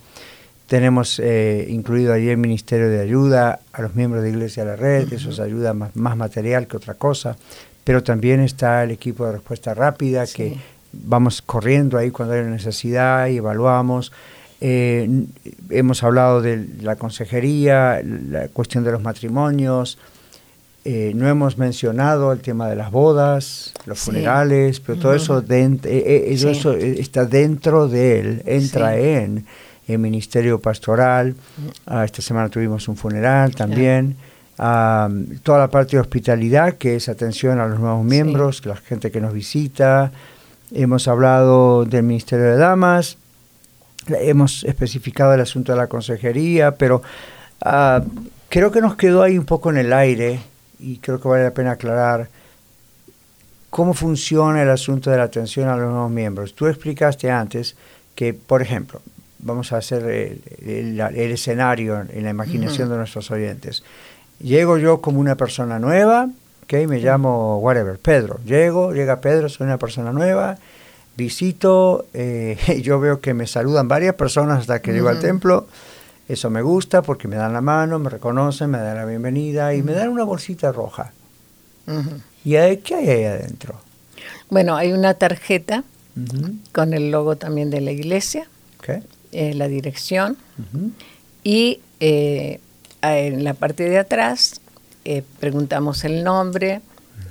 tenemos 0.67 1.21
eh, 1.21 1.67
incluido 1.69 2.13
allí 2.13 2.29
el 2.29 2.39
Ministerio 2.39 2.89
de 2.89 3.01
Ayuda 3.01 3.61
a 3.73 3.83
los 3.83 3.95
miembros 3.95 4.23
de 4.23 4.31
Iglesia 4.31 4.65
de 4.65 4.71
la 4.71 4.77
Red, 4.77 5.13
eso 5.13 5.31
es 5.31 5.41
ayuda 5.41 5.75
más, 5.75 5.95
material 5.95 6.67
que 6.67 6.77
otra 6.77 6.95
cosa, 6.95 7.37
pero 7.85 8.03
también 8.03 8.41
está 8.41 8.83
el 8.83 8.91
equipo 8.91 9.27
de 9.27 9.33
respuesta 9.33 9.75
rápida 9.75 10.27
que 10.27 10.57
vamos 10.93 11.43
corriendo 11.43 11.99
ahí 11.99 12.11
cuando 12.11 12.35
hay 12.35 12.41
una 12.41 12.51
necesidad 12.51 13.29
y 13.29 13.37
evaluamos. 13.37 14.13
Eh, 14.61 15.27
hemos 15.69 16.03
hablado 16.03 16.41
de 16.41 16.67
la 16.81 16.97
consejería, 16.97 18.01
la 18.03 18.49
cuestión 18.49 18.85
de 18.85 18.93
los 18.93 19.03
matrimonios, 19.03 19.99
eh, 20.87 21.13
no 21.15 21.29
hemos 21.29 21.57
mencionado 21.57 22.33
el 22.33 22.41
tema 22.41 22.69
de 22.69 22.77
las 22.77 22.91
bodas, 22.91 23.73
los 23.87 23.99
funerales, 23.99 24.81
pero 24.81 24.99
todo 24.99 25.15
eso, 25.15 25.43
eso 25.49 26.73
está 26.75 27.25
dentro 27.25 27.89
de 27.89 28.21
él, 28.21 28.43
entra 28.45 28.97
en 28.99 29.47
el 29.87 29.99
ministerio 29.99 30.61
pastoral. 30.61 31.35
Ah, 31.87 32.05
esta 32.05 32.23
semana 32.23 32.49
tuvimos 32.49 32.89
un 32.89 32.97
funeral 32.97 33.55
también. 33.55 34.17
Ah, 34.59 35.09
toda 35.43 35.59
la 35.59 35.69
parte 35.69 35.97
de 35.97 36.01
hospitalidad, 36.01 36.75
que 36.75 36.97
es 36.97 37.09
atención 37.09 37.59
a 37.59 37.67
los 37.67 37.81
nuevos 37.81 38.05
miembros, 38.05 38.65
la 38.65 38.77
gente 38.77 39.11
que 39.11 39.21
nos 39.21 39.33
visita. 39.33 40.13
Hemos 40.73 41.09
hablado 41.09 41.85
del 41.85 42.05
Ministerio 42.05 42.47
de 42.47 42.57
Damas, 42.57 43.19
hemos 44.09 44.65
especificado 44.65 45.35
el 45.35 45.41
asunto 45.41 45.73
de 45.73 45.79
la 45.79 45.87
consejería, 45.87 46.73
pero 46.73 47.03
ah, 47.63 48.03
creo 48.49 48.71
que 48.71 48.81
nos 48.81 48.97
quedó 48.97 49.23
ahí 49.23 49.37
un 49.39 49.45
poco 49.45 49.71
en 49.71 49.79
el 49.79 49.93
aire 49.93 50.41
y 50.79 50.99
creo 50.99 51.21
que 51.21 51.29
vale 51.29 51.45
la 51.45 51.51
pena 51.53 51.73
aclarar. 51.73 52.29
cómo 53.71 53.93
funciona 53.93 54.63
el 54.63 54.71
asunto 54.71 55.11
de 55.11 55.17
la 55.17 55.25
atención 55.25 55.69
a 55.69 55.77
los 55.77 55.91
nuevos 55.91 56.11
miembros. 56.11 56.55
Tú 56.55 56.69
explicaste 56.69 57.29
antes 57.29 57.75
que, 58.15 58.33
por 58.33 58.63
ejemplo, 58.63 59.03
vamos 59.45 59.73
a 59.73 59.77
hacer 59.77 60.03
el, 60.05 60.41
el- 60.67 61.01
el 61.01 61.31
escenario 61.33 62.01
en 62.11 62.25
la 62.25 62.31
imaginación 62.31 62.89
de 62.89 62.97
nuestros 62.97 63.31
oyentes. 63.31 63.83
Llego 64.41 64.79
yo 64.79 65.01
como 65.01 65.21
una 65.21 65.37
persona 65.37 65.79
nueva, 65.79 66.29
¿ok? 66.65 66.73
Me 66.89 66.99
llamo, 66.99 67.59
whatever, 67.59 67.99
Pedro. 67.99 68.41
Llego, 68.45 68.93
llega 68.93 69.21
Pedro, 69.21 69.49
soy 69.49 69.67
una 69.67 69.79
persona 69.79 70.11
nueva, 70.13 70.59
visito, 71.17 72.07
eh, 72.15 72.57
yo 72.83 72.99
veo 73.01 73.21
que 73.21 73.35
me 73.35 73.47
saludan 73.47 73.87
varias 73.89 74.15
personas 74.15 74.61
hasta 74.61 74.81
que 74.83 74.93
llego 74.93 75.09
al 75.09 75.17
templo. 75.21 75.67
Eso 76.27 76.49
me 76.49 76.63
gusta 76.63 77.03
porque 77.03 77.29
me 77.29 77.37
dan 77.37 77.53
la 77.53 77.61
mano, 77.61 77.99
me 77.99 78.09
reconocen, 78.09 78.71
me 78.71 78.79
dan 78.79 78.97
la 78.97 79.05
bienvenida 79.05 79.75
y 79.75 79.83
me 79.83 79.93
dan 79.93 80.09
una 80.09 80.25
bolsita 80.25 80.73
roja. 80.73 81.13
¿Y 82.47 82.57
ahí, 82.57 82.79
qué 82.79 82.95
hay 82.95 83.09
ahí 83.11 83.25
adentro? 83.25 83.75
Bueno, 84.49 84.75
hay 84.75 84.93
una 84.93 85.15
tarjeta 85.15 85.85
con 86.73 86.95
el 86.95 87.11
logo 87.11 87.37
también 87.37 87.71
de 87.71 87.81
la 87.83 87.91
iglesia, 87.93 88.47
ok, 88.79 89.03
eh, 89.35 89.53
la 89.55 89.69
dirección 89.69 90.37
y 91.43 91.81
eh, 92.01 92.61
en 93.03 93.45
la 93.45 93.53
parte 93.55 93.89
de 93.89 93.99
atrás 93.99 94.61
eh, 95.05 95.23
preguntamos 95.41 96.05
el 96.05 96.25
nombre, 96.25 96.81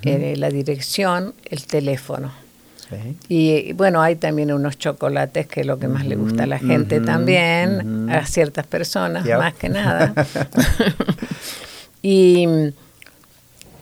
eh, 0.04 0.36
la 0.38 0.50
dirección, 0.50 1.34
el 1.50 1.66
teléfono. 1.66 2.32
Sí. 2.90 3.18
Y 3.30 3.74
bueno, 3.74 4.02
hay 4.04 4.16
también 4.18 4.52
unos 4.54 4.78
chocolates 4.78 5.48
que 5.48 5.62
es 5.62 5.66
lo 5.66 5.80
que 5.80 5.88
más 5.88 6.06
le 6.06 6.16
gusta 6.16 6.44
a 6.44 6.46
la 6.48 6.60
gente 6.60 7.00
también, 7.02 8.10
a 8.12 8.26
ciertas 8.28 8.68
personas, 8.68 9.24
Yep. 9.26 9.38
más 9.40 9.54
que 9.56 9.70
nada. 9.70 10.14
y, 12.04 12.46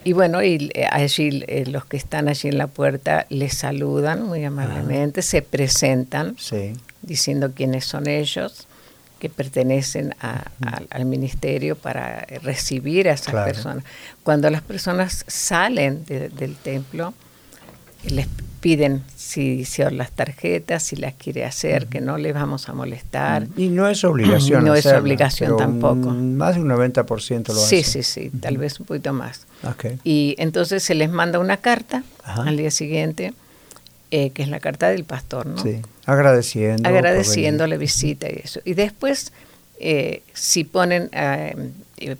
y 0.03 0.13
bueno, 0.13 0.41
y 0.43 0.69
eh, 0.73 0.85
allí 0.89 1.43
eh, 1.47 1.65
los 1.67 1.85
que 1.85 1.97
están 1.97 2.27
allí 2.29 2.47
en 2.49 2.57
la 2.57 2.67
puerta 2.67 3.25
les 3.29 3.53
saludan 3.57 4.23
muy 4.23 4.43
amablemente, 4.45 5.21
se 5.21 5.41
presentan 5.41 6.35
Sí. 6.37 6.73
Diciendo 7.01 7.51
quiénes 7.55 7.85
son 7.85 8.07
ellos, 8.07 8.67
que 9.19 9.29
pertenecen 9.29 10.15
a- 10.19 10.45
al- 10.65 10.87
al 10.89 11.05
ministerio 11.05 11.75
para 11.75 12.25
recibir 12.41 13.07
a 13.07 13.13
esas 13.13 13.29
Claro. 13.29 13.51
personas. 13.51 13.83
Cuando 14.23 14.49
las 14.49 14.61
personas 14.63 15.23
salen 15.27 16.03
de- 16.05 16.29
del 16.29 16.55
templo, 16.55 17.13
les 18.03 18.27
piden 18.61 19.03
si, 19.15 19.63
si 19.65 19.83
las 19.91 20.11
tarjetas, 20.11 20.81
si 20.83 20.95
las 20.95 21.13
quiere 21.13 21.45
hacer, 21.45 21.85
que 21.87 22.01
no 22.01 22.17
les 22.17 22.33
vamos 22.33 22.67
a 22.69 22.73
molestar. 22.73 23.47
Y 23.57 23.69
no 23.69 23.87
es 23.87 24.03
obligación. 24.03 24.63
No 24.65 24.73
es 24.73 24.85
hacerla, 24.87 25.01
obligación 25.01 25.47
pero 25.49 25.57
tampoco. 25.57 26.09
un- 26.09 26.35
más 26.37 26.55
de 26.55 26.61
un 26.61 26.67
90% 26.67 27.53
lo 27.53 27.59
Sí, 27.59 27.79
hace. 27.81 28.03
sí, 28.03 28.03
sí, 28.03 28.29
tal 28.39 28.57
vez 28.57 28.79
un 28.79 28.87
poquito 28.87 29.13
más. 29.13 29.45
Ok. 29.63 29.85
Y 30.03 30.35
entonces 30.39 30.81
se 30.83 30.95
les 30.95 31.11
manda 31.11 31.37
una 31.37 31.57
carta 31.57 32.03
Ajá. 32.23 32.43
al 32.43 32.57
día 32.57 32.71
siguiente, 32.71 33.33
eh, 34.11 34.29
que 34.31 34.43
es 34.43 34.49
la 34.49 34.59
carta 34.59 34.89
del 34.89 35.03
pastor, 35.05 35.45
¿no? 35.47 35.57
Sí. 35.61 35.81
Agradeciendo. 36.05 36.87
agradeciendo 36.87 37.65
la 37.67 37.77
visita 37.77 38.27
y 38.29 38.41
eso. 38.43 38.59
Y 38.65 38.73
después, 38.73 39.31
eh, 39.79 40.21
si 40.33 40.63
ponen 40.63 41.09
eh, 41.13 41.55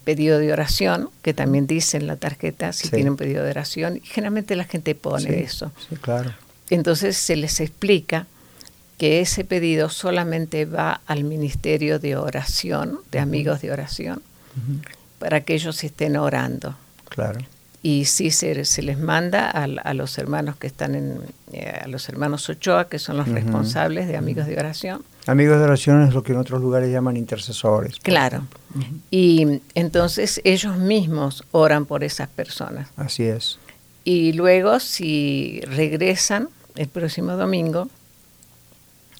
pedido 0.04 0.40
de 0.40 0.54
oración, 0.54 1.10
que 1.22 1.34
también 1.34 1.68
dice 1.68 1.98
en 1.98 2.08
la 2.08 2.16
tarjeta 2.16 2.72
si 2.74 2.88
Sí. 2.88 2.96
tienen 2.96 3.16
pedido 3.18 3.44
de 3.44 3.50
oración, 3.52 4.00
generalmente 4.04 4.56
la 4.56 4.64
gente 4.66 4.96
pone 4.96 5.26
Sí, 5.28 5.34
eso. 5.34 5.72
Sí, 5.90 5.96
claro. 5.98 6.34
Entonces 6.70 7.18
se 7.18 7.36
les 7.36 7.60
explica 7.60 8.28
que 8.98 9.20
ese 9.20 9.44
pedido 9.44 9.90
solamente 9.90 10.66
va 10.66 11.02
al 11.08 11.24
Ministerio 11.24 11.98
de 12.00 12.16
Oración, 12.16 13.00
de 13.12 13.20
Amigos 13.20 13.60
de 13.62 13.72
Oración, 13.72 14.22
para 15.20 15.42
que 15.42 15.56
ellos 15.56 15.84
estén 15.84 16.16
orando. 16.18 16.78
Claro. 17.10 17.40
Y 17.84 18.06
sí 18.06 18.30
se, 18.30 18.64
se 18.66 18.82
les 18.84 19.00
manda 19.00 19.50
a, 19.50 19.64
a 19.64 19.94
los 19.94 20.18
hermanos 20.18 20.56
que 20.56 20.68
están 20.68 20.94
en, 20.94 21.20
eh, 21.52 21.82
a 21.84 21.88
los 21.88 22.08
hermanos 22.10 22.48
Ochoa, 22.48 22.88
que 22.88 23.00
son 23.00 23.18
los 23.18 23.28
responsables 23.28 24.08
de 24.08 24.18
Amigos 24.18 24.46
de 24.46 24.58
Oración. 24.58 25.04
Amigos 25.28 25.58
de 25.58 25.64
oración 25.64 26.02
es 26.08 26.14
lo 26.14 26.24
que 26.24 26.32
en 26.32 26.40
otros 26.40 26.62
lugares 26.62 26.92
llaman 26.92 27.16
intercesores. 27.18 27.94
por 27.94 28.04
Claro. 28.04 28.48
Y 29.12 29.62
entonces 29.76 30.42
ellos 30.44 30.78
mismos 30.78 31.44
oran 31.52 31.86
por 31.86 32.04
esas 32.04 32.28
personas. 32.28 32.90
Así 32.98 33.24
es. 33.24 33.60
Y 34.04 34.34
luego, 34.34 34.80
si 34.80 35.62
regresan 35.66 36.50
el 36.76 36.88
próximo 36.88 37.34
domingo, 37.34 37.88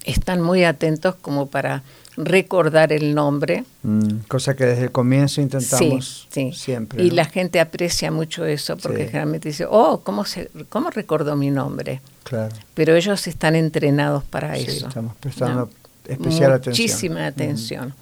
están 0.06 0.42
muy 0.42 0.64
atentos 0.64 1.16
como 1.16 1.48
para 1.48 1.84
recordar 2.26 2.92
el 2.94 3.14
nombre. 3.16 3.64
Mm, 3.84 4.20
cosa 4.28 4.56
que 4.56 4.66
desde 4.66 4.84
el 4.84 4.92
comienzo 4.92 5.42
intentamos 5.42 6.28
Sí, 6.30 6.52
sí. 6.52 6.58
siempre. 6.58 7.04
Y 7.04 7.10
¿no? 7.10 7.16
la 7.16 7.26
gente 7.26 7.60
aprecia 7.60 8.12
mucho 8.12 8.46
eso 8.46 8.78
porque 8.78 9.00
Sí. 9.00 9.06
generalmente 9.08 9.50
dice, 9.50 9.66
oh, 9.70 10.02
¿cómo, 10.04 10.26
se, 10.26 10.50
¿cómo 10.70 10.90
recordó 10.90 11.36
mi 11.36 11.50
nombre? 11.50 12.02
Claro. 12.24 12.54
Pero 12.74 12.96
ellos 12.96 13.28
están 13.28 13.56
entrenados 13.56 14.24
para 14.24 14.56
Sí, 14.56 14.66
eso. 14.68 14.88
estamos 14.88 15.16
prestando 15.18 15.62
¿no? 15.66 15.70
especial 16.14 16.52
atención. 16.54 16.86
Muchísima 16.88 17.26
atención. 17.28 17.94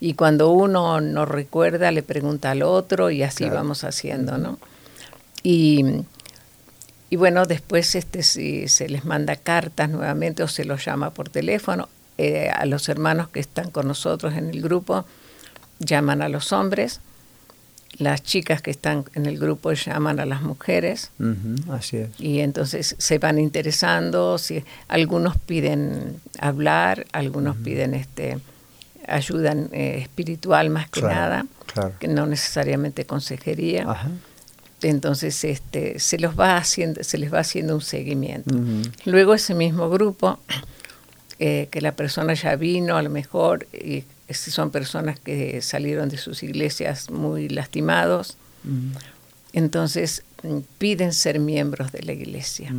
Y 0.00 0.14
cuando 0.14 0.50
uno 0.50 1.00
no 1.00 1.24
recuerda, 1.26 1.90
le 1.90 2.02
pregunta 2.02 2.50
al 2.52 2.62
otro 2.62 3.10
y 3.10 3.22
así 3.22 3.44
Claro. 3.44 3.56
vamos 3.56 3.82
haciendo, 3.84 4.38
¿no? 4.38 4.58
Y, 5.42 5.84
y 7.10 7.16
bueno, 7.16 7.46
después 7.46 7.94
este, 7.94 8.22
si 8.22 8.68
se 8.68 8.88
les 8.88 9.04
manda 9.04 9.36
cartas 9.36 9.88
nuevamente 9.90 10.42
o 10.42 10.48
se 10.48 10.64
los 10.64 10.84
llama 10.84 11.10
por 11.10 11.28
teléfono, 11.30 11.88
eh, 12.18 12.50
a 12.50 12.66
los 12.66 12.88
hermanos 12.88 13.28
que 13.28 13.40
están 13.40 13.70
con 13.70 13.86
nosotros 13.88 14.34
en 14.34 14.50
el 14.50 14.60
grupo, 14.60 15.04
llaman 15.78 16.20
a 16.22 16.28
los 16.28 16.52
hombres, 16.52 17.00
las 17.98 18.22
chicas 18.22 18.60
que 18.62 18.70
están 18.70 19.04
en 19.14 19.26
el 19.26 19.38
grupo 19.38 19.72
llaman 19.72 20.20
a 20.20 20.26
las 20.26 20.42
mujeres, 20.42 21.10
Ujú, 21.18 21.72
así 21.72 21.96
es. 21.96 22.10
y 22.18 22.40
entonces 22.40 22.94
se 22.98 23.18
van 23.18 23.38
interesando, 23.38 24.38
si 24.38 24.62
algunos 24.88 25.36
piden 25.38 26.20
hablar, 26.38 27.06
algunos 27.12 27.56
piden 27.56 27.94
este 27.94 28.38
ayuda 29.06 29.54
eh, 29.72 29.98
espiritual 30.02 30.68
más 30.70 30.90
que 30.90 31.00
Claro, 31.00 31.14
nada, 31.14 31.46
claro. 31.72 31.94
que 31.98 32.08
no 32.08 32.26
necesariamente 32.26 33.06
consejería. 33.06 33.90
Ajá. 33.90 34.10
Entonces 34.82 35.42
este 35.44 35.98
se 35.98 36.18
los 36.18 36.38
va 36.38 36.56
haciendo, 36.58 37.02
se 37.02 37.16
les 37.18 37.32
va 37.32 37.40
haciendo 37.40 37.74
un 37.74 37.80
seguimiento. 37.80 38.54
Luego 39.06 39.34
ese 39.34 39.54
mismo 39.54 39.88
grupo 39.90 40.38
eh, 41.38 41.68
que 41.70 41.80
la 41.80 41.92
persona 41.92 42.34
ya 42.34 42.56
vino 42.56 42.96
a 42.96 43.02
lo 43.02 43.10
mejor 43.10 43.66
y 43.72 44.04
si 44.28 44.50
son 44.50 44.70
personas 44.70 45.18
que 45.20 45.60
salieron 45.62 46.08
de 46.08 46.18
sus 46.18 46.42
iglesias 46.42 47.10
muy 47.10 47.48
lastimados, 47.48 48.36
entonces 49.52 50.22
mm, 50.42 50.58
piden 50.78 51.12
ser 51.12 51.38
miembros 51.40 51.92
de 51.92 52.02
la 52.02 52.12
iglesia. 52.12 52.74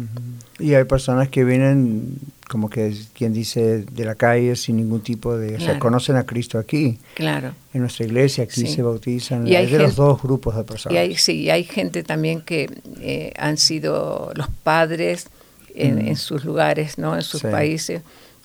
Y 0.59 0.73
hay 0.75 0.83
personas 0.83 1.29
que 1.29 1.43
vienen, 1.43 2.17
como 2.47 2.69
que 2.69 2.95
quien 3.13 3.33
dice, 3.33 3.83
de 3.91 4.05
la 4.05 4.15
calle 4.15 4.55
sin 4.55 4.77
ningún 4.77 5.01
tipo 5.01 5.35
de... 5.37 5.55
O 5.55 5.57
sea, 5.57 5.65
Claro. 5.67 5.79
conocen 5.79 6.15
a 6.17 6.25
Cristo 6.25 6.59
aquí, 6.59 6.99
Claro. 7.15 7.53
en 7.73 7.81
nuestra 7.81 8.05
iglesia, 8.05 8.43
aquí 8.43 8.61
Sí. 8.61 8.67
se 8.67 8.81
bautizan. 8.83 9.47
Y 9.47 9.55
hay 9.55 9.65
de 9.65 9.79
los 9.79 9.87
gente- 9.87 10.01
dos 10.01 10.21
grupos 10.21 10.55
de 10.55 10.63
personas. 10.63 10.93
Y 10.93 10.97
hay, 10.97 11.15
sí, 11.17 11.41
y 11.43 11.49
hay 11.49 11.63
gente 11.63 12.03
también 12.03 12.41
que 12.41 12.69
eh, 13.01 13.33
han 13.37 13.57
sido 13.57 14.31
los 14.35 14.47
padres 14.63 15.27
en, 15.73 16.05
en 16.07 16.15
sus 16.17 16.43
lugares, 16.45 16.97
¿no? 16.97 17.15
en 17.15 17.21
sus 17.23 17.41
Sí. 17.41 17.47
países. 17.47 18.01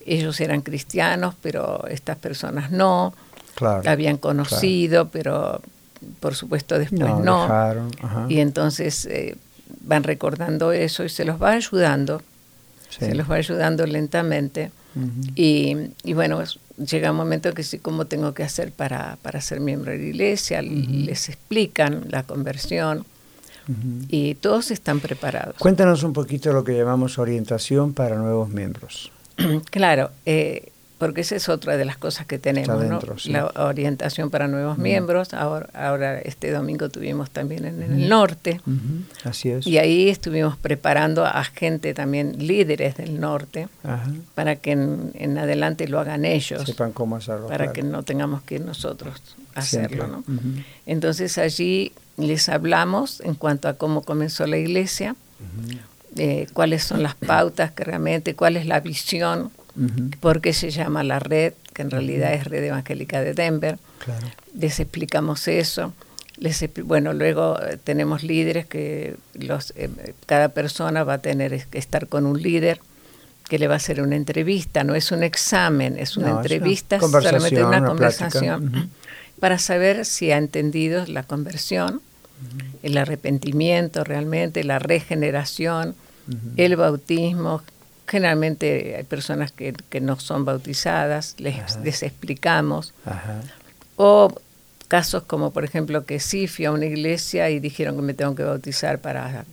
Ellos 0.07 0.41
eran 0.41 0.61
cristianos, 0.63 1.35
pero 1.43 1.87
estas 1.89 2.17
personas 2.17 2.71
no. 2.71 3.15
Claro, 3.55 3.83
La 3.83 3.93
habían 3.93 4.17
conocido, 4.19 5.09
pero 5.09 5.61
por 6.21 6.35
supuesto 6.35 6.79
después 6.79 7.01
No, 7.01 7.21
no. 7.21 7.43
dejaron. 7.43 7.91
Y 8.29 8.41
entonces 8.41 9.07
eh, 9.07 9.37
van 9.83 10.03
recordando 10.03 10.73
eso 10.73 11.05
y 11.05 11.09
se 11.09 11.25
los 11.25 11.41
va 11.41 11.53
ayudando. 11.53 12.21
Sí. 12.91 13.07
Se 13.07 13.15
los 13.15 13.31
va 13.31 13.37
ayudando 13.37 13.87
lentamente. 13.87 14.71
Y, 15.35 15.77
y 16.05 16.13
bueno, 16.15 16.41
llega 16.79 17.11
un 17.11 17.17
momento 17.17 17.53
que 17.53 17.65
sí, 17.65 17.79
¿cómo 17.81 18.05
tengo 18.05 18.33
que 18.33 18.45
hacer 18.45 18.71
para, 18.71 19.19
para 19.23 19.41
ser 19.41 19.59
miembro 19.59 19.91
de 19.91 19.99
la 19.99 20.05
iglesia? 20.05 20.63
Les 20.63 21.29
explican 21.29 22.07
la 22.11 22.23
conversión 22.23 23.05
y 24.09 24.35
todos 24.37 24.71
están 24.71 25.01
preparados. 25.01 25.57
Cuéntanos 25.59 26.03
un 26.05 26.13
poquito 26.13 26.53
lo 26.53 26.63
que 26.65 26.77
llamamos 26.77 27.19
orientación 27.19 27.93
para 27.95 28.17
nuevos 28.17 28.51
miembros. 28.51 29.11
claro, 29.71 30.11
eh, 30.27 30.73
porque 30.99 31.23
esa 31.23 31.37
es 31.37 31.49
otra 31.49 31.77
de 31.77 31.85
las 31.85 31.99
cosas 31.99 32.25
que 32.25 32.39
tenemos, 32.39 32.83
¿no? 32.85 33.01
sí. 33.19 33.31
La 33.31 33.47
orientación 33.57 34.31
para 34.31 34.49
nuevos 34.49 34.79
miembros. 34.79 35.35
Ahora, 35.35 35.69
ahora 35.75 36.19
este 36.21 36.51
domingo 36.51 36.89
tuvimos 36.89 37.31
también 37.31 37.65
en, 37.65 37.83
el 37.83 38.09
norte. 38.09 38.61
Así 39.25 39.51
es. 39.51 39.67
Y 39.67 39.79
ahí 39.79 40.09
estuvimos 40.09 40.57
preparando 40.57 41.27
a 41.27 41.45
gente 41.45 41.95
también, 41.95 42.47
líderes 42.47 42.97
del 42.97 43.21
norte, 43.21 43.69
para 44.35 44.57
que 44.57 44.73
en, 44.73 45.11
en 45.15 45.37
adelante 45.37 45.89
lo 45.89 45.99
hagan 45.99 46.25
ellos. 46.25 46.63
Sepan 46.65 46.93
cómo 46.93 47.17
hacerlo. 47.17 47.49
para 47.49 47.65
claro. 47.65 47.73
que 47.73 47.83
no 47.83 48.03
tengamos 48.03 48.43
que 48.43 48.55
ir 48.55 48.61
nosotros 48.63 49.21
a 49.55 49.61
hacerlo. 49.61 50.07
¿no? 50.07 50.25
Entonces 50.87 51.39
allí 51.39 51.93
les 52.17 52.49
hablamos 52.49 53.21
en 53.21 53.35
cuanto 53.35 53.69
a 53.69 53.75
cómo 53.75 54.03
comenzó 54.03 54.47
la 54.47 54.57
iglesia, 54.57 55.17
eh, 56.17 56.47
cuáles 56.53 56.85
son 56.85 57.03
las 57.03 57.15
pautas 57.15 57.73
que 57.73 57.85
realmente, 57.85 58.35
cuál 58.35 58.57
es 58.57 58.67
la 58.67 58.81
visión, 58.81 59.51
Ujú. 59.77 60.11
por 60.21 60.41
qué 60.41 60.53
se 60.53 60.71
llama 60.71 61.03
la 61.03 61.19
red, 61.19 61.53
que 61.73 61.83
en 61.83 61.91
realidad 61.91 62.33
es 62.35 62.45
Red 62.45 62.65
Evangélica 62.65 63.21
de 63.21 63.35
Denver. 63.35 63.79
Claro. 63.99 64.27
Les 64.55 64.79
explicamos 64.79 65.49
eso. 65.49 65.93
Les, 66.37 66.65
bueno, 66.85 67.13
luego 67.13 67.61
eh, 67.61 67.79
tenemos 67.83 68.23
líderes 68.23 68.67
que 68.67 69.17
los, 69.35 69.73
eh, 69.77 69.89
cada 70.27 70.51
persona 70.51 71.05
va 71.05 71.15
a 71.15 71.19
tener 71.19 71.67
que 71.67 71.79
estar 71.79 72.07
con 72.09 72.27
un 72.27 72.41
líder 72.41 72.81
que 73.49 73.59
le 73.59 73.69
va 73.69 73.75
a 73.75 73.77
hacer 73.77 74.01
una 74.01 74.17
entrevista, 74.17 74.85
no 74.85 74.95
es 74.95 75.13
un 75.13 75.23
examen, 75.23 75.99
es 75.99 76.17
una 76.17 76.29
No, 76.29 76.33
es 76.33 76.47
una 76.47 76.55
entrevista, 76.55 77.01
solamente 77.01 77.63
una, 77.63 77.85
conversación 77.85 78.91
para 79.39 79.59
saber 79.59 80.07
si 80.07 80.31
ha 80.31 80.39
entendido 80.39 81.05
la 81.07 81.23
conversión, 81.23 82.01
el 82.83 82.97
arrepentimiento 82.99 84.05
realmente, 84.05 84.65
la 84.65 84.79
regeneración, 84.79 85.95
el 86.57 86.77
bautismo. 86.77 87.63
Generalmente 88.07 88.97
hay 88.97 89.05
personas 89.05 89.51
que, 89.53 89.73
que 89.89 90.01
no 90.01 90.19
son 90.21 90.45
bautizadas, 90.45 91.37
les, 91.39 91.57
les 91.83 92.03
explicamos. 92.03 92.93
Ajá. 93.07 93.41
O 93.97 94.35
casos 94.89 95.23
como, 95.25 95.53
por 95.53 95.65
ejemplo, 95.65 96.05
que 96.05 96.21
sí 96.21 96.47
fui 96.47 96.67
a 96.67 96.73
una 96.73 96.85
iglesia 96.87 97.49
y 97.51 97.61
dijeron 97.61 97.97
que 97.97 98.03
me 98.03 98.13
tengo 98.15 98.35
que 98.35 98.43
bautizar 98.43 98.99
para, 99.01 99.45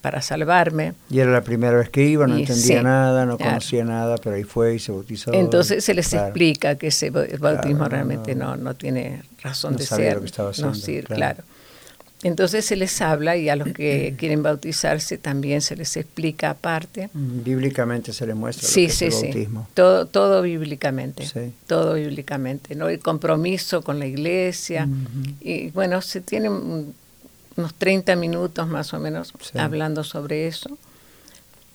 para 0.00 0.22
salvarme. 0.22 0.94
Y 1.10 1.18
era 1.18 1.30
la 1.30 1.42
primera 1.42 1.76
vez 1.76 1.90
que 1.90 2.04
iba, 2.04 2.26
no 2.26 2.36
Y 2.38 2.40
entendía 2.42 2.78
sí, 2.78 2.84
nada, 2.84 3.26
no 3.26 3.36
claro. 3.36 3.50
conocía 3.52 3.84
nada, 3.84 4.16
pero 4.16 4.36
ahí 4.36 4.44
fue 4.44 4.74
y 4.76 4.78
se 4.78 4.90
bautizó. 4.92 5.32
Entonces 5.34 5.84
se 5.84 5.92
les 5.92 6.08
Claro. 6.08 6.28
explica 6.28 6.76
que 6.76 6.86
ese 6.86 7.10
bautismo 7.10 7.38
Claro, 7.80 7.88
realmente 7.88 8.34
no, 8.34 8.56
no 8.56 8.74
tiene 8.74 9.22
razón 9.42 9.72
No 9.72 9.78
de 9.78 9.86
ser. 9.86 10.14
lo 10.14 10.20
que 10.20 10.26
estaba 10.26 10.48
no 10.48 10.50
haciendo, 10.52 10.74
sirve, 10.74 11.14
claro. 11.14 11.42
Entonces 12.24 12.64
se 12.64 12.74
les 12.74 13.00
habla 13.00 13.36
y 13.36 13.48
a 13.48 13.54
los 13.54 13.68
que 13.68 14.14
quieren 14.18 14.42
bautizarse 14.42 15.18
también 15.18 15.60
se 15.60 15.76
les 15.76 15.96
explica 15.96 16.50
aparte. 16.50 17.10
Bíblicamente 17.14 18.12
se 18.12 18.26
le 18.26 18.34
muestra 18.34 18.66
lo 18.66 18.72
Sí, 18.74 18.86
que 18.86 18.92
sí, 18.92 19.04
es 19.04 19.14
el 19.14 19.20
sí. 19.20 19.26
bautismo. 19.26 19.68
Todo, 19.74 20.06
todo 20.06 20.42
bíblicamente. 20.42 21.24
Sí. 21.26 21.52
Todo 21.68 21.94
bíblicamente. 21.94 22.74
¿no? 22.74 22.88
El 22.88 22.98
compromiso 22.98 23.82
con 23.82 23.98
la 24.00 24.06
iglesia. 24.06 24.88
Y 25.40 25.70
bueno, 25.70 26.02
se 26.02 26.20
tienen 26.20 26.50
un- 26.52 26.94
unos 27.56 27.74
30 27.74 28.14
minutos 28.16 28.66
más 28.68 28.92
o 28.94 28.98
menos 29.00 29.32
Sí. 29.40 29.58
hablando 29.58 30.02
sobre 30.04 30.48
eso. 30.48 30.76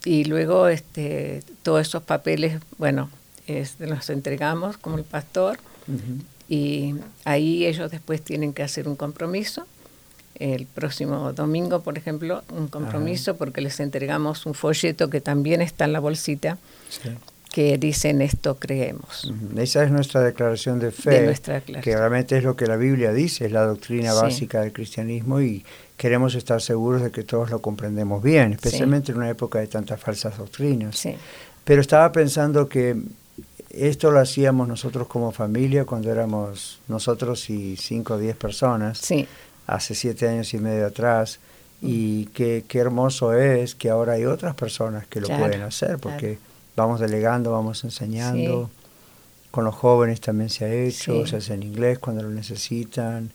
Y 0.05 0.25
luego 0.25 0.67
este, 0.67 1.41
todos 1.61 1.87
esos 1.87 2.03
papeles, 2.03 2.59
bueno, 2.77 3.09
este, 3.47 3.87
los 3.87 4.09
entregamos 4.09 4.75
como 4.77 4.97
el 4.97 5.05
pastor. 5.05 5.57
Y 6.49 6.95
ahí 7.23 7.65
ellos 7.65 7.89
después 7.91 8.21
tienen 8.21 8.51
que 8.53 8.63
hacer 8.63 8.87
un 8.89 8.95
compromiso. 8.97 9.65
El 10.51 10.65
próximo 10.65 11.31
domingo, 11.31 11.79
por 11.83 11.97
ejemplo, 11.97 12.43
un 12.53 12.67
compromiso 12.67 13.37
porque 13.37 13.61
les 13.61 13.79
entregamos 13.79 14.45
un 14.45 14.53
folleto 14.53 15.09
que 15.09 15.21
también 15.21 15.61
está 15.61 15.85
en 15.85 15.93
la 15.93 16.01
bolsita 16.01 16.57
Sí. 16.89 17.09
que 17.49 17.77
dice 17.77 18.09
en 18.09 18.21
esto 18.21 18.55
creemos. 18.55 19.31
Esa 19.55 19.83
es 19.85 19.91
nuestra 19.91 20.19
declaración 20.21 20.79
de 20.79 20.91
fe, 20.91 21.21
De 21.21 21.27
declaración. 21.27 21.81
que 21.81 21.95
realmente 21.95 22.37
es 22.37 22.43
lo 22.43 22.57
que 22.57 22.65
la 22.67 22.75
Biblia 22.75 23.13
dice, 23.13 23.45
es 23.45 23.51
la 23.53 23.65
doctrina 23.65 24.11
Sí. 24.11 24.19
básica 24.21 24.59
del 24.61 24.73
cristianismo 24.73 25.39
y 25.39 25.63
queremos 25.95 26.35
estar 26.35 26.61
seguros 26.61 27.01
de 27.03 27.11
que 27.11 27.23
todos 27.23 27.49
lo 27.49 27.59
comprendemos 27.61 28.21
bien, 28.21 28.51
especialmente 28.51 29.13
en 29.13 29.19
una 29.19 29.29
época 29.29 29.59
de 29.59 29.67
tantas 29.67 30.01
falsas 30.01 30.37
doctrinas. 30.37 30.97
Sí. 30.97 31.15
Pero 31.63 31.79
estaba 31.79 32.11
pensando 32.11 32.67
que 32.67 32.97
esto 33.69 34.11
lo 34.11 34.19
hacíamos 34.19 34.67
nosotros 34.67 35.07
como 35.07 35.31
familia 35.31 35.85
cuando 35.85 36.11
éramos 36.11 36.79
nosotros 36.89 37.49
y 37.49 37.77
cinco 37.77 38.15
o 38.15 38.17
diez 38.17 38.35
personas, 38.35 38.97
Sí. 38.97 39.25
Hace 39.67 39.95
siete 39.95 40.27
años 40.27 40.53
y 40.53 40.57
medio 40.59 40.85
atrás, 40.87 41.39
y 41.81 42.25
qué, 42.27 42.63
qué 42.67 42.79
hermoso 42.79 43.33
es 43.33 43.75
que 43.75 43.89
ahora 43.89 44.13
hay 44.13 44.25
otras 44.25 44.55
personas 44.55 45.05
que 45.07 45.19
lo 45.19 45.27
Claro, 45.27 45.43
pueden 45.43 45.61
hacer, 45.63 45.97
porque 45.99 46.35
claro. 46.37 46.39
vamos 46.77 46.99
delegando, 47.01 47.51
vamos 47.51 47.83
enseñando. 47.83 48.65
Sí. 48.73 48.79
Con 49.51 49.65
los 49.65 49.75
jóvenes 49.75 50.19
también 50.21 50.49
se 50.49 50.65
ha 50.65 50.73
hecho, 50.73 51.23
Sí. 51.25 51.29
se 51.31 51.35
hace 51.37 51.53
en 51.53 51.63
inglés 51.63 51.99
cuando 51.99 52.23
lo 52.23 52.29
necesitan. 52.29 53.31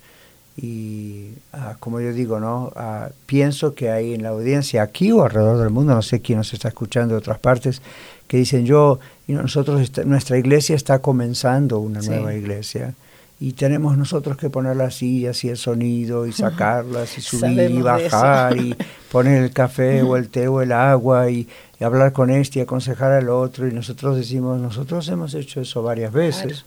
Y 0.61 1.35
ah, 1.53 1.77
como 1.79 2.01
yo 2.01 2.13
digo, 2.13 2.41
¿no? 2.41 2.73
Ah, 2.75 3.11
pienso 3.27 3.75
que 3.77 3.91
hay 3.91 4.15
en 4.15 4.25
la 4.25 4.31
audiencia 4.31 4.83
aquí 4.83 5.13
o 5.13 5.23
alrededor 5.23 5.59
del 5.59 5.71
mundo, 5.71 5.95
no 5.95 6.03
sé 6.03 6.21
quién 6.21 6.39
nos 6.39 6.53
está 6.53 6.67
escuchando 6.69 7.15
de 7.15 7.19
otras 7.19 7.39
partes, 7.39 7.81
que 8.27 8.39
dicen 8.39 8.67
yo, 8.67 8.99
y 9.29 9.35
nosotros, 9.35 9.81
está- 9.81 10.03
nuestra 10.05 10.37
iglesia 10.37 10.75
está 10.75 10.99
comenzando 10.99 11.79
una 11.79 12.03
Sí. 12.03 12.09
nueva 12.09 12.35
iglesia. 12.35 12.95
Y 13.41 13.53
tenemos 13.53 13.97
nosotros 13.97 14.37
que 14.37 14.51
poner 14.51 14.75
las 14.77 14.97
sillas 14.97 15.45
y 15.45 15.49
el 15.49 15.57
sonido 15.57 16.27
y 16.27 16.33
sacarlas 16.33 17.17
y 17.19 17.21
subir 17.21 17.53
y 17.53 17.55
Sabemos 17.57 17.85
bajar 17.85 18.57
y 18.57 18.77
poner 19.13 19.45
el 19.45 19.53
café 19.53 20.03
o 20.03 20.17
el 20.17 20.29
té 20.29 20.49
o 20.49 20.61
el 20.61 20.73
agua 20.73 21.31
y, 21.31 21.47
y 21.79 21.85
hablar 21.85 22.13
con 22.13 22.31
este 22.31 22.59
y 22.59 22.63
aconsejar 22.63 23.13
al 23.13 23.29
otro. 23.29 23.69
Y 23.69 23.73
nosotros 23.73 24.17
decimos, 24.17 24.61
nosotros 24.61 25.09
hemos 25.09 25.35
hecho 25.35 25.61
eso 25.61 25.83
varias 25.85 26.13
veces. 26.13 26.65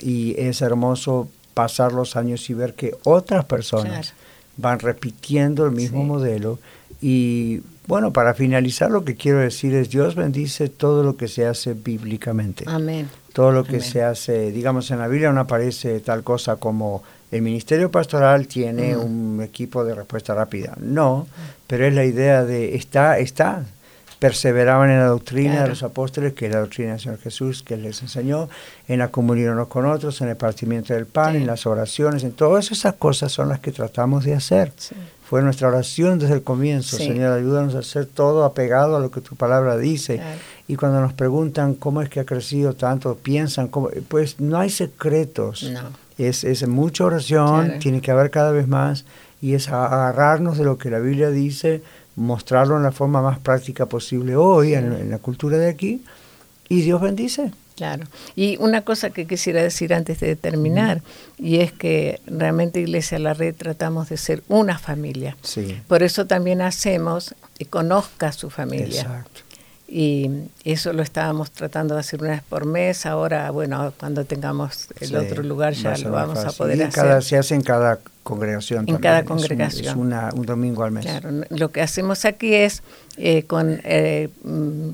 Y 0.00 0.34
es 0.38 0.60
hermoso 0.60 1.28
pasar 1.54 1.92
los 1.92 2.16
años 2.16 2.50
y 2.50 2.54
ver 2.54 2.74
que 2.74 2.94
otras 3.04 3.46
personas 3.46 4.12
Claro. 4.12 4.16
van 4.58 4.78
repitiendo 4.80 5.64
el 5.64 5.72
mismo 5.72 6.04
modelo. 6.04 6.58
Y 7.00 7.62
bueno, 7.86 8.12
para 8.12 8.34
finalizar 8.34 8.90
lo 8.90 9.04
que 9.04 9.14
quiero 9.14 9.38
decir 9.38 9.74
es, 9.74 9.90
Dios 9.90 10.14
bendice 10.14 10.68
todo 10.68 11.02
lo 11.02 11.16
que 11.16 11.28
se 11.28 11.46
hace 11.46 11.74
bíblicamente 11.74 12.64
Amén. 12.66 13.08
todo 13.32 13.52
lo 13.52 13.64
que 13.64 13.76
Amén. 13.76 13.82
se 13.82 14.02
hace, 14.02 14.50
digamos, 14.50 14.90
en 14.90 14.98
la 14.98 15.08
Biblia 15.08 15.32
no 15.32 15.40
aparece 15.40 16.00
tal 16.00 16.22
cosa 16.22 16.56
como 16.56 17.02
el 17.30 17.42
ministerio 17.42 17.90
pastoral 17.90 18.46
tiene 18.46 18.96
un 18.96 19.42
equipo 19.42 19.84
de 19.84 19.94
respuesta 19.94 20.34
rápida. 20.34 20.74
No, 20.78 21.26
pero 21.66 21.84
es 21.84 21.94
la 21.94 22.04
idea 22.04 22.44
de, 22.44 22.76
está, 22.76 23.18
está, 23.18 23.64
perseveraban 24.18 24.90
en 24.90 25.00
la 25.00 25.06
doctrina 25.06 25.62
de 25.62 25.68
los 25.68 25.82
apóstoles, 25.82 26.34
que 26.34 26.46
es 26.46 26.52
la 26.52 26.60
doctrina 26.60 26.92
del 26.92 27.00
Señor 27.00 27.18
Jesús, 27.18 27.62
que 27.62 27.76
les 27.76 28.00
enseñó, 28.00 28.48
en 28.86 29.00
la 29.00 29.08
comunión 29.08 29.54
unos 29.54 29.68
con 29.68 29.86
otros, 29.86 30.20
en 30.20 30.28
el 30.28 30.36
partimiento 30.36 30.94
del 30.94 31.06
pan, 31.06 31.36
en 31.36 31.46
las 31.46 31.66
oraciones, 31.66 32.22
en 32.22 32.32
todas 32.32 32.70
esas 32.70 32.94
cosas 32.94 33.32
son 33.32 33.48
las 33.48 33.60
que 33.60 33.72
tratamos 33.72 34.24
de 34.24 34.34
hacer. 34.34 34.72
Fue 35.28 35.42
nuestra 35.42 35.68
oración 35.68 36.18
desde 36.18 36.34
el 36.34 36.42
comienzo, 36.42 36.96
Sí. 36.96 37.06
Señor, 37.08 37.32
ayúdanos 37.32 37.74
a 37.74 37.80
hacer 37.80 38.06
todo 38.06 38.44
apegado 38.44 38.96
a 38.96 39.00
lo 39.00 39.10
que 39.10 39.20
tu 39.20 39.34
palabra 39.34 39.76
dice. 39.76 40.16
Claro. 40.16 40.38
Y 40.68 40.76
cuando 40.76 41.00
nos 41.00 41.12
preguntan 41.12 41.74
cómo 41.74 42.00
es 42.02 42.08
que 42.08 42.20
ha 42.20 42.24
crecido 42.24 42.74
tanto, 42.74 43.16
piensan, 43.16 43.68
cómo, 43.68 43.88
pues 44.08 44.38
no 44.40 44.58
hay 44.58 44.70
secretos. 44.70 45.64
No. 45.64 45.80
Es, 46.18 46.44
es 46.44 46.66
mucha 46.66 47.04
oración, 47.04 47.64
Claro. 47.66 47.78
tiene 47.80 48.00
que 48.00 48.10
haber 48.10 48.30
cada 48.30 48.50
vez 48.52 48.66
más, 48.68 49.04
y 49.42 49.54
es 49.54 49.68
agarrarnos 49.68 50.56
de 50.58 50.64
lo 50.64 50.78
que 50.78 50.90
la 50.90 50.98
Biblia 51.00 51.30
dice, 51.30 51.82
mostrarlo 52.14 52.76
en 52.76 52.82
la 52.84 52.92
forma 52.92 53.20
más 53.20 53.38
práctica 53.38 53.86
posible 53.86 54.34
hoy, 54.36 54.74
en, 54.74 54.92
en 54.92 55.10
la 55.10 55.18
cultura 55.18 55.58
de 55.58 55.68
aquí, 55.68 56.02
y 56.68 56.80
Dios 56.82 57.00
bendice. 57.00 57.52
Claro. 57.76 58.04
Y 58.34 58.56
una 58.58 58.82
cosa 58.82 59.10
que 59.10 59.26
quisiera 59.26 59.62
decir 59.62 59.92
antes 59.92 60.18
de 60.20 60.34
terminar, 60.34 61.02
y 61.38 61.58
es 61.58 61.72
que 61.72 62.20
realmente 62.26 62.80
Iglesia 62.80 63.18
La 63.18 63.34
Red 63.34 63.54
tratamos 63.54 64.08
de 64.08 64.16
ser 64.16 64.42
una 64.48 64.78
familia. 64.78 65.36
Sí. 65.42 65.78
Por 65.86 66.02
eso 66.02 66.26
también 66.26 66.62
hacemos 66.62 67.34
que 67.58 67.66
conozca 67.66 68.28
a 68.28 68.32
su 68.32 68.48
familia. 68.50 69.02
Exacto. 69.02 69.40
Y 69.88 70.28
eso 70.64 70.92
lo 70.92 71.02
estábamos 71.04 71.52
tratando 71.52 71.94
de 71.94 72.00
hacer 72.00 72.20
una 72.20 72.30
vez 72.32 72.42
por 72.48 72.64
mes. 72.64 73.06
Ahora, 73.06 73.52
bueno, 73.52 73.92
cuando 74.00 74.24
tengamos 74.24 74.88
el 74.98 75.08
Sí, 75.10 75.14
otro 75.16 75.44
lugar 75.44 75.74
ya 75.74 75.96
lo 75.98 76.10
vamos 76.10 76.38
a 76.44 76.50
poder 76.50 76.78
Y 76.78 76.82
hacer. 76.82 76.94
cada- 76.94 77.20
se 77.20 77.36
hace 77.36 77.54
en 77.54 77.60
cada 77.62 78.00
congregación. 78.24 78.80
En 78.80 78.86
también, 78.86 79.02
cada 79.02 79.18
es 79.18 79.22
un- 79.22 79.28
congregación. 79.28 79.86
Es, 79.86 79.94
una- 79.94 80.30
un 80.34 80.44
domingo 80.44 80.82
al 80.82 80.90
mes. 80.90 81.04
Claro, 81.04 81.30
lo 81.50 81.70
que 81.70 81.82
hacemos 81.82 82.24
aquí 82.24 82.54
es 82.54 82.82
eh, 83.18 83.44
con 83.44 83.80
eh, 83.84 84.28
mm, 84.42 84.88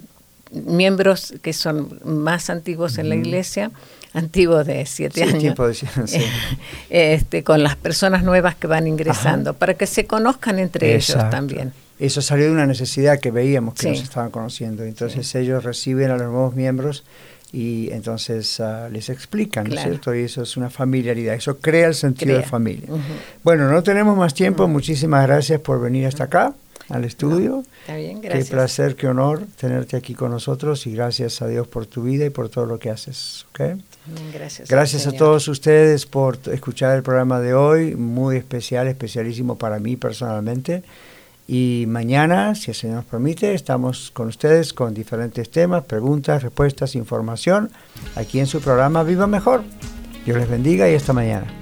miembros 0.52 1.34
que 1.42 1.52
son 1.52 1.98
más 2.04 2.50
antiguos 2.50 2.98
en 2.98 3.08
la 3.08 3.14
iglesia, 3.14 3.70
antiguos 4.14 4.66
de 4.66 4.84
siete 4.86 5.22
Sí, 5.22 5.28
años, 5.28 5.38
tiempo 5.40 5.66
de- 5.66 5.74
sí. 5.74 5.86
este, 6.90 7.42
con 7.42 7.62
las 7.62 7.76
personas 7.76 8.22
nuevas 8.24 8.54
que 8.56 8.66
van 8.66 8.86
ingresando, 8.86 9.54
para 9.54 9.74
que 9.74 9.86
se 9.86 10.06
conozcan 10.06 10.58
entre 10.58 10.94
ellos 10.94 11.16
también. 11.30 11.72
Eso 11.98 12.20
salió 12.20 12.46
de 12.46 12.52
una 12.52 12.66
necesidad 12.66 13.20
que 13.20 13.30
veíamos 13.30 13.74
que 13.74 13.82
Sí. 13.82 13.88
nos 13.90 14.02
estaban 14.02 14.30
conociendo. 14.30 14.82
Entonces 14.82 15.32
ellos 15.36 15.62
reciben 15.62 16.10
a 16.10 16.16
los 16.16 16.26
nuevos 16.30 16.54
miembros 16.54 17.04
y 17.52 17.90
entonces 17.92 18.58
ah, 18.60 18.88
les 18.90 19.08
explican, 19.08 19.64
¿no 19.64 19.70
es 19.70 19.74
Claro. 19.74 19.90
cierto? 19.90 20.14
Y 20.14 20.22
eso 20.22 20.42
es 20.42 20.56
una 20.56 20.68
familiaridad, 20.68 21.34
eso 21.34 21.58
crea 21.58 21.86
el 21.88 21.94
sentido 21.94 22.36
de 22.36 22.42
familia. 22.42 22.88
Bueno, 23.44 23.70
no 23.70 23.82
tenemos 23.82 24.16
más 24.16 24.34
tiempo, 24.34 24.66
muchísimas 24.68 25.26
gracias 25.26 25.60
por 25.60 25.80
venir 25.80 26.06
hasta 26.06 26.24
acá, 26.24 26.54
al 26.92 27.04
estudio. 27.04 27.64
Está 27.80 27.96
bien, 27.96 28.20
Qué 28.20 28.44
placer, 28.44 28.94
qué 28.94 29.08
honor 29.08 29.44
tenerte 29.58 29.96
aquí 29.96 30.14
con 30.14 30.30
nosotros 30.30 30.86
y 30.86 30.92
gracias 30.92 31.40
a 31.40 31.48
Dios 31.48 31.66
por 31.66 31.86
tu 31.86 32.02
vida 32.02 32.26
y 32.26 32.30
por 32.30 32.50
todo 32.50 32.66
lo 32.66 32.78
que 32.78 32.90
haces. 32.90 33.46
¿ok? 33.50 33.60
Amén, 33.60 33.80
Gracias, 34.32 34.68
Gracias 34.68 35.06
a 35.06 35.12
todos 35.12 35.48
ustedes 35.48 36.04
por 36.04 36.38
escuchar 36.52 36.96
el 36.96 37.02
programa 37.02 37.40
de 37.40 37.54
hoy, 37.54 37.96
muy 37.96 38.36
especial, 38.36 38.88
especialísimo 38.88 39.56
para 39.56 39.78
mí 39.78 39.96
personalmente. 39.96 40.82
Y 41.48 41.86
mañana, 41.88 42.54
si 42.54 42.70
el 42.70 42.76
Señor 42.76 42.96
nos 42.96 43.04
permite, 43.06 43.54
estamos 43.54 44.10
con 44.10 44.28
ustedes 44.28 44.72
con 44.72 44.94
diferentes 44.94 45.50
temas, 45.50 45.84
preguntas, 45.84 46.42
respuestas, 46.42 46.94
información, 46.94 47.70
aquí 48.16 48.38
en 48.38 48.46
su 48.46 48.60
programa 48.60 49.02
Viva 49.02 49.26
Mejor. 49.26 49.62
Dios 50.24 50.38
les 50.38 50.48
bendiga 50.48 50.88
y 50.88 50.94
hasta 50.94 51.12
mañana. 51.12 51.61